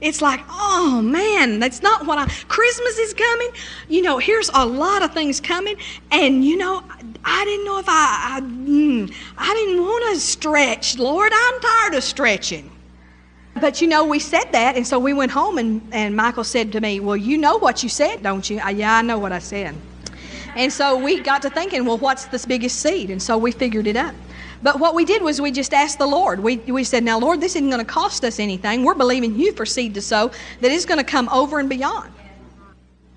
It's 0.00 0.20
like, 0.20 0.40
oh 0.50 1.00
man, 1.02 1.60
that's 1.60 1.80
not 1.80 2.06
what 2.06 2.18
I. 2.18 2.26
Christmas 2.48 2.98
is 2.98 3.14
coming. 3.14 3.50
You 3.88 4.02
know, 4.02 4.18
here's 4.18 4.50
a 4.52 4.66
lot 4.66 5.02
of 5.02 5.14
things 5.14 5.40
coming, 5.40 5.76
and 6.10 6.44
you 6.44 6.56
know, 6.56 6.82
I 7.24 7.44
didn't 7.44 7.64
know 7.64 7.78
if 7.78 7.88
I, 7.88 8.36
I, 8.36 8.40
mm, 8.40 9.14
I 9.38 9.54
didn't 9.54 9.82
want 9.82 10.14
to 10.14 10.20
stretch. 10.20 10.98
Lord, 10.98 11.32
I'm 11.34 11.60
tired 11.60 11.94
of 11.94 12.04
stretching. 12.04 12.70
But 13.60 13.80
you 13.80 13.86
know, 13.86 14.04
we 14.04 14.18
said 14.18 14.44
that, 14.52 14.76
and 14.76 14.86
so 14.86 14.98
we 14.98 15.12
went 15.12 15.30
home, 15.30 15.58
and, 15.58 15.80
and 15.92 16.16
Michael 16.16 16.44
said 16.44 16.72
to 16.72 16.80
me, 16.80 17.00
Well, 17.00 17.16
you 17.16 17.38
know 17.38 17.56
what 17.56 17.82
you 17.82 17.88
said, 17.88 18.22
don't 18.22 18.48
you? 18.50 18.58
I, 18.58 18.70
yeah, 18.70 18.96
I 18.96 19.02
know 19.02 19.18
what 19.18 19.32
I 19.32 19.38
said. 19.38 19.74
And 20.56 20.72
so 20.72 20.96
we 20.96 21.20
got 21.20 21.42
to 21.42 21.50
thinking, 21.50 21.84
Well, 21.84 21.98
what's 21.98 22.26
this 22.26 22.46
biggest 22.46 22.80
seed? 22.80 23.10
And 23.10 23.22
so 23.22 23.36
we 23.36 23.52
figured 23.52 23.86
it 23.86 23.96
out. 23.96 24.14
But 24.62 24.78
what 24.80 24.94
we 24.94 25.04
did 25.04 25.22
was 25.22 25.40
we 25.40 25.50
just 25.50 25.74
asked 25.74 25.98
the 25.98 26.06
Lord. 26.06 26.40
We, 26.40 26.56
we 26.56 26.84
said, 26.84 27.04
Now, 27.04 27.18
Lord, 27.18 27.40
this 27.40 27.56
isn't 27.56 27.68
going 27.68 27.84
to 27.84 27.90
cost 27.90 28.24
us 28.24 28.38
anything. 28.38 28.84
We're 28.84 28.94
believing 28.94 29.38
you 29.38 29.52
for 29.52 29.66
seed 29.66 29.94
to 29.94 30.00
sow 30.00 30.30
that 30.60 30.70
is 30.70 30.86
going 30.86 30.98
to 30.98 31.04
come 31.04 31.28
over 31.28 31.58
and 31.58 31.68
beyond. 31.68 32.12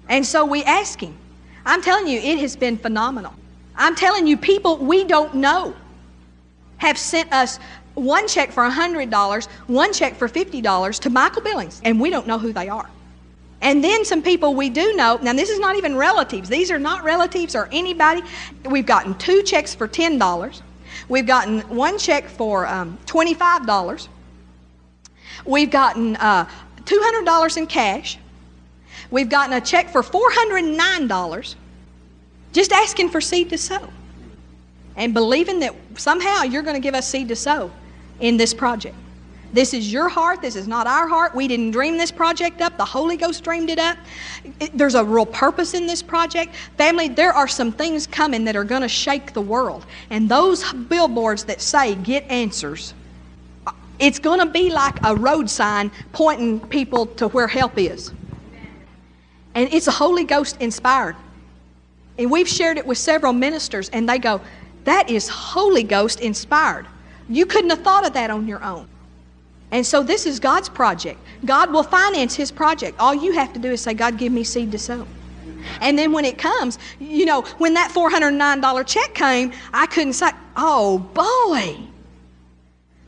And 0.10 0.26
so 0.26 0.46
we 0.46 0.64
asked 0.64 1.02
Him. 1.02 1.16
I'm 1.66 1.82
telling 1.82 2.08
you, 2.08 2.20
it 2.20 2.40
has 2.40 2.56
been 2.56 2.78
phenomenal. 2.78 3.34
I'm 3.76 3.96
telling 3.96 4.26
you, 4.26 4.38
people 4.38 4.78
we 4.78 5.04
don't 5.04 5.36
know 5.36 5.76
have 6.78 6.98
sent 6.98 7.32
us 7.32 7.60
one 7.94 8.28
check 8.28 8.52
for 8.52 8.68
$100, 8.68 9.48
one 9.68 9.94
check 9.94 10.16
for 10.16 10.28
$50 10.28 11.00
to 11.00 11.10
Michael 11.10 11.42
Billings, 11.42 11.82
and 11.84 12.00
we 12.00 12.10
don't 12.10 12.28
know 12.28 12.38
who 12.38 12.54
they 12.54 12.70
are. 12.70 12.90
And 13.62 13.84
then 13.84 14.06
some 14.06 14.22
people 14.22 14.54
we 14.54 14.70
do 14.70 14.96
know, 14.96 15.18
now 15.22 15.34
this 15.34 15.50
is 15.50 15.60
not 15.60 15.76
even 15.76 15.96
relatives, 15.96 16.48
these 16.48 16.70
are 16.70 16.80
not 16.80 17.04
relatives 17.04 17.56
or 17.56 17.68
anybody. 17.72 18.22
We've 18.66 18.86
gotten 18.86 19.16
two 19.18 19.42
checks 19.44 19.74
for 19.74 19.88
$10. 19.88 20.62
We've 21.10 21.26
gotten 21.26 21.62
one 21.62 21.98
check 21.98 22.28
for 22.28 22.68
um, 22.68 22.98
$25. 23.06 24.08
We've 25.46 25.72
gotten 25.72 26.16
uh, 26.18 26.48
$200 26.84 27.58
in 27.58 27.68
cash. 27.68 28.20
We've 29.10 29.30
gotten 29.30 29.54
a 29.54 29.62
check 29.62 29.90
for 29.90 30.04
$409 30.04 31.56
just 32.54 32.72
asking 32.72 33.10
for 33.10 33.22
seed 33.22 33.50
to 33.50 33.58
sow 33.58 33.90
and 34.96 35.14
believing 35.14 35.60
that 35.60 35.76
somehow 35.96 36.44
you're 36.44 36.64
going 36.64 36.76
to 36.76 36.82
give 36.82 36.96
us 36.96 37.08
seed 37.08 37.28
to 37.30 37.36
sow 37.36 37.72
in 38.20 38.38
this 38.38 38.54
project. 38.54 38.96
This 39.54 39.74
is 39.74 39.92
your 39.92 40.10
heart. 40.10 40.42
This 40.42 40.56
is 40.56 40.68
not 40.68 40.88
our 40.88 41.08
heart. 41.08 41.34
We 41.34 41.48
didn't 41.48 41.72
dream 41.72 41.98
this 41.98 42.12
project 42.12 42.62
up. 42.62 42.78
The 42.78 42.86
Holy 42.86 43.18
Ghost 43.18 43.44
dreamed 43.44 43.70
it 43.70 43.80
up. 43.80 43.98
It, 44.60 44.78
there's 44.78 44.96
a 44.96 45.04
real 45.04 45.26
purpose 45.26 45.74
in 45.74 45.88
this 45.88 46.04
project. 46.04 46.56
Family, 46.78 47.08
there 47.08 47.34
are 47.34 47.48
some 47.48 47.72
things 47.72 48.06
coming 48.08 48.44
that 48.46 48.56
are 48.56 48.64
going 48.64 48.82
to 48.82 48.90
shake 48.90 49.34
the 49.34 49.42
world. 49.42 49.86
And 50.10 50.28
those 50.30 50.72
billboards 50.74 51.46
that 51.46 51.62
say, 51.62 51.96
get 51.96 52.24
answers, 52.30 52.94
it's 54.00 54.20
going 54.20 54.40
to 54.40 54.46
be 54.46 54.70
like 54.70 55.00
a 55.04 55.16
road 55.16 55.50
sign 55.50 55.92
pointing 56.12 56.60
people 56.60 57.06
to 57.06 57.30
where 57.30 57.48
help 57.48 57.78
is. 57.78 58.12
And 59.56 59.74
it's 59.74 59.88
a 59.88 59.92
Holy 59.92 60.24
Ghost 60.24 60.62
inspired. 60.62 61.16
And 62.20 62.30
we've 62.30 62.48
shared 62.48 62.78
it 62.78 62.86
with 62.86 62.98
several 62.98 63.34
ministers, 63.34 63.90
and 63.90 64.08
they 64.08 64.20
go, 64.20 64.42
that 64.84 65.10
is 65.10 65.28
Holy 65.28 65.84
Ghost 65.84 66.20
inspired. 66.20 66.86
You 67.28 67.46
couldn't 67.46 67.70
have 67.72 67.82
thought 67.82 68.06
of 68.06 68.14
that 68.14 68.30
on 68.30 68.48
your 68.48 68.64
own. 68.64 68.88
And 69.72 69.86
so 69.86 70.02
this 70.02 70.26
is 70.26 70.40
God's 70.40 70.70
project. 70.70 71.20
God 71.46 71.72
will 71.72 71.84
finance 71.84 72.36
His 72.36 72.52
project. 72.52 72.98
All 73.00 73.14
you 73.14 73.34
have 73.34 73.52
to 73.54 73.60
do 73.60 73.72
is 73.72 73.82
say, 73.82 73.94
God, 73.94 74.18
give 74.18 74.32
me 74.32 74.44
seed 74.44 74.72
to 74.72 74.80
sow. 74.80 75.06
And 75.82 76.00
then 76.00 76.12
when 76.14 76.24
it 76.24 76.38
comes, 76.38 76.80
you 77.00 77.26
know, 77.26 77.42
when 77.58 77.74
that 77.74 77.92
$409 77.92 78.88
check 78.88 79.14
came, 79.14 79.52
I 79.74 79.86
couldn't 79.88 80.14
say, 80.14 80.30
oh 80.56 81.00
boy, 81.00 81.78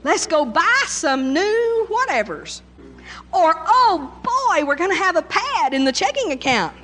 let's 0.04 0.28
go 0.28 0.44
buy 0.44 0.84
some 0.88 1.34
new 1.34 1.88
whatevers. 1.90 2.62
Or, 3.32 3.54
oh 3.56 4.12
boy, 4.24 4.66
we're 4.66 4.76
going 4.76 4.92
to 4.92 4.98
have 4.98 5.16
a 5.16 5.22
pad 5.22 5.74
in 5.74 5.86
the 5.86 5.92
checking 5.92 6.32
account. 6.32 6.76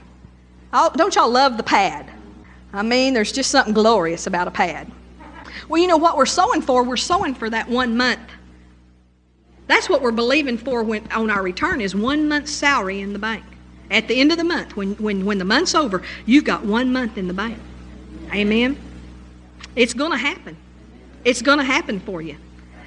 Oh, 0.72 0.92
don't 0.96 1.16
y'all 1.16 1.30
love 1.30 1.58
the 1.58 1.64
pad? 1.64 2.10
I 2.74 2.82
mean, 2.82 3.14
there's 3.14 3.32
just 3.32 3.52
something 3.52 3.74
glorious 3.74 4.28
about 4.28 4.48
a 4.48 4.52
pad. 4.52 4.92
Well, 5.68 5.82
you 5.82 5.88
know 5.88 5.98
what 5.98 6.18
we're 6.18 6.26
sowing 6.26 6.62
for? 6.62 6.84
We're 6.84 6.98
sowing 6.98 7.34
for 7.34 7.50
that 7.50 7.68
one 7.68 7.98
month 7.98 8.22
that's 9.68 9.90
what 9.90 10.02
we're 10.02 10.12
believing 10.12 10.58
for 10.58 10.84
when, 10.84 11.10
on 11.12 11.30
our 11.30 11.42
return 11.42 11.82
is 11.82 11.96
one 11.96 12.28
month's 12.28 12.52
salary 12.52 13.02
in 13.02 13.14
the 13.14 13.20
bank. 13.20 13.44
At 13.90 14.08
the 14.08 14.20
end 14.20 14.32
of 14.32 14.38
the 14.38 14.44
month, 14.44 14.76
when, 14.76 14.94
when, 14.96 15.26
when 15.26 15.38
the 15.38 15.46
month's 15.46 15.76
over, 15.76 16.04
you've 16.26 16.44
got 16.44 16.64
one 16.64 16.92
month 16.92 17.18
in 17.18 17.28
the 17.28 17.34
bank. 17.34 17.58
Amen? 18.34 18.78
It's 19.76 19.94
going 19.94 20.12
to 20.12 20.18
happen. 20.18 20.58
It's 21.24 21.42
going 21.42 21.60
to 21.60 21.64
happen 21.64 22.00
for 22.00 22.22
you. 22.22 22.38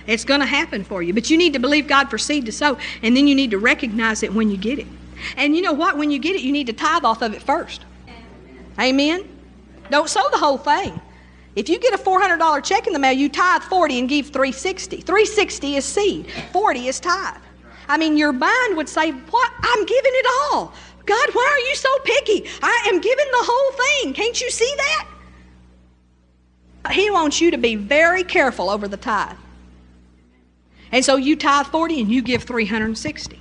It's 0.07 0.25
going 0.25 0.41
to 0.41 0.47
happen 0.47 0.85
for 0.85 1.03
you. 1.03 1.13
But 1.13 1.31
you 1.31 1.37
need 1.37 1.53
to 1.53 1.59
believe 1.59 1.87
God 1.87 2.09
for 2.09 2.19
seed 2.19 2.47
to 2.47 2.53
sow, 2.53 2.79
and 3.03 3.17
then 3.17 3.29
you 3.29 3.35
need 3.35 3.51
to 3.51 3.59
recognize 3.59 4.23
it 4.23 4.33
when 4.33 4.51
you 4.51 4.57
get 4.57 4.79
it. 4.79 4.87
And 5.37 5.55
you 5.55 5.63
know 5.63 5.73
what? 5.73 5.99
When 5.99 6.11
you 6.11 6.19
get 6.19 6.37
it, 6.37 6.43
you 6.43 6.53
need 6.53 6.69
to 6.69 6.73
tithe 6.73 7.05
off 7.05 7.23
of 7.23 7.35
it 7.35 7.43
first. 7.43 7.85
Amen? 8.79 9.29
Don't 9.91 10.09
sow 10.09 10.29
the 10.31 10.39
whole 10.39 10.59
thing. 10.59 11.01
If 11.59 11.69
you 11.69 11.81
get 11.81 11.93
a 11.93 11.99
$400 11.99 12.63
check 12.63 12.87
in 12.87 12.93
the 12.93 13.01
mail, 13.01 13.11
you 13.11 13.29
tithe 13.29 13.63
40 13.63 13.99
and 13.99 14.09
give 14.09 14.27
360. 14.27 14.99
360 14.99 15.75
is 15.75 15.85
seed, 15.85 16.31
40 16.53 16.87
is 16.87 17.01
tithe. 17.01 17.43
I 17.89 17.99
mean, 17.99 18.17
your 18.17 18.33
mind 18.33 18.77
would 18.77 18.89
say, 18.89 19.11
What? 19.11 19.53
I'm 19.61 19.85
giving 19.85 20.13
it 20.15 20.27
all. 20.53 20.73
God, 21.05 21.29
why 21.33 21.51
are 21.51 21.69
you 21.69 21.75
so 21.75 21.89
picky? 22.05 22.49
I 22.63 22.87
am 22.89 23.01
giving 23.01 23.27
the 23.33 23.41
whole 23.41 24.05
thing. 24.05 24.15
Can't 24.15 24.41
you 24.41 24.51
see 24.51 24.73
that? 24.77 25.09
He 26.93 27.11
wants 27.11 27.41
you 27.41 27.51
to 27.51 27.59
be 27.59 27.75
very 27.75 28.23
careful 28.23 28.71
over 28.71 28.87
the 28.87 28.97
tithe. 28.97 29.37
And 30.93 31.05
so 31.05 31.17
you 31.17 31.35
tithe 31.35 31.67
40 31.67 32.03
and 32.03 32.11
you 32.11 32.23
give 32.23 32.45
360. 32.45 33.41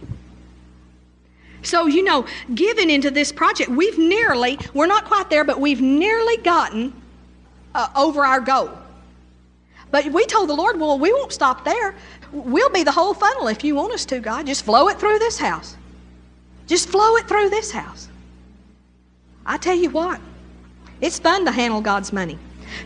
So, 1.61 1.85
you 1.85 2.03
know, 2.03 2.25
giving 2.55 2.89
into 2.89 3.11
this 3.11 3.31
project, 3.31 3.69
we've 3.69 3.99
nearly, 3.99 4.57
we're 4.73 4.87
not 4.87 5.05
quite 5.05 5.29
there, 5.29 5.43
but 5.43 5.59
we've 5.59 5.81
nearly 5.81 6.37
gotten 6.37 6.93
uh, 7.77 7.87
over 7.95 8.25
our 8.25 8.41
goal. 8.41 8.69
But 9.91 10.07
we 10.07 10.25
told 10.25 10.49
the 10.49 10.53
Lord, 10.53 10.77
well, 10.77 10.99
we 10.99 11.13
won't 11.13 11.31
stop 11.31 11.63
there. 11.63 11.95
We'll 12.33 12.71
be 12.71 12.83
the 12.83 12.91
whole 12.91 13.13
funnel 13.13 13.47
if 13.47 13.63
you 13.63 13.75
want 13.75 13.93
us 13.93 14.03
to, 14.05 14.19
God. 14.19 14.47
Just 14.47 14.65
flow 14.65 14.89
it 14.89 14.99
through 14.99 15.19
this 15.19 15.37
house. 15.37 15.77
Just 16.65 16.89
flow 16.89 17.15
it 17.15 17.27
through 17.27 17.49
this 17.49 17.71
house. 17.71 18.09
I 19.45 19.57
tell 19.57 19.75
you 19.75 19.89
what, 19.91 20.19
it's 20.99 21.19
fun 21.19 21.45
to 21.45 21.51
handle 21.51 21.79
God's 21.79 22.11
money. 22.11 22.37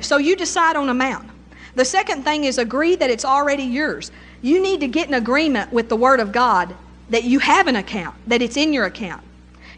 So 0.02 0.18
you 0.18 0.36
decide 0.36 0.76
on 0.76 0.90
amount. 0.90 1.28
The 1.74 1.86
second 1.86 2.24
thing 2.24 2.44
is 2.44 2.60
agree 2.60 2.96
that 2.98 3.10
it's 3.10 3.26
already 3.26 3.64
yours. 3.64 4.12
You 4.44 4.62
need 4.62 4.82
to 4.82 4.88
get 4.88 5.08
an 5.08 5.16
agreement 5.16 5.72
with 5.72 5.90
the 5.90 5.96
Word 5.96 6.20
of 6.20 6.32
God 6.32 6.76
that 7.10 7.24
you 7.24 7.40
have 7.40 7.68
an 7.68 7.78
account, 7.78 8.16
that 8.28 8.42
it's 8.44 8.58
in 8.58 8.74
your 8.74 8.86
account. 8.86 9.24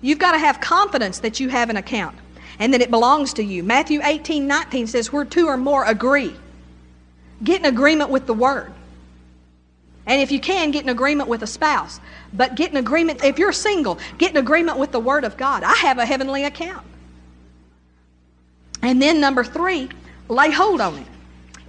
You've 0.02 0.20
got 0.20 0.34
to 0.34 0.40
have 0.40 0.60
confidence 0.60 1.20
that 1.20 1.40
you 1.40 1.48
have 1.50 1.70
an 1.70 1.78
account 1.78 2.18
and 2.60 2.74
that 2.74 2.82
it 2.82 2.92
belongs 2.92 3.34
to 3.34 3.44
you. 3.44 3.64
Matthew 3.64 4.02
18 4.04 4.48
19 4.48 4.88
says, 4.88 5.12
Where 5.12 5.26
two 5.26 5.48
or 5.48 5.58
more 5.58 5.86
agree. 5.86 6.36
Get 7.44 7.60
an 7.60 7.66
agreement 7.66 8.10
with 8.10 8.26
the 8.26 8.34
Word. 8.34 8.72
And 10.06 10.22
if 10.22 10.32
you 10.32 10.40
can, 10.40 10.72
get 10.72 10.84
an 10.84 10.90
agreement 10.90 11.30
with 11.30 11.44
a 11.44 11.48
spouse. 11.48 12.00
But 12.34 12.56
get 12.56 12.72
an 12.72 12.78
agreement, 12.78 13.24
if 13.24 13.40
you're 13.40 13.54
single, 13.54 14.00
get 14.18 14.32
an 14.32 14.38
agreement 14.38 14.78
with 14.78 14.92
the 14.92 15.00
Word 15.00 15.24
of 15.24 15.38
God. 15.38 15.64
I 15.64 15.74
have 15.76 15.98
a 15.98 16.06
heavenly 16.06 16.44
account. 16.44 16.86
And 18.82 19.02
then 19.02 19.22
number 19.22 19.44
three, 19.44 19.90
lay 20.28 20.52
hold 20.52 20.82
on 20.82 20.98
it. 20.98 21.08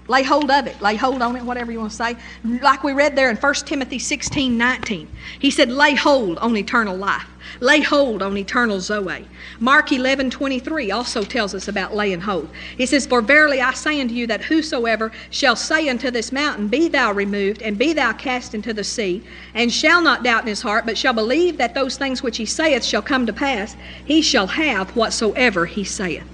Lay 0.06 0.22
hold 0.22 0.50
of 0.50 0.66
it. 0.66 0.80
Lay 0.82 0.96
hold 0.96 1.22
on 1.22 1.34
it, 1.34 1.42
whatever 1.42 1.72
you 1.72 1.78
want 1.78 1.90
to 1.90 1.96
say. 1.96 2.16
Like 2.44 2.84
we 2.84 2.92
read 2.92 3.16
there 3.16 3.30
in 3.30 3.36
1 3.36 3.54
Timothy 3.54 3.98
16 3.98 4.56
19. 4.56 5.08
He 5.38 5.50
said, 5.50 5.70
Lay 5.70 5.94
hold 5.94 6.38
on 6.38 6.56
eternal 6.56 6.94
life. 6.94 7.26
Lay 7.60 7.80
hold 7.80 8.22
on 8.22 8.36
eternal 8.36 8.80
Zoe. 8.80 9.26
Mark 9.60 9.92
11 9.92 10.28
23 10.30 10.90
also 10.90 11.24
tells 11.24 11.54
us 11.54 11.68
about 11.68 11.94
laying 11.94 12.20
hold. 12.20 12.50
He 12.76 12.84
says, 12.84 13.06
For 13.06 13.22
verily 13.22 13.62
I 13.62 13.72
say 13.72 13.98
unto 13.98 14.12
you 14.12 14.26
that 14.26 14.44
whosoever 14.44 15.10
shall 15.30 15.56
say 15.56 15.88
unto 15.88 16.10
this 16.10 16.32
mountain, 16.32 16.68
Be 16.68 16.88
thou 16.88 17.12
removed, 17.12 17.62
and 17.62 17.78
be 17.78 17.94
thou 17.94 18.12
cast 18.12 18.54
into 18.54 18.74
the 18.74 18.84
sea, 18.84 19.22
and 19.54 19.72
shall 19.72 20.02
not 20.02 20.22
doubt 20.22 20.42
in 20.42 20.48
his 20.48 20.62
heart, 20.62 20.84
but 20.84 20.98
shall 20.98 21.14
believe 21.14 21.56
that 21.56 21.74
those 21.74 21.96
things 21.96 22.22
which 22.22 22.36
he 22.36 22.44
saith 22.44 22.84
shall 22.84 23.02
come 23.02 23.24
to 23.24 23.32
pass, 23.32 23.74
he 24.04 24.20
shall 24.20 24.48
have 24.48 24.94
whatsoever 24.94 25.64
he 25.64 25.84
saith. 25.84 26.33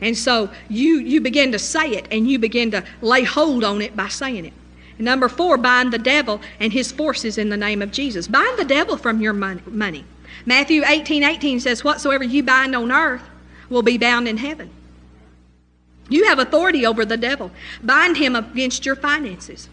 And 0.00 0.16
so 0.16 0.50
you, 0.68 0.98
you 0.98 1.20
begin 1.20 1.52
to 1.52 1.58
say 1.58 1.90
it 1.90 2.06
and 2.10 2.28
you 2.28 2.38
begin 2.38 2.70
to 2.70 2.84
lay 3.02 3.22
hold 3.22 3.64
on 3.64 3.82
it 3.82 3.96
by 3.96 4.08
saying 4.08 4.46
it. 4.46 4.52
Number 4.98 5.28
four, 5.28 5.56
bind 5.56 5.92
the 5.92 5.98
devil 5.98 6.40
and 6.58 6.72
his 6.72 6.92
forces 6.92 7.38
in 7.38 7.48
the 7.48 7.56
name 7.56 7.80
of 7.80 7.90
Jesus. 7.90 8.28
Bind 8.28 8.58
the 8.58 8.64
devil 8.64 8.96
from 8.96 9.20
your 9.20 9.32
money. 9.32 10.04
Matthew 10.44 10.82
18 10.84 11.22
18 11.22 11.60
says, 11.60 11.82
Whatsoever 11.82 12.24
you 12.24 12.42
bind 12.42 12.76
on 12.76 12.92
earth 12.92 13.22
will 13.70 13.82
be 13.82 13.98
bound 13.98 14.28
in 14.28 14.36
heaven. 14.36 14.70
You 16.08 16.26
have 16.26 16.38
authority 16.38 16.84
over 16.84 17.04
the 17.04 17.16
devil. 17.16 17.50
Bind 17.82 18.16
him 18.16 18.36
against 18.36 18.84
your 18.84 18.96
finances. 18.96 19.68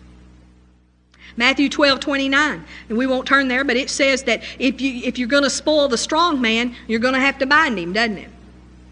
Matthew 1.36 1.68
12, 1.70 2.00
29. 2.00 2.66
And 2.90 2.98
we 2.98 3.06
won't 3.06 3.28
turn 3.28 3.48
there, 3.48 3.64
but 3.64 3.76
it 3.76 3.90
says 3.90 4.24
that 4.24 4.44
if, 4.60 4.80
you, 4.82 5.02
if 5.04 5.20
you're 5.20 5.28
going 5.28 5.44
to 5.44 5.50
spoil 5.50 5.88
the 5.88 5.98
strong 5.98 6.40
man, 6.42 6.76
you're 6.88 7.00
going 7.00 7.14
to 7.14 7.20
have 7.20 7.38
to 7.40 7.46
bind 7.46 7.78
him, 7.78 7.94
doesn't 7.94 8.18
it? 8.18 8.30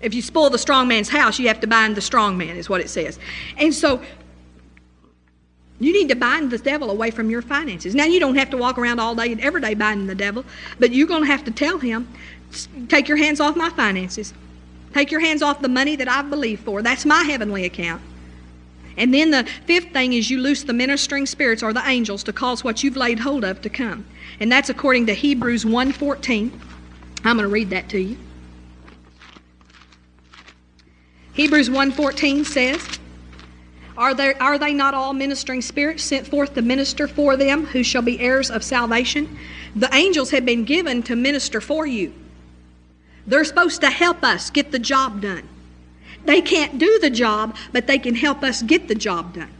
If 0.05 0.13
you 0.13 0.21
spoil 0.21 0.51
the 0.51 0.59
strong 0.59 0.87
man's 0.87 1.09
house, 1.09 1.39
you 1.39 1.47
have 1.47 1.59
to 1.61 1.67
bind 1.67 1.97
the 1.97 2.01
strong 2.01 2.37
man, 2.37 2.57
is 2.57 2.69
what 2.69 2.79
it 2.79 2.89
says. 2.91 3.17
And 3.57 3.73
so 3.73 4.01
you 5.79 5.91
need 5.91 6.09
to 6.09 6.15
bind 6.15 6.51
the 6.51 6.59
devil 6.59 6.91
away 6.91 7.09
from 7.09 7.31
your 7.31 7.41
finances. 7.41 7.95
Now, 7.95 8.05
you 8.05 8.19
don't 8.19 8.35
have 8.35 8.51
to 8.51 8.57
walk 8.57 8.77
around 8.77 8.99
all 8.99 9.15
day 9.15 9.31
and 9.31 9.41
every 9.41 9.61
day 9.61 9.73
binding 9.73 10.05
the 10.05 10.15
devil, 10.15 10.45
but 10.79 10.93
you're 10.93 11.07
going 11.07 11.23
to 11.23 11.27
have 11.27 11.43
to 11.45 11.51
tell 11.51 11.79
him, 11.79 12.07
take 12.87 13.07
your 13.07 13.17
hands 13.17 13.39
off 13.39 13.55
my 13.55 13.69
finances. 13.71 14.33
Take 14.93 15.11
your 15.11 15.21
hands 15.21 15.41
off 15.41 15.59
the 15.59 15.67
money 15.67 15.95
that 15.97 16.07
I 16.07 16.21
believe 16.21 16.59
for. 16.61 16.83
That's 16.83 17.03
my 17.03 17.23
heavenly 17.23 17.65
account. 17.65 18.01
And 18.97 19.13
then 19.13 19.31
the 19.31 19.43
fifth 19.65 19.91
thing 19.91 20.13
is 20.13 20.29
you 20.29 20.39
loose 20.39 20.63
the 20.63 20.71
ministering 20.71 21.25
spirits 21.25 21.61
or 21.63 21.73
the 21.73 21.85
angels 21.85 22.23
to 22.23 22.31
cause 22.31 22.63
what 22.63 22.83
you've 22.83 22.95
laid 22.95 23.19
hold 23.19 23.43
of 23.43 23.59
to 23.61 23.69
come. 23.69 24.05
And 24.39 24.51
that's 24.51 24.69
according 24.69 25.07
to 25.07 25.13
Hebrews 25.13 25.65
1:14. 25.65 26.51
I'm 27.25 27.37
going 27.37 27.49
to 27.49 27.53
read 27.53 27.71
that 27.71 27.89
to 27.89 27.99
you. 27.99 28.17
Hebrews 31.35 31.69
1:14 31.69 32.45
says, 32.45 32.87
are, 33.97 34.13
there, 34.13 34.41
are 34.41 34.57
they 34.57 34.73
not 34.73 34.93
all 34.93 35.13
ministering 35.13 35.61
spirits 35.61 36.03
sent 36.03 36.27
forth 36.27 36.53
to 36.55 36.61
minister 36.61 37.07
for 37.07 37.37
them 37.37 37.65
who 37.65 37.83
shall 37.83 38.01
be 38.01 38.19
heirs 38.19 38.49
of 38.49 38.63
salvation? 38.63 39.37
The 39.75 39.93
angels 39.93 40.31
have 40.31 40.45
been 40.45 40.65
given 40.65 41.03
to 41.03 41.15
minister 41.15 41.61
for 41.61 41.85
you. 41.85 42.13
They're 43.25 43.45
supposed 43.45 43.81
to 43.81 43.89
help 43.89 44.23
us 44.23 44.49
get 44.49 44.71
the 44.71 44.79
job 44.79 45.21
done. 45.21 45.47
They 46.25 46.41
can't 46.41 46.77
do 46.77 46.99
the 46.99 47.09
job, 47.09 47.55
but 47.71 47.87
they 47.87 47.99
can 47.99 48.15
help 48.15 48.43
us 48.43 48.61
get 48.61 48.87
the 48.87 48.95
job 48.95 49.33
done. 49.33 49.51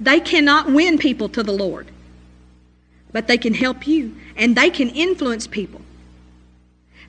They 0.00 0.20
cannot 0.20 0.72
win 0.72 0.98
people 0.98 1.28
to 1.30 1.42
the 1.42 1.52
Lord, 1.52 1.90
but 3.12 3.26
they 3.26 3.38
can 3.38 3.54
help 3.54 3.86
you, 3.86 4.16
and 4.36 4.56
they 4.56 4.70
can 4.70 4.88
influence 4.90 5.46
people. 5.46 5.80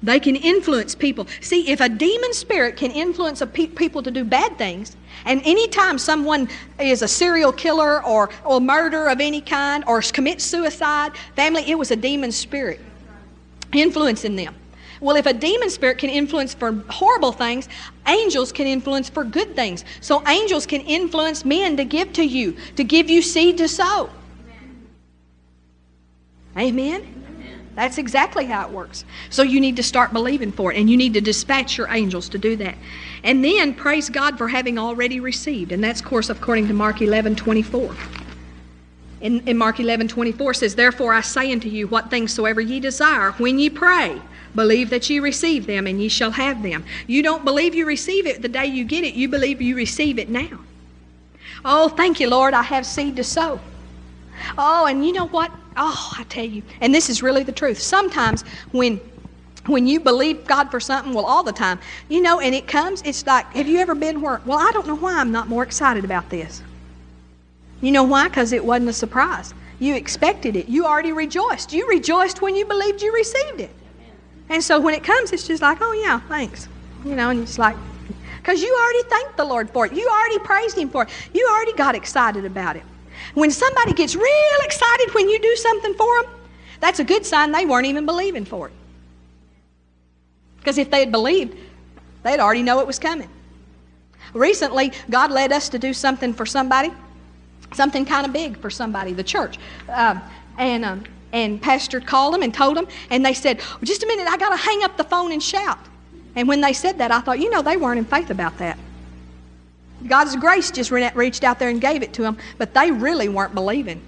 They 0.05 0.19
can 0.19 0.35
influence 0.35 0.93
people. 0.93 1.25
See, 1.41 1.67
if 1.67 1.81
a 1.81 1.89
demon 1.89 2.31
spirit 2.33 2.77
can 2.77 2.91
influence 2.91 3.41
pe- 3.51 3.65
people 3.65 4.03
to 4.03 4.11
do 4.11 4.23
bad 4.23 4.55
things, 4.55 4.95
and 5.25 5.41
anytime 5.43 5.97
someone 5.97 6.47
is 6.79 7.01
a 7.01 7.07
serial 7.07 7.51
killer 7.51 8.05
or, 8.05 8.29
or 8.43 8.61
murder 8.61 9.07
of 9.07 9.19
any 9.19 9.41
kind 9.41 9.83
or 9.87 9.99
commits 10.01 10.43
suicide, 10.43 11.17
family, 11.35 11.63
it 11.67 11.75
was 11.75 11.89
a 11.89 11.95
demon 11.95 12.31
spirit 12.31 12.79
influencing 13.73 14.35
them. 14.35 14.53
Well, 15.01 15.15
if 15.15 15.25
a 15.25 15.33
demon 15.33 15.71
spirit 15.71 15.97
can 15.97 16.11
influence 16.11 16.53
for 16.53 16.71
horrible 16.87 17.31
things, 17.31 17.67
angels 18.07 18.51
can 18.51 18.67
influence 18.67 19.09
for 19.09 19.23
good 19.23 19.55
things. 19.55 19.83
So 20.01 20.25
angels 20.27 20.67
can 20.67 20.81
influence 20.81 21.43
men 21.43 21.77
to 21.77 21.83
give 21.83 22.13
to 22.13 22.23
you, 22.23 22.55
to 22.75 22.83
give 22.83 23.09
you 23.09 23.23
seed 23.23 23.57
to 23.57 23.67
sow. 23.67 24.11
Amen. 26.55 27.01
Amen? 27.01 27.24
That's 27.75 27.97
exactly 27.97 28.45
how 28.45 28.65
it 28.65 28.71
works. 28.71 29.03
So 29.29 29.43
you 29.43 29.59
need 29.59 29.75
to 29.75 29.83
start 29.83 30.13
believing 30.13 30.51
for 30.51 30.71
it, 30.71 30.77
and 30.77 30.89
you 30.89 30.95
need 30.95 31.13
to 31.13 31.21
dispatch 31.21 31.77
your 31.77 31.89
angels 31.89 32.29
to 32.29 32.37
do 32.37 32.55
that. 32.57 32.75
And 33.23 33.43
then 33.43 33.73
praise 33.73 34.09
God 34.09 34.37
for 34.37 34.47
having 34.47 34.79
already 34.79 35.19
received. 35.19 35.71
And 35.73 35.83
that's, 35.83 35.99
of 35.99 36.05
course, 36.05 36.29
according 36.29 36.67
to 36.69 36.73
Mark 36.73 37.01
11 37.01 37.35
24. 37.35 37.95
In, 39.21 39.45
in 39.47 39.57
Mark 39.57 39.79
11 39.79 40.07
24 40.07 40.53
says, 40.53 40.75
Therefore 40.75 41.13
I 41.13 41.21
say 41.21 41.51
unto 41.51 41.67
you, 41.67 41.87
what 41.87 42.09
things 42.09 42.33
soever 42.33 42.61
ye 42.61 42.79
desire, 42.79 43.31
when 43.33 43.59
ye 43.59 43.69
pray, 43.69 44.21
believe 44.53 44.89
that 44.89 45.09
ye 45.09 45.19
receive 45.19 45.67
them, 45.67 45.85
and 45.85 46.01
ye 46.01 46.07
shall 46.07 46.31
have 46.31 46.63
them. 46.63 46.85
You 47.07 47.23
don't 47.23 47.43
believe 47.43 47.75
you 47.75 47.85
receive 47.85 48.25
it 48.25 48.41
the 48.41 48.47
day 48.47 48.67
you 48.67 48.85
get 48.85 49.03
it, 49.03 49.15
you 49.15 49.27
believe 49.27 49.61
you 49.61 49.75
receive 49.75 50.17
it 50.17 50.29
now. 50.29 50.59
Oh, 51.65 51.89
thank 51.89 52.19
you, 52.19 52.29
Lord, 52.29 52.53
I 52.53 52.61
have 52.61 52.85
seed 52.85 53.15
to 53.17 53.23
sow. 53.23 53.59
Oh, 54.57 54.85
and 54.85 55.05
you 55.05 55.13
know 55.13 55.27
what? 55.27 55.51
Oh, 55.77 56.13
I 56.17 56.23
tell 56.23 56.45
you, 56.45 56.63
and 56.81 56.93
this 56.93 57.09
is 57.09 57.21
really 57.21 57.43
the 57.43 57.51
truth. 57.51 57.79
Sometimes 57.79 58.43
when 58.71 58.99
when 59.67 59.87
you 59.87 59.99
believe 59.99 60.45
God 60.45 60.69
for 60.69 60.79
something, 60.79 61.13
well, 61.13 61.25
all 61.25 61.43
the 61.43 61.51
time, 61.51 61.79
you 62.07 62.21
know, 62.21 62.39
and 62.39 62.53
it 62.53 62.67
comes, 62.67 63.01
it's 63.03 63.25
like, 63.25 63.47
have 63.53 63.67
you 63.67 63.79
ever 63.79 63.95
been 63.95 64.21
where, 64.21 64.41
well, 64.45 64.59
I 64.59 64.69
don't 64.71 64.85
know 64.85 64.95
why 64.95 65.19
I'm 65.19 65.31
not 65.31 65.47
more 65.47 65.63
excited 65.63 66.05
about 66.05 66.29
this. 66.29 66.61
You 67.81 67.91
know 67.91 68.03
why? 68.03 68.27
Because 68.27 68.51
it 68.51 68.63
wasn't 68.63 68.89
a 68.89 68.93
surprise. 68.93 69.53
You 69.79 69.95
expected 69.95 70.55
it. 70.55 70.69
You 70.69 70.85
already 70.85 71.11
rejoiced. 71.11 71.73
You 71.73 71.87
rejoiced 71.87 72.41
when 72.41 72.55
you 72.55 72.65
believed 72.65 73.01
you 73.01 73.13
received 73.13 73.61
it. 73.61 73.75
And 74.49 74.63
so 74.63 74.79
when 74.79 74.93
it 74.93 75.03
comes, 75.03 75.31
it's 75.31 75.47
just 75.47 75.61
like, 75.61 75.79
oh, 75.81 76.03
yeah, 76.05 76.19
thanks. 76.27 76.69
You 77.03 77.15
know, 77.15 77.31
and 77.31 77.41
it's 77.41 77.57
like, 77.57 77.75
because 78.37 78.61
you 78.61 78.75
already 78.83 79.09
thanked 79.09 79.37
the 79.37 79.45
Lord 79.45 79.69
for 79.71 79.87
it. 79.87 79.93
You 79.93 80.07
already 80.07 80.39
praised 80.39 80.77
Him 80.77 80.89
for 80.89 81.03
it. 81.03 81.09
You 81.33 81.47
already 81.51 81.73
got 81.73 81.95
excited 81.95 82.45
about 82.45 82.75
it. 82.75 82.83
When 83.35 83.51
somebody 83.51 83.93
gets 83.93 84.15
real 84.15 84.59
excited 84.63 85.13
when 85.13 85.29
you 85.29 85.39
do 85.39 85.55
something 85.57 85.93
for 85.93 86.21
them, 86.21 86.31
that's 86.79 86.99
a 86.99 87.03
good 87.03 87.25
sign 87.25 87.51
they 87.51 87.65
weren't 87.65 87.85
even 87.85 88.05
believing 88.05 88.45
for 88.45 88.67
it. 88.67 88.73
Because 90.57 90.77
if 90.77 90.89
they 90.89 91.01
had 91.01 91.11
believed, 91.11 91.55
they'd 92.23 92.39
already 92.39 92.63
know 92.63 92.79
it 92.79 92.87
was 92.87 92.97
coming. 92.97 93.29
Recently, 94.33 94.91
God 95.09 95.31
led 95.31 95.51
us 95.51 95.69
to 95.69 95.79
do 95.79 95.93
something 95.93 96.33
for 96.33 96.45
somebody, 96.45 96.91
something 97.73 98.05
kind 98.05 98.25
of 98.25 98.33
big 98.33 98.57
for 98.57 98.69
somebody, 98.69 99.13
the 99.13 99.23
church. 99.23 99.59
Um, 99.89 100.21
and, 100.57 100.83
um, 100.83 101.03
and 101.33 101.61
Pastor 101.61 101.99
called 101.99 102.33
them 102.33 102.41
and 102.41 102.53
told 102.53 102.77
them, 102.77 102.87
and 103.09 103.25
they 103.25 103.33
said, 103.33 103.57
well, 103.57 103.79
Just 103.83 104.03
a 104.03 104.07
minute, 104.07 104.27
I 104.27 104.37
got 104.37 104.49
to 104.49 104.57
hang 104.57 104.83
up 104.83 104.97
the 104.97 105.03
phone 105.03 105.31
and 105.31 105.43
shout. 105.43 105.79
And 106.35 106.47
when 106.47 106.61
they 106.61 106.73
said 106.73 106.97
that, 106.97 107.11
I 107.11 107.19
thought, 107.19 107.39
you 107.39 107.49
know, 107.49 107.61
they 107.61 107.77
weren't 107.77 107.99
in 107.99 108.05
faith 108.05 108.29
about 108.29 108.57
that. 108.57 108.77
God's 110.07 110.35
grace 110.35 110.71
just 110.71 110.91
reached 110.91 111.43
out 111.43 111.59
there 111.59 111.69
and 111.69 111.81
gave 111.81 112.03
it 112.03 112.13
to 112.13 112.21
them, 112.21 112.37
but 112.57 112.73
they 112.73 112.91
really 112.91 113.29
weren't 113.29 113.55
believing. 113.55 114.01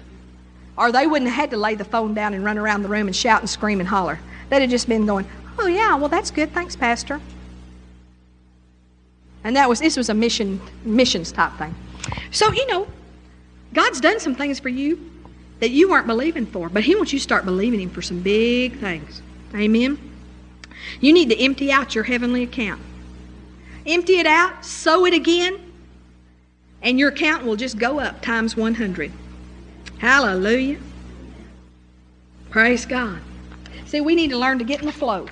Or 0.76 0.92
they 0.92 1.06
wouldn't 1.06 1.30
have 1.30 1.40
had 1.40 1.50
to 1.50 1.56
lay 1.56 1.74
the 1.74 1.84
phone 1.84 2.14
down 2.14 2.34
and 2.34 2.44
run 2.44 2.56
around 2.56 2.82
the 2.82 2.88
room 2.88 3.08
and 3.08 3.16
shout 3.16 3.40
and 3.40 3.50
scream 3.50 3.80
and 3.80 3.88
holler. 3.88 4.20
They'd 4.48 4.60
have 4.60 4.70
just 4.70 4.88
been 4.88 5.06
going, 5.06 5.26
Oh, 5.58 5.66
yeah, 5.66 5.96
well, 5.96 6.08
that's 6.08 6.30
good. 6.30 6.52
Thanks, 6.52 6.76
Pastor. 6.76 7.20
And 9.42 9.56
that 9.56 9.68
was, 9.68 9.80
this 9.80 9.96
was 9.96 10.08
a 10.08 10.14
mission, 10.14 10.60
missions 10.84 11.32
type 11.32 11.52
thing. 11.54 11.74
So, 12.30 12.52
you 12.52 12.66
know, 12.68 12.86
God's 13.74 14.00
done 14.00 14.20
some 14.20 14.34
things 14.34 14.60
for 14.60 14.68
you 14.68 15.10
that 15.60 15.70
you 15.70 15.90
weren't 15.90 16.06
believing 16.06 16.46
for, 16.46 16.68
but 16.68 16.84
He 16.84 16.94
wants 16.94 17.12
you 17.12 17.18
to 17.18 17.22
start 17.22 17.44
believing 17.44 17.80
Him 17.80 17.90
for 17.90 18.02
some 18.02 18.20
big 18.20 18.78
things. 18.78 19.20
Amen? 19.54 19.98
You 21.00 21.12
need 21.12 21.28
to 21.30 21.38
empty 21.38 21.72
out 21.72 21.94
your 21.94 22.04
heavenly 22.04 22.44
account. 22.44 22.80
Empty 23.84 24.18
it 24.18 24.26
out, 24.26 24.64
sow 24.64 25.06
it 25.06 25.14
again, 25.14 25.67
and 26.82 26.98
your 26.98 27.08
account 27.08 27.44
will 27.44 27.56
just 27.56 27.78
go 27.78 27.98
up 27.98 28.20
times 28.22 28.56
100. 28.56 29.12
Hallelujah. 29.98 30.78
Praise 32.50 32.86
God. 32.86 33.20
See, 33.86 34.00
we 34.00 34.14
need 34.14 34.30
to 34.30 34.38
learn 34.38 34.58
to 34.58 34.64
get 34.64 34.80
in 34.80 34.86
the 34.86 34.92
flow. 34.92 35.26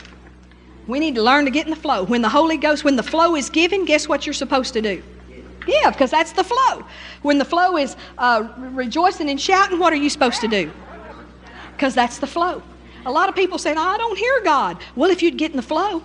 We 0.87 1.01
need 1.01 1.15
to 1.17 1.23
learn 1.23 1.45
to 1.45 1.51
get 1.51 1.67
in 1.67 1.71
the 1.71 1.77
flow. 1.77 2.05
When 2.05 2.23
the 2.23 2.29
Holy 2.29 2.57
Ghost, 2.57 2.85
when 2.85 2.97
the 2.97 3.03
flow 3.03 3.35
is 3.37 3.51
given, 3.51 3.85
guess 3.85 4.09
what 4.09 4.27
you're 4.27 4.33
supposed 4.33 4.73
to 4.75 4.83
do? 4.83 5.03
Yeah, 5.67 5.91
because 5.91 6.11
that's 6.11 6.33
the 6.33 6.45
flow. 6.45 6.85
When 7.23 7.39
the 7.39 7.45
flow 7.45 7.77
is 7.77 7.97
uh, 8.19 8.49
rejoicing 8.57 9.29
and 9.31 9.41
shouting, 9.41 9.79
what 9.79 9.93
are 9.93 9.97
you 9.97 10.11
supposed 10.11 10.41
to 10.43 10.49
do? 10.49 10.71
Because 11.73 11.95
that's 11.95 12.19
the 12.19 12.27
flow. 12.27 12.63
A 13.05 13.11
lot 13.11 13.29
of 13.29 13.35
people 13.35 13.59
say, 13.59 13.73
I 13.73 13.97
don't 13.99 14.19
hear 14.19 14.43
God. 14.43 14.79
Well, 14.95 15.11
if 15.11 15.23
you'd 15.23 15.37
get 15.37 15.51
in 15.51 15.57
the 15.57 15.63
flow, 15.63 16.03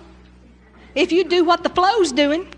if 0.94 1.12
you 1.12 1.24
do 1.24 1.44
what 1.44 1.62
the 1.62 1.68
flow's 1.68 2.12
doing, 2.12 2.48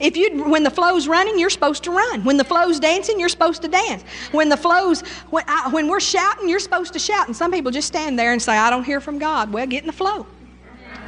if 0.00 0.16
you, 0.16 0.44
when 0.44 0.62
the 0.62 0.70
flow's 0.70 1.06
running, 1.06 1.38
you're 1.38 1.50
supposed 1.50 1.84
to 1.84 1.90
run. 1.90 2.24
When 2.24 2.36
the 2.36 2.44
flow's 2.44 2.80
dancing, 2.80 3.20
you're 3.20 3.28
supposed 3.28 3.62
to 3.62 3.68
dance. 3.68 4.02
When 4.32 4.48
the 4.48 4.56
flow's, 4.56 5.02
when, 5.30 5.44
I, 5.46 5.68
when 5.70 5.88
we're 5.88 6.00
shouting, 6.00 6.48
you're 6.48 6.58
supposed 6.60 6.92
to 6.94 6.98
shout. 6.98 7.26
And 7.26 7.36
some 7.36 7.52
people 7.52 7.70
just 7.70 7.88
stand 7.88 8.18
there 8.18 8.32
and 8.32 8.42
say, 8.42 8.56
I 8.56 8.70
don't 8.70 8.84
hear 8.84 9.00
from 9.00 9.18
God. 9.18 9.52
Well, 9.52 9.66
get 9.66 9.82
in 9.82 9.86
the 9.86 9.92
flow. 9.92 10.26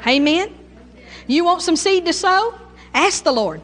Amen. 0.07 0.55
You 1.27 1.45
want 1.45 1.63
some 1.63 1.77
seed 1.77 2.07
to 2.07 2.13
sow? 2.13 2.55
Ask 2.95 3.25
the 3.25 3.33
Lord. 3.33 3.61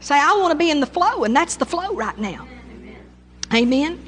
Say, 0.00 0.14
I 0.14 0.36
want 0.38 0.52
to 0.52 0.58
be 0.58 0.70
in 0.70 0.80
the 0.80 0.86
flow, 0.86 1.24
and 1.24 1.34
that's 1.34 1.56
the 1.56 1.66
flow 1.66 1.94
right 1.94 2.18
now. 2.18 2.46
Amen. 3.52 3.98